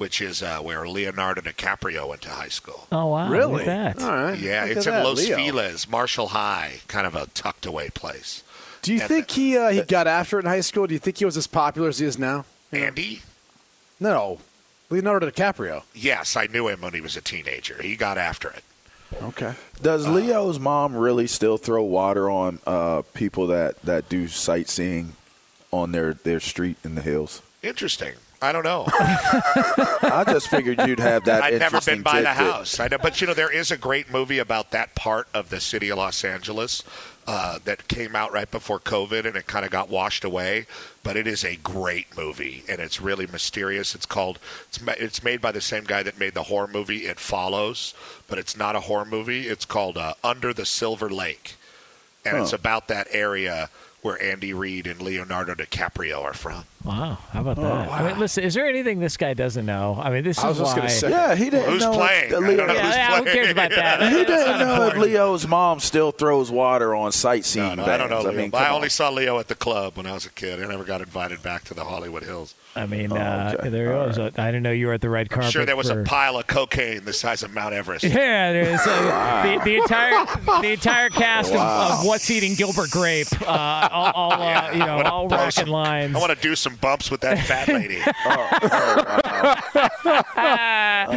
which 0.01 0.19
is 0.19 0.41
uh, 0.41 0.57
where 0.57 0.87
Leonardo 0.87 1.41
DiCaprio 1.41 2.09
went 2.09 2.21
to 2.23 2.29
high 2.29 2.47
school. 2.49 2.87
Oh 2.91 3.05
wow, 3.05 3.29
look 3.29 3.31
Really? 3.37 3.65
at 3.67 3.97
that. 3.97 4.03
All 4.03 4.09
right. 4.23 4.37
Yeah, 4.39 4.63
Look 4.65 4.77
it's 4.77 4.87
in 4.87 4.93
that, 4.93 5.05
Los 5.05 5.17
Leo. 5.19 5.37
Feliz, 5.37 5.87
Marshall 5.87 6.29
High, 6.29 6.79
kind 6.87 7.05
of 7.05 7.13
a 7.13 7.27
tucked 7.27 7.67
away 7.67 7.89
place. 7.91 8.41
Do 8.81 8.91
you 8.95 8.99
And 8.99 9.07
think 9.07 9.29
he 9.29 9.55
uh, 9.55 9.69
he 9.69 9.83
got 9.83 10.07
after 10.07 10.39
it 10.39 10.45
in 10.45 10.49
high 10.49 10.61
school? 10.61 10.87
Do 10.87 10.93
you 10.95 10.99
think 10.99 11.17
he 11.19 11.25
was 11.25 11.37
as 11.37 11.45
popular 11.45 11.87
as 11.87 11.99
he 11.99 12.07
is 12.07 12.17
now? 12.17 12.45
Andy? 12.71 13.21
No, 13.99 14.39
Leonardo 14.89 15.29
DiCaprio. 15.29 15.83
Yes, 15.93 16.35
I 16.35 16.47
knew 16.47 16.67
him 16.67 16.81
when 16.81 16.95
he 16.95 17.01
was 17.01 17.15
a 17.15 17.21
teenager. 17.21 17.79
He 17.79 17.95
got 17.95 18.17
after 18.17 18.49
it. 18.49 18.63
Okay. 19.21 19.53
Does 19.83 20.07
Leo's 20.07 20.57
mom 20.57 20.95
really 20.95 21.27
still 21.27 21.57
throw 21.59 21.83
water 21.83 22.27
on 22.27 22.59
uh, 22.65 23.03
people 23.13 23.45
that, 23.47 23.79
that 23.83 24.09
do 24.09 24.27
sightseeing 24.27 25.13
on 25.69 25.91
their, 25.91 26.15
their 26.15 26.39
street 26.39 26.77
in 26.83 26.95
the 26.95 27.01
hills? 27.03 27.43
Interesting. 27.61 28.13
I 28.41 28.51
don't 28.51 28.63
know. 28.63 28.85
I 28.91 30.23
just 30.27 30.47
figured 30.47 30.79
you'd 30.87 30.99
have 30.99 31.25
that. 31.25 31.43
I'd 31.43 31.59
never 31.59 31.79
been 31.79 32.01
by 32.01 32.21
the 32.21 32.33
house. 32.33 32.79
I 32.79 32.87
know, 32.87 32.97
but 32.97 33.21
you 33.21 33.27
know, 33.27 33.35
there 33.35 33.51
is 33.51 33.69
a 33.69 33.77
great 33.77 34.11
movie 34.11 34.39
about 34.39 34.71
that 34.71 34.95
part 34.95 35.27
of 35.33 35.49
the 35.49 35.59
city 35.59 35.89
of 35.89 35.99
Los 35.99 36.23
Angeles 36.25 36.83
uh, 37.27 37.59
that 37.65 37.87
came 37.87 38.15
out 38.15 38.33
right 38.33 38.49
before 38.49 38.79
COVID, 38.79 39.25
and 39.25 39.35
it 39.35 39.45
kind 39.45 39.63
of 39.63 39.69
got 39.69 39.89
washed 39.89 40.23
away. 40.23 40.65
But 41.03 41.17
it 41.17 41.27
is 41.27 41.43
a 41.43 41.55
great 41.57 42.17
movie, 42.17 42.63
and 42.67 42.81
it's 42.81 42.99
really 42.99 43.27
mysterious. 43.27 43.93
It's 43.93 44.07
called. 44.07 44.39
It's 44.69 44.81
ma- 44.81 44.95
it's 44.97 45.23
made 45.23 45.39
by 45.39 45.51
the 45.51 45.61
same 45.61 45.83
guy 45.83 46.01
that 46.01 46.17
made 46.19 46.33
the 46.33 46.43
horror 46.43 46.67
movie 46.67 47.05
It 47.05 47.19
Follows, 47.19 47.93
but 48.27 48.39
it's 48.39 48.57
not 48.57 48.75
a 48.75 48.81
horror 48.81 49.05
movie. 49.05 49.47
It's 49.47 49.65
called 49.65 49.97
uh, 49.97 50.15
Under 50.23 50.51
the 50.51 50.65
Silver 50.65 51.11
Lake, 51.11 51.55
and 52.25 52.37
it's 52.37 52.53
about 52.53 52.87
that 52.87 53.07
area 53.11 53.69
where 54.01 54.19
Andy 54.21 54.51
Reid 54.51 54.87
and 54.87 54.99
Leonardo 54.99 55.53
DiCaprio 55.53 56.23
are 56.23 56.33
from. 56.33 56.63
Wow, 56.83 57.17
how 57.31 57.41
about 57.41 57.59
Oh, 57.59 57.61
that? 57.61 57.91
I 57.91 58.07
mean, 58.07 58.19
listen, 58.19 58.43
is 58.43 58.55
there 58.55 58.65
anything 58.65 58.99
this 58.99 59.15
guy 59.15 59.33
doesn't 59.35 59.65
know? 59.67 59.99
I 60.01 60.09
mean, 60.09 60.23
this 60.23 60.39
I 60.39 60.47
was 60.47 60.57
is 60.57 60.61
just 60.63 60.73
why. 60.75 60.77
gonna 60.81 60.89
say- 60.89 61.09
Yeah, 61.11 61.35
he 61.35 61.49
didn't 61.51 61.69
Who's 61.71 61.83
know. 61.83 61.93
playing? 61.93 62.25
if 62.31 62.33
I 62.33 62.37
Leo- 62.39 62.57
don't 62.57 62.67
know 62.67 62.73
yeah, 62.73 62.85
who's 62.85 62.95
yeah, 62.95 63.17
who 63.19 63.23
cares 63.25 63.49
about 63.51 63.69
that? 63.71 64.01
He 64.11 64.17
didn't 64.25 64.57
not 64.57 64.59
know 64.59 64.87
if. 64.87 64.97
Leo's 64.97 65.47
mom 65.47 65.79
still 65.79 66.11
throws 66.11 66.49
water 66.49 66.95
on 66.95 67.11
sightseeing 67.11 67.75
No, 67.77 67.85
no. 67.85 67.91
I 67.91 67.97
don't 67.97 68.09
know. 68.09 68.27
I 68.27 68.33
mean, 68.33 68.49
I 68.53 68.69
only 68.69 68.85
on. 68.85 68.89
saw 68.89 69.09
Leo 69.09 69.37
at 69.39 69.47
the 69.47 69.55
club 69.55 69.95
when 69.97 70.05
I 70.07 70.13
was 70.13 70.25
a 70.25 70.31
kid. 70.31 70.61
I 70.63 70.67
never 70.67 70.83
got 70.83 71.01
invited 71.01 71.43
back 71.43 71.63
to 71.65 71.73
the 71.75 71.83
Hollywood 71.85 72.23
Hills. 72.23 72.55
I 72.75 72.85
mean, 72.85 73.11
Oh, 73.11 73.17
uh, 73.17 73.55
okay. 73.59 73.69
there 73.69 73.93
All 73.95 74.07
was. 74.07 74.17
A, 74.17 74.31
I 74.37 74.45
didn't 74.47 74.63
know 74.63 74.71
you 74.71 74.87
were 74.87 74.93
at 74.93 75.01
the 75.01 75.09
red 75.09 75.29
carpet. 75.29 75.47
I'm 75.47 75.51
sure 75.51 75.65
there 75.65 75.75
was 75.75 75.89
for- 75.91 76.01
a 76.01 76.03
pile 76.05 76.37
of 76.37 76.47
cocaine 76.47 77.03
the 77.03 77.13
size 77.13 77.43
of 77.43 77.53
Mount 77.53 77.73
Everest. 77.73 78.05
Yeah, 78.21 78.53
there's 78.53 78.79
uh, 78.85 79.43
the, 79.59 79.63
the 79.65 79.75
entire 79.75 80.25
the 80.61 80.71
entire 80.71 81.09
cast 81.09 81.51
of, 81.51 81.59
of 81.59 82.05
What's 82.05 82.29
Eating 82.31 82.55
Gilbert 82.55 82.89
Grape, 82.89 83.27
uh, 83.41 83.89
all, 83.91 84.11
all 84.13 84.31
uh, 84.41 84.71
you 84.71 84.79
know, 84.79 85.01
all 85.03 85.27
blow 85.27 85.37
rocking 85.37 85.67
lines. 85.67 86.15
I 86.15 86.19
want 86.19 86.31
to 86.33 86.41
do 86.41 86.55
some 86.55 86.70
bumps 86.77 87.11
with 87.11 87.21
that 87.21 87.39
fat 87.39 87.67
lady. 87.67 87.99
Oh, 88.23 88.49
oh 88.63 89.55
wow. 89.75 91.07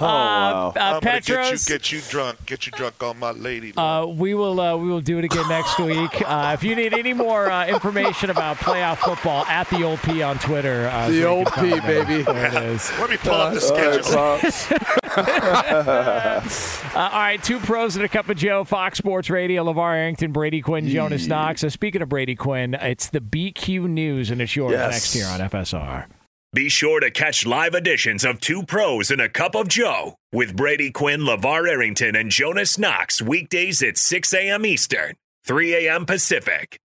uh, 0.00 0.72
I'm 0.76 1.00
gonna 1.00 1.20
get 1.20 1.28
you, 1.28 1.58
get 1.66 1.92
you 1.92 2.00
drunk, 2.08 2.44
get 2.46 2.66
you 2.66 2.72
drunk 2.72 3.02
on 3.02 3.18
my 3.18 3.30
lady. 3.32 3.72
Uh, 3.76 4.06
we 4.06 4.34
will 4.34 4.60
uh, 4.60 4.76
we 4.76 4.88
will 4.88 5.00
do 5.00 5.18
it 5.18 5.24
again 5.24 5.48
next 5.48 5.78
week. 5.80 6.22
Uh, 6.26 6.52
if 6.54 6.62
you 6.64 6.74
need 6.74 6.92
any 6.94 7.12
more 7.12 7.50
uh, 7.50 7.66
information 7.66 8.30
about 8.30 8.56
playoff 8.58 8.98
football, 8.98 9.44
at 9.46 9.68
the 9.70 9.82
old 9.82 10.00
P 10.02 10.22
on 10.22 10.38
Twitter. 10.38 10.88
Uh, 10.92 11.08
The 11.08 11.22
so 11.22 11.28
old 11.38 11.52
P, 11.54 11.80
baby. 11.80 12.22
There 12.22 12.46
it 12.46 12.54
is. 12.64 12.90
Let 12.98 13.10
me 13.10 13.16
pull 13.18 13.32
up 13.32 13.54
the 13.54 13.60
All 13.72 13.76
right, 13.76 14.54
schedule. 14.54 14.72
Pops. 15.18 16.84
Uh, 16.94 16.98
all 16.98 17.10
right, 17.20 17.42
two 17.42 17.58
pros 17.60 17.96
and 17.96 18.04
a 18.04 18.08
cup 18.08 18.28
of 18.28 18.36
Joe. 18.36 18.64
Fox 18.64 18.98
Sports 18.98 19.30
Radio. 19.30 19.64
LaVar 19.64 19.94
Arrington, 19.96 20.32
Brady 20.32 20.60
Quinn, 20.62 20.88
Jonas 20.88 21.26
Knox. 21.26 21.62
Uh, 21.64 21.70
speaking 21.70 22.02
of 22.02 22.08
Brady 22.08 22.34
Quinn, 22.34 22.74
it's 22.74 23.08
the 23.08 23.20
BQ 23.20 23.88
News, 23.88 24.30
and 24.30 24.40
it's 24.40 24.54
yours 24.56 24.72
Yes. 24.72 24.92
next 24.92 25.14
year 25.14 25.26
on 25.26 25.40
FSR. 25.40 26.06
Be 26.54 26.70
sure 26.70 26.98
to 27.00 27.10
catch 27.10 27.44
live 27.44 27.74
editions 27.74 28.24
of 28.24 28.40
Two 28.40 28.62
Pros 28.62 29.10
and 29.10 29.20
a 29.20 29.28
Cup 29.28 29.54
of 29.54 29.68
Joe 29.68 30.14
with 30.32 30.56
Brady 30.56 30.90
Quinn, 30.90 31.20
LaVar 31.20 31.68
Arrington, 31.68 32.16
and 32.16 32.30
Jonas 32.30 32.78
Knox 32.78 33.20
weekdays 33.20 33.82
at 33.82 33.98
6 33.98 34.32
a.m. 34.32 34.64
Eastern, 34.64 35.14
3 35.44 35.74
a.m. 35.74 36.06
Pacific. 36.06 36.78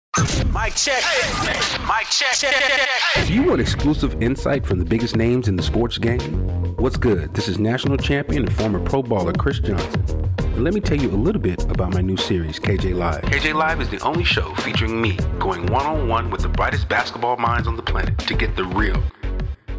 Mike 0.50 0.76
check. 0.76 1.04
Mike 1.86 2.08
check. 2.10 3.28
Do 3.28 3.32
you 3.32 3.44
want 3.44 3.62
exclusive 3.62 4.20
insight 4.24 4.66
from 4.66 4.80
the 4.80 4.86
biggest 4.86 5.16
names 5.16 5.48
in 5.48 5.56
the 5.58 5.64
sports 5.64 6.00
game? 6.00 6.20
What's 6.78 6.98
good? 6.98 7.36
This 7.36 7.48
is 7.48 7.60
national 7.60 7.98
champion 7.98 8.48
and 8.48 8.56
former 8.56 8.80
pro 8.80 9.04
baller 9.04 9.38
Chris 9.38 9.60
Johnson. 9.60 10.04
And 10.40 10.64
let 10.64 10.74
me 10.74 10.82
tell 10.82 10.98
you 10.98 11.12
a 11.12 11.14
little 11.16 11.42
bit 11.42 11.64
about 11.66 11.94
my 11.94 12.02
new 12.02 12.18
series, 12.18 12.60
KJ 12.60 12.96
Live. 12.96 13.22
KJ 13.26 13.54
Live 13.54 13.80
is 13.80 13.90
the 13.90 14.00
only 14.00 14.24
show 14.24 14.56
featuring 14.56 15.00
me 15.00 15.18
going 15.38 15.68
one 15.68 15.86
on 15.86 16.08
one 16.08 16.32
with 16.32 16.42
the 16.42 16.50
brightest 16.50 16.90
basketball 16.90 17.38
minds 17.38 17.68
on 17.68 17.76
the 17.76 17.84
planet 17.84 18.18
to 18.18 18.34
get 18.34 18.56
the 18.56 18.66
real. 18.66 19.02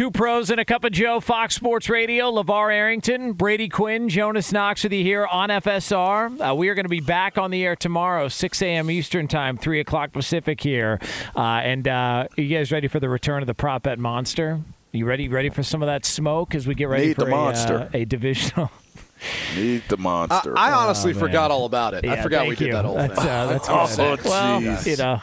Two 0.00 0.10
pros 0.10 0.48
and 0.48 0.58
a 0.58 0.64
cup 0.64 0.82
of 0.84 0.92
Joe, 0.92 1.20
Fox 1.20 1.54
Sports 1.54 1.90
Radio, 1.90 2.32
LaVar 2.32 2.72
Arrington, 2.72 3.34
Brady 3.34 3.68
Quinn, 3.68 4.08
Jonas 4.08 4.50
Knox 4.50 4.82
with 4.82 4.94
you 4.94 5.04
here 5.04 5.26
on 5.26 5.50
FSR. 5.50 6.40
Uh, 6.40 6.54
we 6.54 6.70
are 6.70 6.74
going 6.74 6.86
to 6.86 6.88
be 6.88 7.00
back 7.00 7.36
on 7.36 7.50
the 7.50 7.62
air 7.62 7.76
tomorrow, 7.76 8.28
6 8.28 8.62
a.m. 8.62 8.90
Eastern 8.90 9.28
Time, 9.28 9.58
3 9.58 9.78
o'clock 9.78 10.12
Pacific 10.12 10.62
here. 10.62 10.98
Uh, 11.36 11.40
and 11.42 11.86
uh, 11.86 12.26
are 12.34 12.40
you 12.40 12.48
guys 12.48 12.72
ready 12.72 12.88
for 12.88 12.98
the 12.98 13.10
return 13.10 13.42
of 13.42 13.46
the 13.46 13.52
prop 13.52 13.82
bet 13.82 13.98
monster? 13.98 14.62
You 14.92 15.04
ready 15.04 15.28
ready 15.28 15.50
for 15.50 15.62
some 15.62 15.82
of 15.82 15.86
that 15.86 16.06
smoke 16.06 16.54
as 16.54 16.66
we 16.66 16.74
get 16.74 16.88
ready 16.88 17.08
Need 17.08 17.16
for 17.16 17.26
the 17.26 17.26
a, 17.26 17.36
monster. 17.36 17.76
uh, 17.80 17.88
a 17.92 18.06
divisional? 18.06 18.70
Need 19.54 19.82
the 19.88 19.98
monster. 19.98 20.56
I 20.56 20.72
honestly 20.72 21.12
Oh, 21.12 21.18
forgot 21.18 21.50
all 21.50 21.66
about 21.66 21.92
it. 21.92 22.06
I 22.06 22.22
forgot 22.22 22.46
we 22.46 22.56
thank 22.56 22.70
did 22.70 22.72
that 22.72 22.86
whole 22.86 22.94
that's, 22.94 23.18
thing. 23.20 23.28
Uh, 23.28 23.46
that's 23.48 23.68
Oh, 24.00 24.16
good. 24.16 24.24
well, 24.24 24.62
you 24.62 24.96
know. 24.96 25.20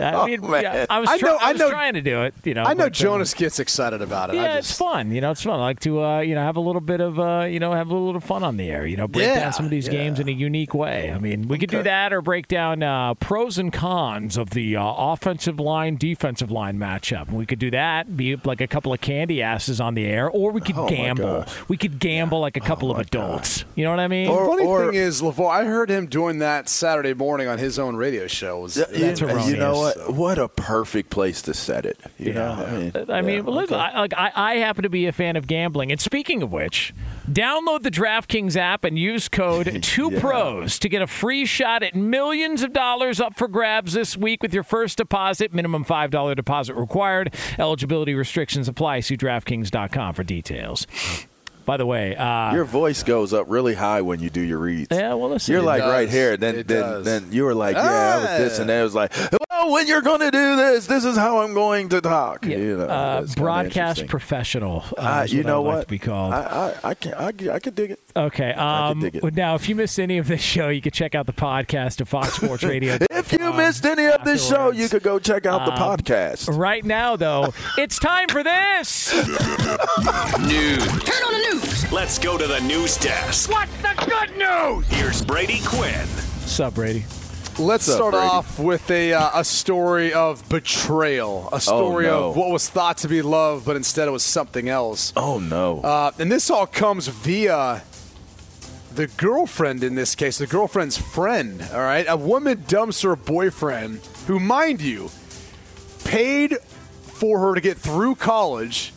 I 0.00 0.26
mean, 0.26 0.50
man. 0.50 0.62
yeah, 0.62 0.86
I 0.90 0.98
was, 1.00 1.08
I 1.10 1.16
know- 1.16 1.36
I 1.40 1.48
I 1.48 1.52
was 1.52 1.60
know- 1.60 1.70
trying 1.70 1.94
to 1.94 2.00
do 2.02 2.22
it. 2.22 2.34
You 2.44 2.54
know, 2.54 2.64
I 2.64 2.74
know 2.74 2.84
but, 2.84 2.86
uh, 2.86 2.90
Jonas 2.90 3.34
gets 3.34 3.58
excited 3.58 4.02
about 4.02 4.30
it. 4.30 4.36
Yeah, 4.36 4.54
I 4.54 4.58
it's 4.58 4.72
fun. 4.76 5.10
You 5.12 5.20
know, 5.20 5.30
it's 5.30 5.42
fun. 5.42 5.58
I 5.60 5.62
like 5.62 5.80
to, 5.80 6.02
uh, 6.02 6.20
you 6.20 6.34
know, 6.34 6.42
have 6.42 6.56
a 6.56 6.60
little 6.60 6.80
bit 6.80 7.00
of, 7.00 7.18
uh, 7.18 7.46
you 7.48 7.60
know, 7.60 7.72
have 7.72 7.88
a 7.90 7.94
little 7.96 8.20
fun 8.20 8.42
on 8.42 8.56
the 8.56 8.70
air. 8.70 8.86
You 8.86 8.96
know, 8.96 9.08
break 9.08 9.26
Yeah, 9.26 9.40
down 9.40 9.52
some 9.52 9.64
of 9.64 9.70
these 9.70 9.86
yeah. 9.86 9.92
games 9.92 10.20
in 10.20 10.28
a 10.28 10.32
unique 10.32 10.74
way. 10.74 11.12
I 11.12 11.18
mean, 11.18 11.48
we 11.48 11.58
could 11.58 11.70
do 11.70 11.82
that 11.82 12.12
or 12.12 12.20
break 12.22 12.48
down 12.48 12.82
uh, 12.82 13.14
pros 13.14 13.58
and 13.58 13.72
cons 13.72 14.36
of 14.36 14.50
the 14.50 14.76
uh, 14.76 14.84
offensive 14.84 15.58
line, 15.60 15.96
defensive 15.96 16.50
line 16.50 16.78
matchup. 16.78 17.30
We 17.30 17.46
could 17.46 17.58
do 17.58 17.70
that, 17.70 18.16
be 18.16 18.36
like 18.44 18.60
a 18.60 18.66
couple 18.66 18.92
of 18.92 19.00
candy 19.00 19.42
asses 19.42 19.80
on 19.80 19.94
the 19.94 20.04
air, 20.06 20.28
or 20.28 20.50
we 20.50 20.60
could 20.60 20.76
Oh, 20.76 20.88
gamble. 20.88 21.44
We 21.68 21.76
could 21.76 21.98
gamble 21.98 22.40
like 22.40 22.56
a 22.56 22.60
couple 22.60 22.90
of 22.90 22.98
adults. 22.98 23.64
You 23.74 23.84
know 23.84 23.90
what 23.90 24.00
I 24.00 24.08
mean? 24.08 24.28
The 24.28 24.34
funny 24.36 24.64
Or- 24.64 24.86
thing 24.86 24.94
is, 24.94 25.22
LaVar, 25.22 25.50
I 25.50 25.64
heard 25.64 25.88
him 25.90 26.06
doing 26.06 26.38
that 26.40 26.68
Saturday 26.68 27.14
morning 27.14 27.46
on 27.48 27.58
his 27.58 27.78
own 27.78 27.96
radio 27.96 28.26
show. 28.26 28.58
Was, 28.60 28.76
Yeah, 28.76 28.84
That's 28.90 29.20
you, 29.20 29.26
erroneous. 29.28 29.48
you 29.50 29.56
know 29.56 29.83
what? 29.84 30.14
What 30.14 30.38
a 30.38 30.48
perfect 30.48 31.10
place 31.10 31.42
to 31.42 31.54
set 31.54 31.86
it. 31.86 31.98
You 32.18 32.32
know, 32.32 32.52
I 32.52 32.70
mean, 32.72 32.92
I 33.10 33.22
mean, 33.22 33.34
yeah, 33.36 33.40
well, 33.42 33.56
listen, 33.56 33.74
okay. 33.74 33.84
I, 33.84 34.00
like 34.00 34.14
I, 34.14 34.32
I 34.34 34.54
happen 34.56 34.82
to 34.82 34.88
be 34.88 35.06
a 35.06 35.12
fan 35.12 35.36
of 35.36 35.46
gambling. 35.46 35.92
And 35.92 36.00
speaking 36.00 36.42
of 36.42 36.52
which, 36.52 36.94
download 37.30 37.82
the 37.82 37.90
DraftKings 37.90 38.56
app 38.56 38.84
and 38.84 38.98
use 38.98 39.28
code 39.28 39.82
Two 39.82 40.10
Yeah. 40.12 40.20
Pros 40.20 40.78
to 40.80 40.88
get 40.88 41.02
a 41.02 41.06
free 41.06 41.44
shot 41.46 41.82
at 41.82 41.94
millions 41.94 42.62
of 42.62 42.72
dollars 42.72 43.20
up 43.20 43.36
for 43.36 43.48
grabs 43.48 43.92
this 43.92 44.16
week 44.16 44.42
with 44.42 44.54
your 44.54 44.62
first 44.62 44.98
deposit. 44.98 45.52
Minimum 45.52 45.84
five 45.84 46.10
dollar 46.10 46.34
deposit 46.34 46.74
required. 46.74 47.34
Eligibility 47.58 48.14
restrictions 48.14 48.68
apply. 48.68 49.00
See 49.00 49.16
DraftKings.com 49.16 50.14
for 50.14 50.22
details. 50.24 50.86
By 51.64 51.76
the 51.76 51.86
way, 51.86 52.14
uh, 52.16 52.52
Your 52.54 52.64
voice 52.64 53.02
goes 53.02 53.32
up 53.32 53.46
really 53.48 53.74
high 53.74 54.02
when 54.02 54.20
you 54.20 54.30
do 54.30 54.40
your 54.40 54.58
reads. 54.58 54.88
yeah, 54.90 55.14
well, 55.14 55.30
listen, 55.30 55.52
You're 55.52 55.62
like 55.62 55.80
does. 55.82 55.90
right 55.92 56.08
here. 56.10 56.36
Then, 56.36 56.56
It 56.56 56.68
then, 56.68 56.80
does. 56.82 57.04
then 57.04 57.28
you 57.32 57.44
were 57.44 57.54
like, 57.54 57.76
yeah, 57.76 57.82
I 57.82 58.16
was 58.18 58.38
this, 58.50 58.58
and 58.58 58.68
then 58.68 58.80
it 58.80 58.84
was 58.84 58.94
like, 58.94 59.12
hello, 59.14 59.72
when 59.72 59.86
you're 59.86 60.02
going 60.02 60.20
to 60.20 60.30
do 60.30 60.56
this. 60.56 60.86
This 60.86 61.04
is 61.04 61.16
how 61.16 61.38
I'm 61.40 61.54
going 61.54 61.88
to 61.90 62.00
talk. 62.00 62.44
Yeah, 62.44 62.56
You 62.58 62.76
know, 62.76 62.84
uh, 62.86 63.26
broadcast 63.36 64.06
professional. 64.06 64.84
Uh, 64.98 65.00
Uh, 65.14 65.26
you 65.28 65.38
what 65.38 65.46
know 65.46 65.54
I 65.54 65.58
would 65.58 65.66
like 65.68 65.76
what? 65.76 65.80
to 65.82 65.88
be 65.88 65.98
called. 65.98 66.34
I, 66.34 66.40
I, 66.84 66.88
I 66.90 66.94
can 66.94 67.14
I, 67.14 67.54
I 67.54 67.58
could 67.60 67.74
dig 67.74 67.92
it. 67.92 68.00
okay. 68.16 68.52
Um, 68.52 69.00
dig 69.00 69.16
it. 69.16 69.34
now, 69.34 69.54
if 69.54 69.68
you 69.68 69.74
missed 69.74 69.98
any 69.98 70.18
of 70.18 70.26
this 70.28 70.40
show, 70.42 70.68
you 70.68 70.80
can 70.82 70.92
check 70.92 71.14
out 71.14 71.26
the 71.26 71.32
podcast 71.32 72.00
of 72.00 72.08
Fox 72.08 72.34
Sports 72.34 72.62
Radio. 72.62 72.98
If 73.24 73.32
you 73.32 73.52
missed 73.54 73.86
any 73.86 74.04
of 74.06 74.22
this 74.24 74.46
show, 74.46 74.70
you 74.70 74.86
could 74.88 75.02
go 75.02 75.18
check 75.18 75.46
out 75.46 75.64
the 75.64 75.72
Um, 75.72 75.78
podcast. 75.96 76.54
Right 76.58 76.84
now, 76.84 77.16
though, 77.16 77.54
it's 77.78 77.98
time 77.98 78.28
for 78.28 78.42
this. 78.42 79.14
News. 79.14 80.84
Turn 81.04 81.22
on 81.24 81.32
the 81.32 81.48
news. 81.50 81.53
Let's 81.92 82.18
go 82.18 82.36
to 82.36 82.46
the 82.48 82.60
news 82.60 82.96
desk. 82.96 83.48
What's 83.48 83.76
the 83.76 83.94
good 84.06 84.36
news? 84.36 84.86
Here's 84.88 85.24
Brady 85.24 85.60
Quinn. 85.64 86.06
Sup, 86.46 86.74
Brady? 86.74 87.04
Let's 87.58 87.88
up, 87.88 87.94
start 87.94 88.12
Brady? 88.14 88.26
off 88.26 88.58
with 88.58 88.90
a 88.90 89.12
uh, 89.12 89.40
a 89.40 89.44
story 89.44 90.12
of 90.12 90.48
betrayal, 90.48 91.48
a 91.52 91.60
story 91.60 92.06
no. 92.06 92.30
of 92.30 92.36
what 92.36 92.50
was 92.50 92.68
thought 92.68 92.98
to 92.98 93.08
be 93.08 93.22
love, 93.22 93.64
but 93.64 93.76
instead 93.76 94.08
it 94.08 94.10
was 94.10 94.24
something 94.24 94.68
else. 94.68 95.12
Oh 95.16 95.38
no! 95.38 95.80
Uh, 95.80 96.10
and 96.18 96.32
this 96.32 96.50
all 96.50 96.66
comes 96.66 97.06
via 97.06 97.82
the 98.96 99.06
girlfriend 99.06 99.84
in 99.84 99.94
this 99.94 100.16
case, 100.16 100.38
the 100.38 100.48
girlfriend's 100.48 100.98
friend. 100.98 101.64
All 101.72 101.80
right, 101.80 102.06
a 102.08 102.16
woman 102.16 102.64
dumps 102.66 103.02
her 103.02 103.14
boyfriend, 103.14 104.00
who, 104.26 104.40
mind 104.40 104.80
you, 104.80 105.08
paid 106.04 106.56
for 107.02 107.38
her 107.38 107.54
to 107.54 107.60
get 107.60 107.78
through 107.78 108.16
college, 108.16 108.92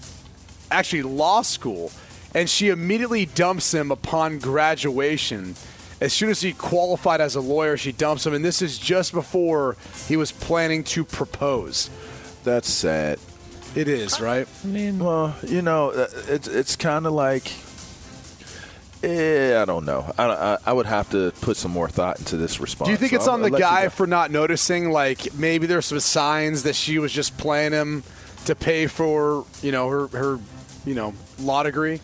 actually 0.72 1.04
law 1.04 1.44
school, 1.44 1.92
and 2.38 2.48
she 2.48 2.70
immediately 2.70 3.26
dumps 3.26 3.74
him 3.74 3.90
upon 3.92 4.38
graduation. 4.38 5.56
As 6.00 6.14
soon 6.14 6.30
as 6.30 6.40
he 6.40 6.54
qualified 6.54 7.20
as 7.20 7.34
a 7.36 7.42
lawyer, 7.42 7.78
she 7.78 7.92
dumps 7.92 8.28
him, 8.28 8.36
and 8.36 8.46
this 8.46 8.62
is 8.62 8.78
just 8.78 9.12
before 9.12 9.76
he 10.08 10.16
was 10.16 10.32
planning 10.32 10.84
to 10.84 11.04
propose. 11.04 11.90
That's 12.44 12.70
sad. 12.70 13.18
It 13.76 13.88
is, 13.88 14.22
right? 14.22 14.48
I 14.64 14.68
mean, 14.68 15.00
Well, 15.00 15.36
you 15.48 15.64
know, 15.64 15.90
uh, 15.90 16.08
it's 16.28 16.48
it's 16.48 16.76
kind 16.76 17.08
of 17.08 17.14
like, 17.14 17.52
eh, 19.02 19.60
I 19.60 19.66
don't 19.66 19.86
know. 19.86 20.14
I, 20.16 20.26
I 20.26 20.58
I 20.68 20.74
would 20.74 20.86
have 20.86 21.10
to 21.10 21.32
put 21.42 21.58
some 21.58 21.72
more 21.72 21.90
thought 21.90 22.20
into 22.20 22.38
this 22.38 22.60
response. 22.60 22.88
Do 22.88 22.92
you 22.92 22.98
think 22.98 23.14
So 23.14 23.18
it's 23.18 23.28
I'm 23.28 23.34
on 23.36 23.42
the 23.42 23.50
gonna 23.50 23.64
let 23.64 23.72
you 23.72 23.78
guy 23.78 23.90
for 23.90 24.06
not 24.06 24.30
noticing? 24.30 24.92
Like 24.92 25.34
maybe 25.34 25.66
there's 25.66 25.88
some 25.88 26.00
signs 26.00 26.64
that 26.64 26.76
she 26.76 27.00
was 27.00 27.12
just 27.12 27.36
playing 27.40 27.72
him 27.72 28.04
to 28.46 28.54
pay 28.54 28.86
for, 28.86 29.44
you 29.64 29.72
know, 29.72 29.90
her 29.90 30.08
her, 30.10 30.40
you 30.86 30.94
know, 30.94 31.16
law 31.40 31.64
degree. 31.64 32.00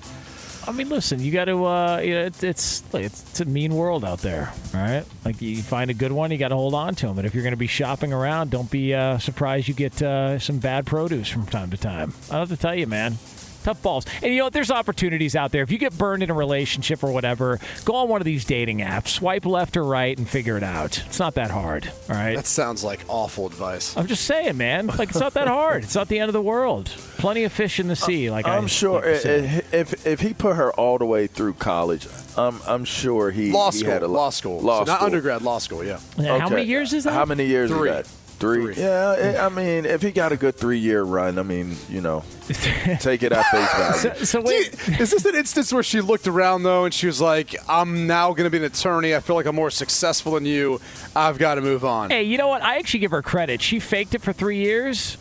I 0.65 0.71
mean, 0.71 0.89
listen, 0.89 1.19
you 1.19 1.31
got 1.31 1.45
to. 1.45 1.65
Uh, 1.65 1.99
you 2.03 2.13
know, 2.13 2.25
it's 2.25 2.43
it's, 2.43 2.83
it's 2.93 3.21
it's 3.21 3.39
a 3.41 3.45
mean 3.45 3.75
world 3.75 4.05
out 4.05 4.19
there, 4.19 4.53
all 4.73 4.79
right? 4.79 5.03
Like 5.25 5.41
you 5.41 5.61
find 5.61 5.89
a 5.89 5.93
good 5.93 6.11
one, 6.11 6.31
you 6.31 6.37
got 6.37 6.49
to 6.49 6.55
hold 6.55 6.73
on 6.73 6.95
to 6.95 7.07
them. 7.07 7.17
And 7.17 7.27
if 7.27 7.33
you're 7.33 7.43
going 7.43 7.51
to 7.53 7.57
be 7.57 7.67
shopping 7.67 8.13
around, 8.13 8.51
don't 8.51 8.71
be 8.71 8.93
uh, 8.93 9.17
surprised 9.17 9.67
you 9.67 9.73
get 9.73 10.01
uh, 10.01 10.39
some 10.39 10.59
bad 10.59 10.85
produce 10.85 11.27
from 11.27 11.45
time 11.45 11.69
to 11.71 11.77
time. 11.77 12.13
I 12.31 12.39
have 12.39 12.49
to 12.49 12.57
tell 12.57 12.75
you, 12.75 12.87
man. 12.87 13.17
Tough 13.63 13.81
balls. 13.81 14.05
And 14.21 14.33
you 14.33 14.39
know, 14.39 14.49
there's 14.49 14.71
opportunities 14.71 15.35
out 15.35 15.51
there. 15.51 15.63
If 15.63 15.71
you 15.71 15.77
get 15.77 15.97
burned 15.97 16.21
in 16.23 16.29
a 16.29 16.33
relationship 16.33 17.03
or 17.03 17.11
whatever, 17.11 17.59
go 17.85 17.95
on 17.95 18.09
one 18.09 18.21
of 18.21 18.25
these 18.25 18.45
dating 18.45 18.79
apps, 18.79 19.07
swipe 19.07 19.45
left 19.45 19.77
or 19.77 19.83
right, 19.83 20.17
and 20.17 20.27
figure 20.27 20.57
it 20.57 20.63
out. 20.63 20.97
It's 21.05 21.19
not 21.19 21.35
that 21.35 21.49
hard, 21.51 21.89
all 22.09 22.15
right? 22.15 22.35
That 22.35 22.45
sounds 22.45 22.83
like 22.83 22.99
awful 23.07 23.45
advice. 23.47 23.95
I'm 23.97 24.07
just 24.07 24.25
saying, 24.25 24.57
man. 24.57 24.87
Like 24.87 25.09
it's 25.09 25.19
not 25.19 25.33
that 25.35 25.47
hard. 25.47 25.83
It's 25.83 25.95
not 25.95 26.07
the 26.09 26.19
end 26.19 26.29
of 26.29 26.33
the 26.33 26.41
world. 26.41 26.87
Plenty 27.17 27.43
of 27.45 27.51
fish 27.53 27.79
in 27.79 27.87
the 27.87 27.95
sea. 27.95 28.27
Uh, 28.29 28.33
like 28.33 28.45
I 28.47 28.57
I'm 28.57 28.67
sure 28.67 29.01
like 29.01 29.21
to 29.21 29.43
i- 29.43 29.55
i- 29.57 29.63
if 29.71 30.05
if 30.05 30.19
he 30.19 30.33
put 30.33 30.55
her 30.57 30.71
all 30.73 30.97
the 30.97 31.05
way 31.05 31.27
through 31.27 31.53
college, 31.53 32.07
I'm 32.37 32.59
I'm 32.67 32.83
sure 32.85 33.31
he 33.31 33.51
Law 33.51 33.71
he 33.71 33.79
school, 33.79 33.91
had 33.91 34.03
a 34.03 34.07
law 34.07 34.29
school, 34.29 34.59
law 34.59 34.83
So 34.83 34.91
not 34.91 35.01
undergrad, 35.01 35.41
law 35.41 35.57
school. 35.59 35.83
Yeah. 35.83 35.99
Yeah, 36.17 36.37
How 36.39 36.49
many 36.49 36.63
years 36.63 36.91
is 36.93 37.05
that? 37.05 37.13
How 37.13 37.25
many 37.25 37.45
years 37.45 37.71
Three. 37.71 37.89
is 37.89 38.07
that? 38.07 38.07
Three. 38.43 38.73
Three. 38.73 38.83
Yeah, 38.83 39.35
I 39.39 39.45
I 39.45 39.49
mean, 39.49 39.85
if 39.85 40.01
he 40.01 40.11
got 40.11 40.31
a 40.31 40.37
good 40.37 40.55
three 40.55 40.77
year 40.79 41.03
run, 41.03 41.39
I 41.39 41.43
mean, 41.43 41.75
you 41.89 42.01
know, 42.01 42.23
take 42.99 43.23
it 43.23 43.31
at 43.31 43.45
face 43.45 43.73
value. 43.73 44.15
So, 44.15 44.23
so 44.25 44.41
wait. 44.41 44.75
you- 44.87 44.95
is 44.95 45.11
this 45.11 45.25
an 45.25 45.35
instance 45.35 45.71
where 45.71 45.83
she 45.83 46.01
looked 46.01 46.27
around 46.27 46.63
though 46.63 46.85
and 46.85 46.93
she 46.93 47.07
was 47.07 47.21
like, 47.21 47.55
"I'm 47.69 48.05
now 48.07 48.31
going 48.33 48.45
to 48.45 48.49
be 48.49 48.57
an 48.57 48.63
attorney. 48.65 49.15
I 49.15 49.19
feel 49.21 49.35
like 49.35 49.45
I'm 49.45 49.55
more 49.55 49.71
successful 49.71 50.33
than 50.33 50.45
you. 50.45 50.81
I've 51.15 51.37
got 51.37 51.55
to 51.55 51.61
move 51.61 51.85
on." 51.85 52.09
Hey, 52.09 52.23
you 52.23 52.37
know 52.37 52.47
what? 52.49 52.61
I 52.61 52.77
actually 52.77 52.99
give 52.99 53.11
her 53.11 53.21
credit. 53.21 53.61
She 53.61 53.79
faked 53.79 54.13
it 54.13 54.21
for 54.21 54.33
three 54.33 54.57
years. 54.57 55.17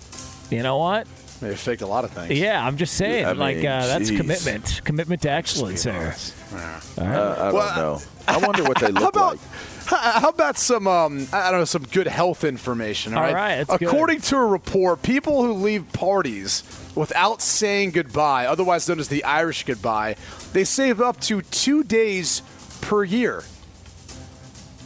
You 0.51 0.62
know 0.62 0.79
what? 0.79 1.07
They 1.41 1.57
faked 1.57 1.83
a 1.83 1.87
lot 1.87 2.05
of 2.05 2.11
things. 2.12 2.39
Yeah, 2.39 2.64
I'm 2.64 2.77
just 2.77 2.95
saying. 2.95 3.25
I 3.27 3.33
like 3.33 3.57
mean, 3.57 3.66
uh, 3.66 3.87
that's 3.87 4.11
commitment. 4.11 4.81
Commitment 4.85 5.23
to 5.23 5.31
excellence 5.31 5.83
there. 5.83 6.14
Uh, 6.53 6.80
I 6.98 7.03
don't 7.03 7.55
Well, 7.55 7.76
know. 7.76 8.00
I 8.28 8.36
wonder 8.38 8.62
what 8.64 8.78
they 8.78 8.86
How 8.92 9.00
look 9.00 9.14
about 9.14 9.30
like. 9.32 9.40
how 9.86 9.96
how 10.20 10.28
about 10.28 10.57
some 10.59 10.86
um, 10.86 11.26
I 11.32 11.50
don't 11.50 11.61
know 11.61 11.64
some 11.64 11.84
good 11.84 12.07
health 12.07 12.44
information? 12.44 13.14
All 13.14 13.20
All 13.20 13.24
right. 13.24 13.34
right, 13.34 13.66
that's 13.66 13.78
good. 13.78 13.88
According 13.88 14.20
to 14.22 14.36
a 14.36 14.46
report, 14.46 15.03
people 15.03 15.42
who 15.44 15.55
leave 15.55 15.92
parties 15.92 16.62
without 16.94 17.40
saying 17.42 17.90
goodbye, 17.92 18.46
otherwise 18.46 18.88
known 18.88 19.00
as 19.00 19.09
the 19.09 19.24
Irish 19.24 19.64
goodbye, 19.64 20.16
they 20.53 20.64
save 20.64 21.00
up 21.00 21.20
to 21.22 21.42
two 21.42 21.82
days 21.84 22.42
per 22.80 23.03
year. 23.05 23.42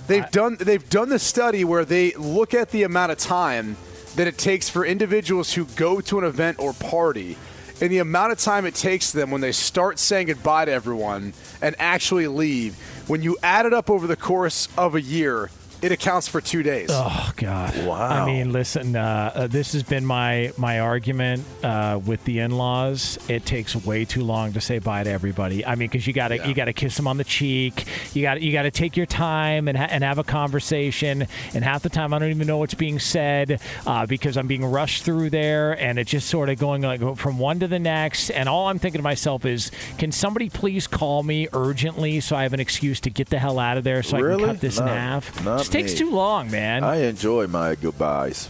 They've 0.06 0.30
done 0.30 0.56
they've 0.60 0.88
done 0.88 1.08
the 1.08 1.18
study 1.18 1.64
where 1.64 1.84
they 1.84 2.12
look 2.12 2.54
at 2.54 2.70
the 2.70 2.84
amount 2.84 3.10
of 3.12 3.18
time 3.18 3.76
that 4.14 4.26
it 4.26 4.38
takes 4.38 4.70
for 4.70 4.86
individuals 4.86 5.52
who 5.52 5.64
go 5.76 6.00
to 6.00 6.18
an 6.18 6.24
event 6.24 6.58
or 6.58 6.72
party 6.72 7.36
and 7.80 7.90
the 7.90 7.98
amount 7.98 8.32
of 8.32 8.38
time 8.38 8.64
it 8.66 8.74
takes 8.74 9.12
them 9.12 9.30
when 9.30 9.40
they 9.40 9.52
start 9.52 9.98
saying 9.98 10.28
goodbye 10.28 10.64
to 10.64 10.72
everyone 10.72 11.32
and 11.60 11.76
actually 11.78 12.26
leave 12.26 12.74
when 13.06 13.22
you 13.22 13.36
add 13.42 13.66
it 13.66 13.72
up 13.72 13.90
over 13.90 14.06
the 14.06 14.16
course 14.16 14.68
of 14.76 14.94
a 14.94 15.00
year 15.00 15.50
it 15.82 15.92
accounts 15.92 16.26
for 16.28 16.40
two 16.40 16.62
days 16.62 16.88
Oh 16.90 17.32
God! 17.36 17.86
Wow. 17.86 18.08
I 18.08 18.26
mean, 18.26 18.52
listen. 18.52 18.96
Uh, 18.96 19.30
uh, 19.34 19.46
this 19.46 19.72
has 19.72 19.82
been 19.82 20.04
my 20.06 20.52
my 20.56 20.80
argument 20.80 21.44
uh, 21.62 22.00
with 22.04 22.24
the 22.24 22.40
in-laws. 22.40 23.18
It 23.28 23.44
takes 23.44 23.76
way 23.76 24.04
too 24.04 24.22
long 24.24 24.52
to 24.54 24.60
say 24.60 24.78
bye 24.78 25.04
to 25.04 25.10
everybody. 25.10 25.64
I 25.66 25.74
mean, 25.74 25.88
because 25.88 26.06
you 26.06 26.12
got 26.12 26.28
to 26.28 26.48
you 26.48 26.54
got 26.54 26.64
to 26.66 26.72
kiss 26.72 26.96
them 26.96 27.06
on 27.06 27.16
the 27.18 27.24
cheek. 27.24 27.84
You 28.14 28.22
got 28.22 28.40
you 28.40 28.52
got 28.52 28.62
to 28.62 28.70
take 28.70 28.96
your 28.96 29.06
time 29.06 29.68
and 29.68 29.76
ha- 29.76 29.88
and 29.90 30.02
have 30.02 30.18
a 30.18 30.24
conversation. 30.24 31.26
And 31.54 31.64
half 31.64 31.82
the 31.82 31.88
time, 31.90 32.14
I 32.14 32.18
don't 32.18 32.30
even 32.30 32.46
know 32.46 32.58
what's 32.58 32.74
being 32.74 32.98
said 32.98 33.60
uh, 33.86 34.06
because 34.06 34.36
I'm 34.36 34.46
being 34.46 34.64
rushed 34.64 35.04
through 35.04 35.30
there, 35.30 35.72
and 35.80 35.98
it's 35.98 36.10
just 36.10 36.28
sort 36.28 36.48
of 36.48 36.58
going 36.58 36.82
like 36.82 37.16
from 37.16 37.38
one 37.38 37.60
to 37.60 37.68
the 37.68 37.78
next. 37.78 38.30
And 38.30 38.48
all 38.48 38.68
I'm 38.68 38.78
thinking 38.78 38.98
to 39.00 39.02
myself 39.04 39.44
is, 39.44 39.70
can 39.98 40.12
somebody 40.12 40.48
please 40.48 40.86
call 40.86 41.22
me 41.22 41.48
urgently 41.52 42.20
so 42.20 42.36
I 42.36 42.42
have 42.44 42.52
an 42.52 42.60
excuse 42.60 43.00
to 43.00 43.10
get 43.10 43.28
the 43.28 43.38
hell 43.38 43.58
out 43.58 43.76
of 43.76 43.84
there 43.84 44.02
so 44.02 44.16
I 44.16 44.20
can 44.20 44.38
cut 44.46 44.60
this 44.60 44.78
in 44.78 44.86
No, 44.86 44.92
half? 44.92 45.44
not 45.44 45.65
It 45.68 45.72
takes 45.72 45.92
me. 45.92 45.98
too 45.98 46.10
long, 46.10 46.50
man. 46.50 46.84
I 46.84 47.02
enjoy 47.04 47.46
my 47.46 47.74
goodbyes. 47.74 48.48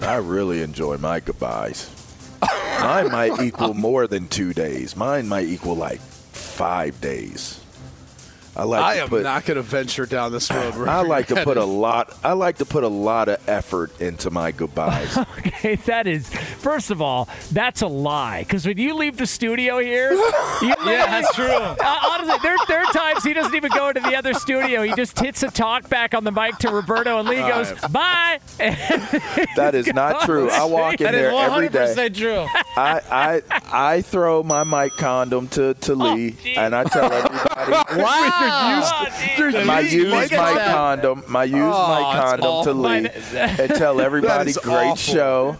I 0.00 0.16
really 0.16 0.62
enjoy 0.62 0.96
my 0.98 1.20
goodbyes. 1.20 1.88
Mine 2.80 3.12
might 3.12 3.40
equal 3.40 3.74
more 3.74 4.06
than 4.08 4.26
two 4.28 4.52
days. 4.52 4.96
Mine 4.96 5.28
might 5.28 5.46
equal 5.46 5.76
like 5.76 6.00
five 6.00 7.00
days. 7.00 7.60
I 8.54 8.64
like 8.64 8.82
I 8.82 8.96
to 8.96 9.02
am 9.02 9.08
put, 9.08 9.22
not 9.22 9.46
going 9.46 9.56
to 9.56 9.62
venture 9.62 10.04
down 10.04 10.32
this 10.32 10.50
road. 10.50 10.74
I 10.86 11.00
like 11.02 11.28
to 11.28 11.42
put 11.44 11.56
a 11.56 11.62
a 11.62 11.64
lot. 11.64 12.14
I 12.22 12.32
like 12.32 12.58
to 12.58 12.66
put 12.66 12.84
a 12.84 12.88
lot 12.88 13.28
of 13.28 13.48
effort 13.48 13.98
into 14.00 14.30
my 14.30 14.52
goodbyes. 14.52 15.16
Okay, 15.62 15.76
that 15.76 16.06
is 16.08 16.28
first 16.62 16.90
of 16.90 17.02
all, 17.02 17.28
that's 17.50 17.82
a 17.82 17.86
lie. 17.86 18.40
Because 18.42 18.66
when 18.66 18.78
you 18.78 18.94
leave 18.94 19.16
the 19.16 19.26
studio 19.26 19.78
here, 19.78 20.12
you 20.62 20.74
yeah, 20.84 21.20
that's 21.20 21.34
true. 21.34 21.46
Uh, 21.82 21.98
honestly, 22.10 22.36
there, 22.42 22.56
there 22.68 22.80
are 22.80 22.92
times 22.92 23.24
he 23.24 23.32
doesn't 23.32 23.54
even 23.54 23.70
go 23.72 23.88
into 23.88 24.00
the 24.00 24.14
other 24.16 24.32
studio. 24.34 24.82
He 24.82 24.94
just 24.94 25.18
hits 25.18 25.42
a 25.42 25.50
talk 25.50 25.88
back 25.88 26.14
on 26.14 26.22
the 26.24 26.30
mic 26.30 26.56
to 26.58 26.70
Roberto, 26.70 27.18
and 27.18 27.28
Lee 27.28 27.36
goes, 27.36 27.72
"Bye." 27.90 28.38
that 28.58 29.72
is 29.74 29.86
not 29.92 30.22
true. 30.22 30.48
I 30.50 30.64
walk 30.64 31.00
in 31.00 31.04
That 31.04 31.14
is 31.14 31.20
there 31.22 31.32
every 31.50 31.68
day. 31.68 31.94
100% 31.96 32.16
true. 32.16 32.46
I, 32.76 33.00
I 33.10 33.92
I 33.94 34.02
throw 34.02 34.42
my 34.42 34.64
mic 34.64 34.92
condom 34.92 35.48
to, 35.48 35.74
to 35.74 35.94
Lee, 35.94 36.30
geez. 36.32 36.56
and 36.58 36.74
I 36.74 36.84
tell 36.84 37.12
everybody. 37.12 37.72
Wow. 38.02 39.02
My 39.64 39.80
used 39.80 40.08
Look 40.08 40.22
mic 40.22 40.32
at 40.32 40.54
that. 40.54 40.74
condom, 40.74 41.24
my 41.28 41.44
used 41.44 41.56
Oh, 41.62 41.88
mic 41.88 42.22
that's 42.22 42.42
condom 42.42 42.64
to. 42.64 42.72
Lee, 42.74 43.08
and 43.38 43.74
tell 43.74 44.00
everybody 44.00 44.52
great 44.52 44.74
awful. 44.74 44.96
show. 44.96 45.56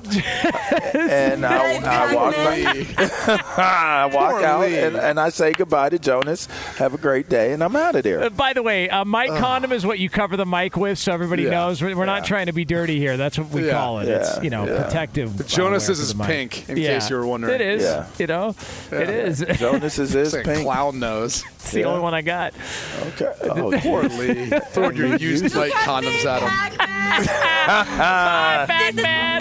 And 0.94 1.44
I, 1.46 2.08
I 2.10 2.14
walk, 2.14 2.34
I 3.58 4.10
walk 4.12 4.42
out 4.42 4.64
and, 4.66 4.96
and 4.96 5.18
I 5.20 5.28
say 5.30 5.52
goodbye 5.52 5.90
to 5.90 5.98
Jonas. 5.98 6.46
Have 6.76 6.94
a 6.94 6.98
great 6.98 7.28
day, 7.28 7.52
and 7.52 7.62
I'm 7.62 7.74
out 7.76 7.94
of 7.96 8.02
there. 8.04 8.22
Uh, 8.24 8.30
By 8.30 8.52
the 8.52 8.62
way, 8.62 8.88
uh, 8.90 9.04
mic 9.04 9.28
condom 9.30 9.72
is 9.72 9.84
what 9.86 9.98
you 9.98 10.08
cover 10.10 10.36
the 10.36 10.46
mic 10.46 10.76
with, 10.76 10.98
so 10.98 11.12
everybody 11.12 11.44
Yeah. 11.44 11.50
knows. 11.50 11.82
We're, 11.82 11.96
we're 11.96 12.06
not 12.06 12.24
trying 12.24 12.46
to 12.46 12.52
be 12.52 12.64
dirty 12.64 12.98
here. 12.98 13.16
That's 13.16 13.38
what 13.38 13.48
we 13.50 13.66
Yeah. 13.66 13.72
call 13.72 13.98
it. 14.00 14.08
It's 14.08 14.42
you 14.42 14.50
know 14.50 14.66
Yeah. 14.66 14.82
protective. 14.84 15.40
uh, 15.40 15.44
Jonas 15.44 15.88
is 15.88 15.98
for 15.98 16.02
is 16.02 16.08
the 16.12 16.18
mic. 16.18 16.26
pink, 16.28 16.68
in 16.68 16.76
Yeah. 16.76 16.94
case 16.94 17.10
you 17.10 17.16
were 17.16 17.26
wondering. 17.26 17.54
It 17.54 17.60
is. 17.60 17.82
Yeah. 17.82 18.06
You 18.18 18.26
know, 18.26 18.54
it 18.90 19.08
is. 19.10 19.40
It's 19.42 19.58
Jonas 19.60 19.98
is 19.98 20.12
his 20.12 20.32
like 20.34 20.44
pink. 20.44 20.64
clown 20.64 20.98
nose. 20.98 21.44
It's 21.62 21.70
the 21.70 21.80
Yeah. 21.80 21.86
only 21.86 22.00
one 22.00 22.12
I 22.12 22.22
got. 22.22 22.54
Okay. 23.14 23.32
Oh, 23.44 23.70
Poor 23.82 24.02
Lee. 24.02 24.50
Throwing 24.72 24.96
your 24.96 25.14
used 25.16 25.54
light 25.54 25.70
condoms 25.72 26.24
at 26.24 26.42
him. 26.42 26.50
Batman. 28.66 29.40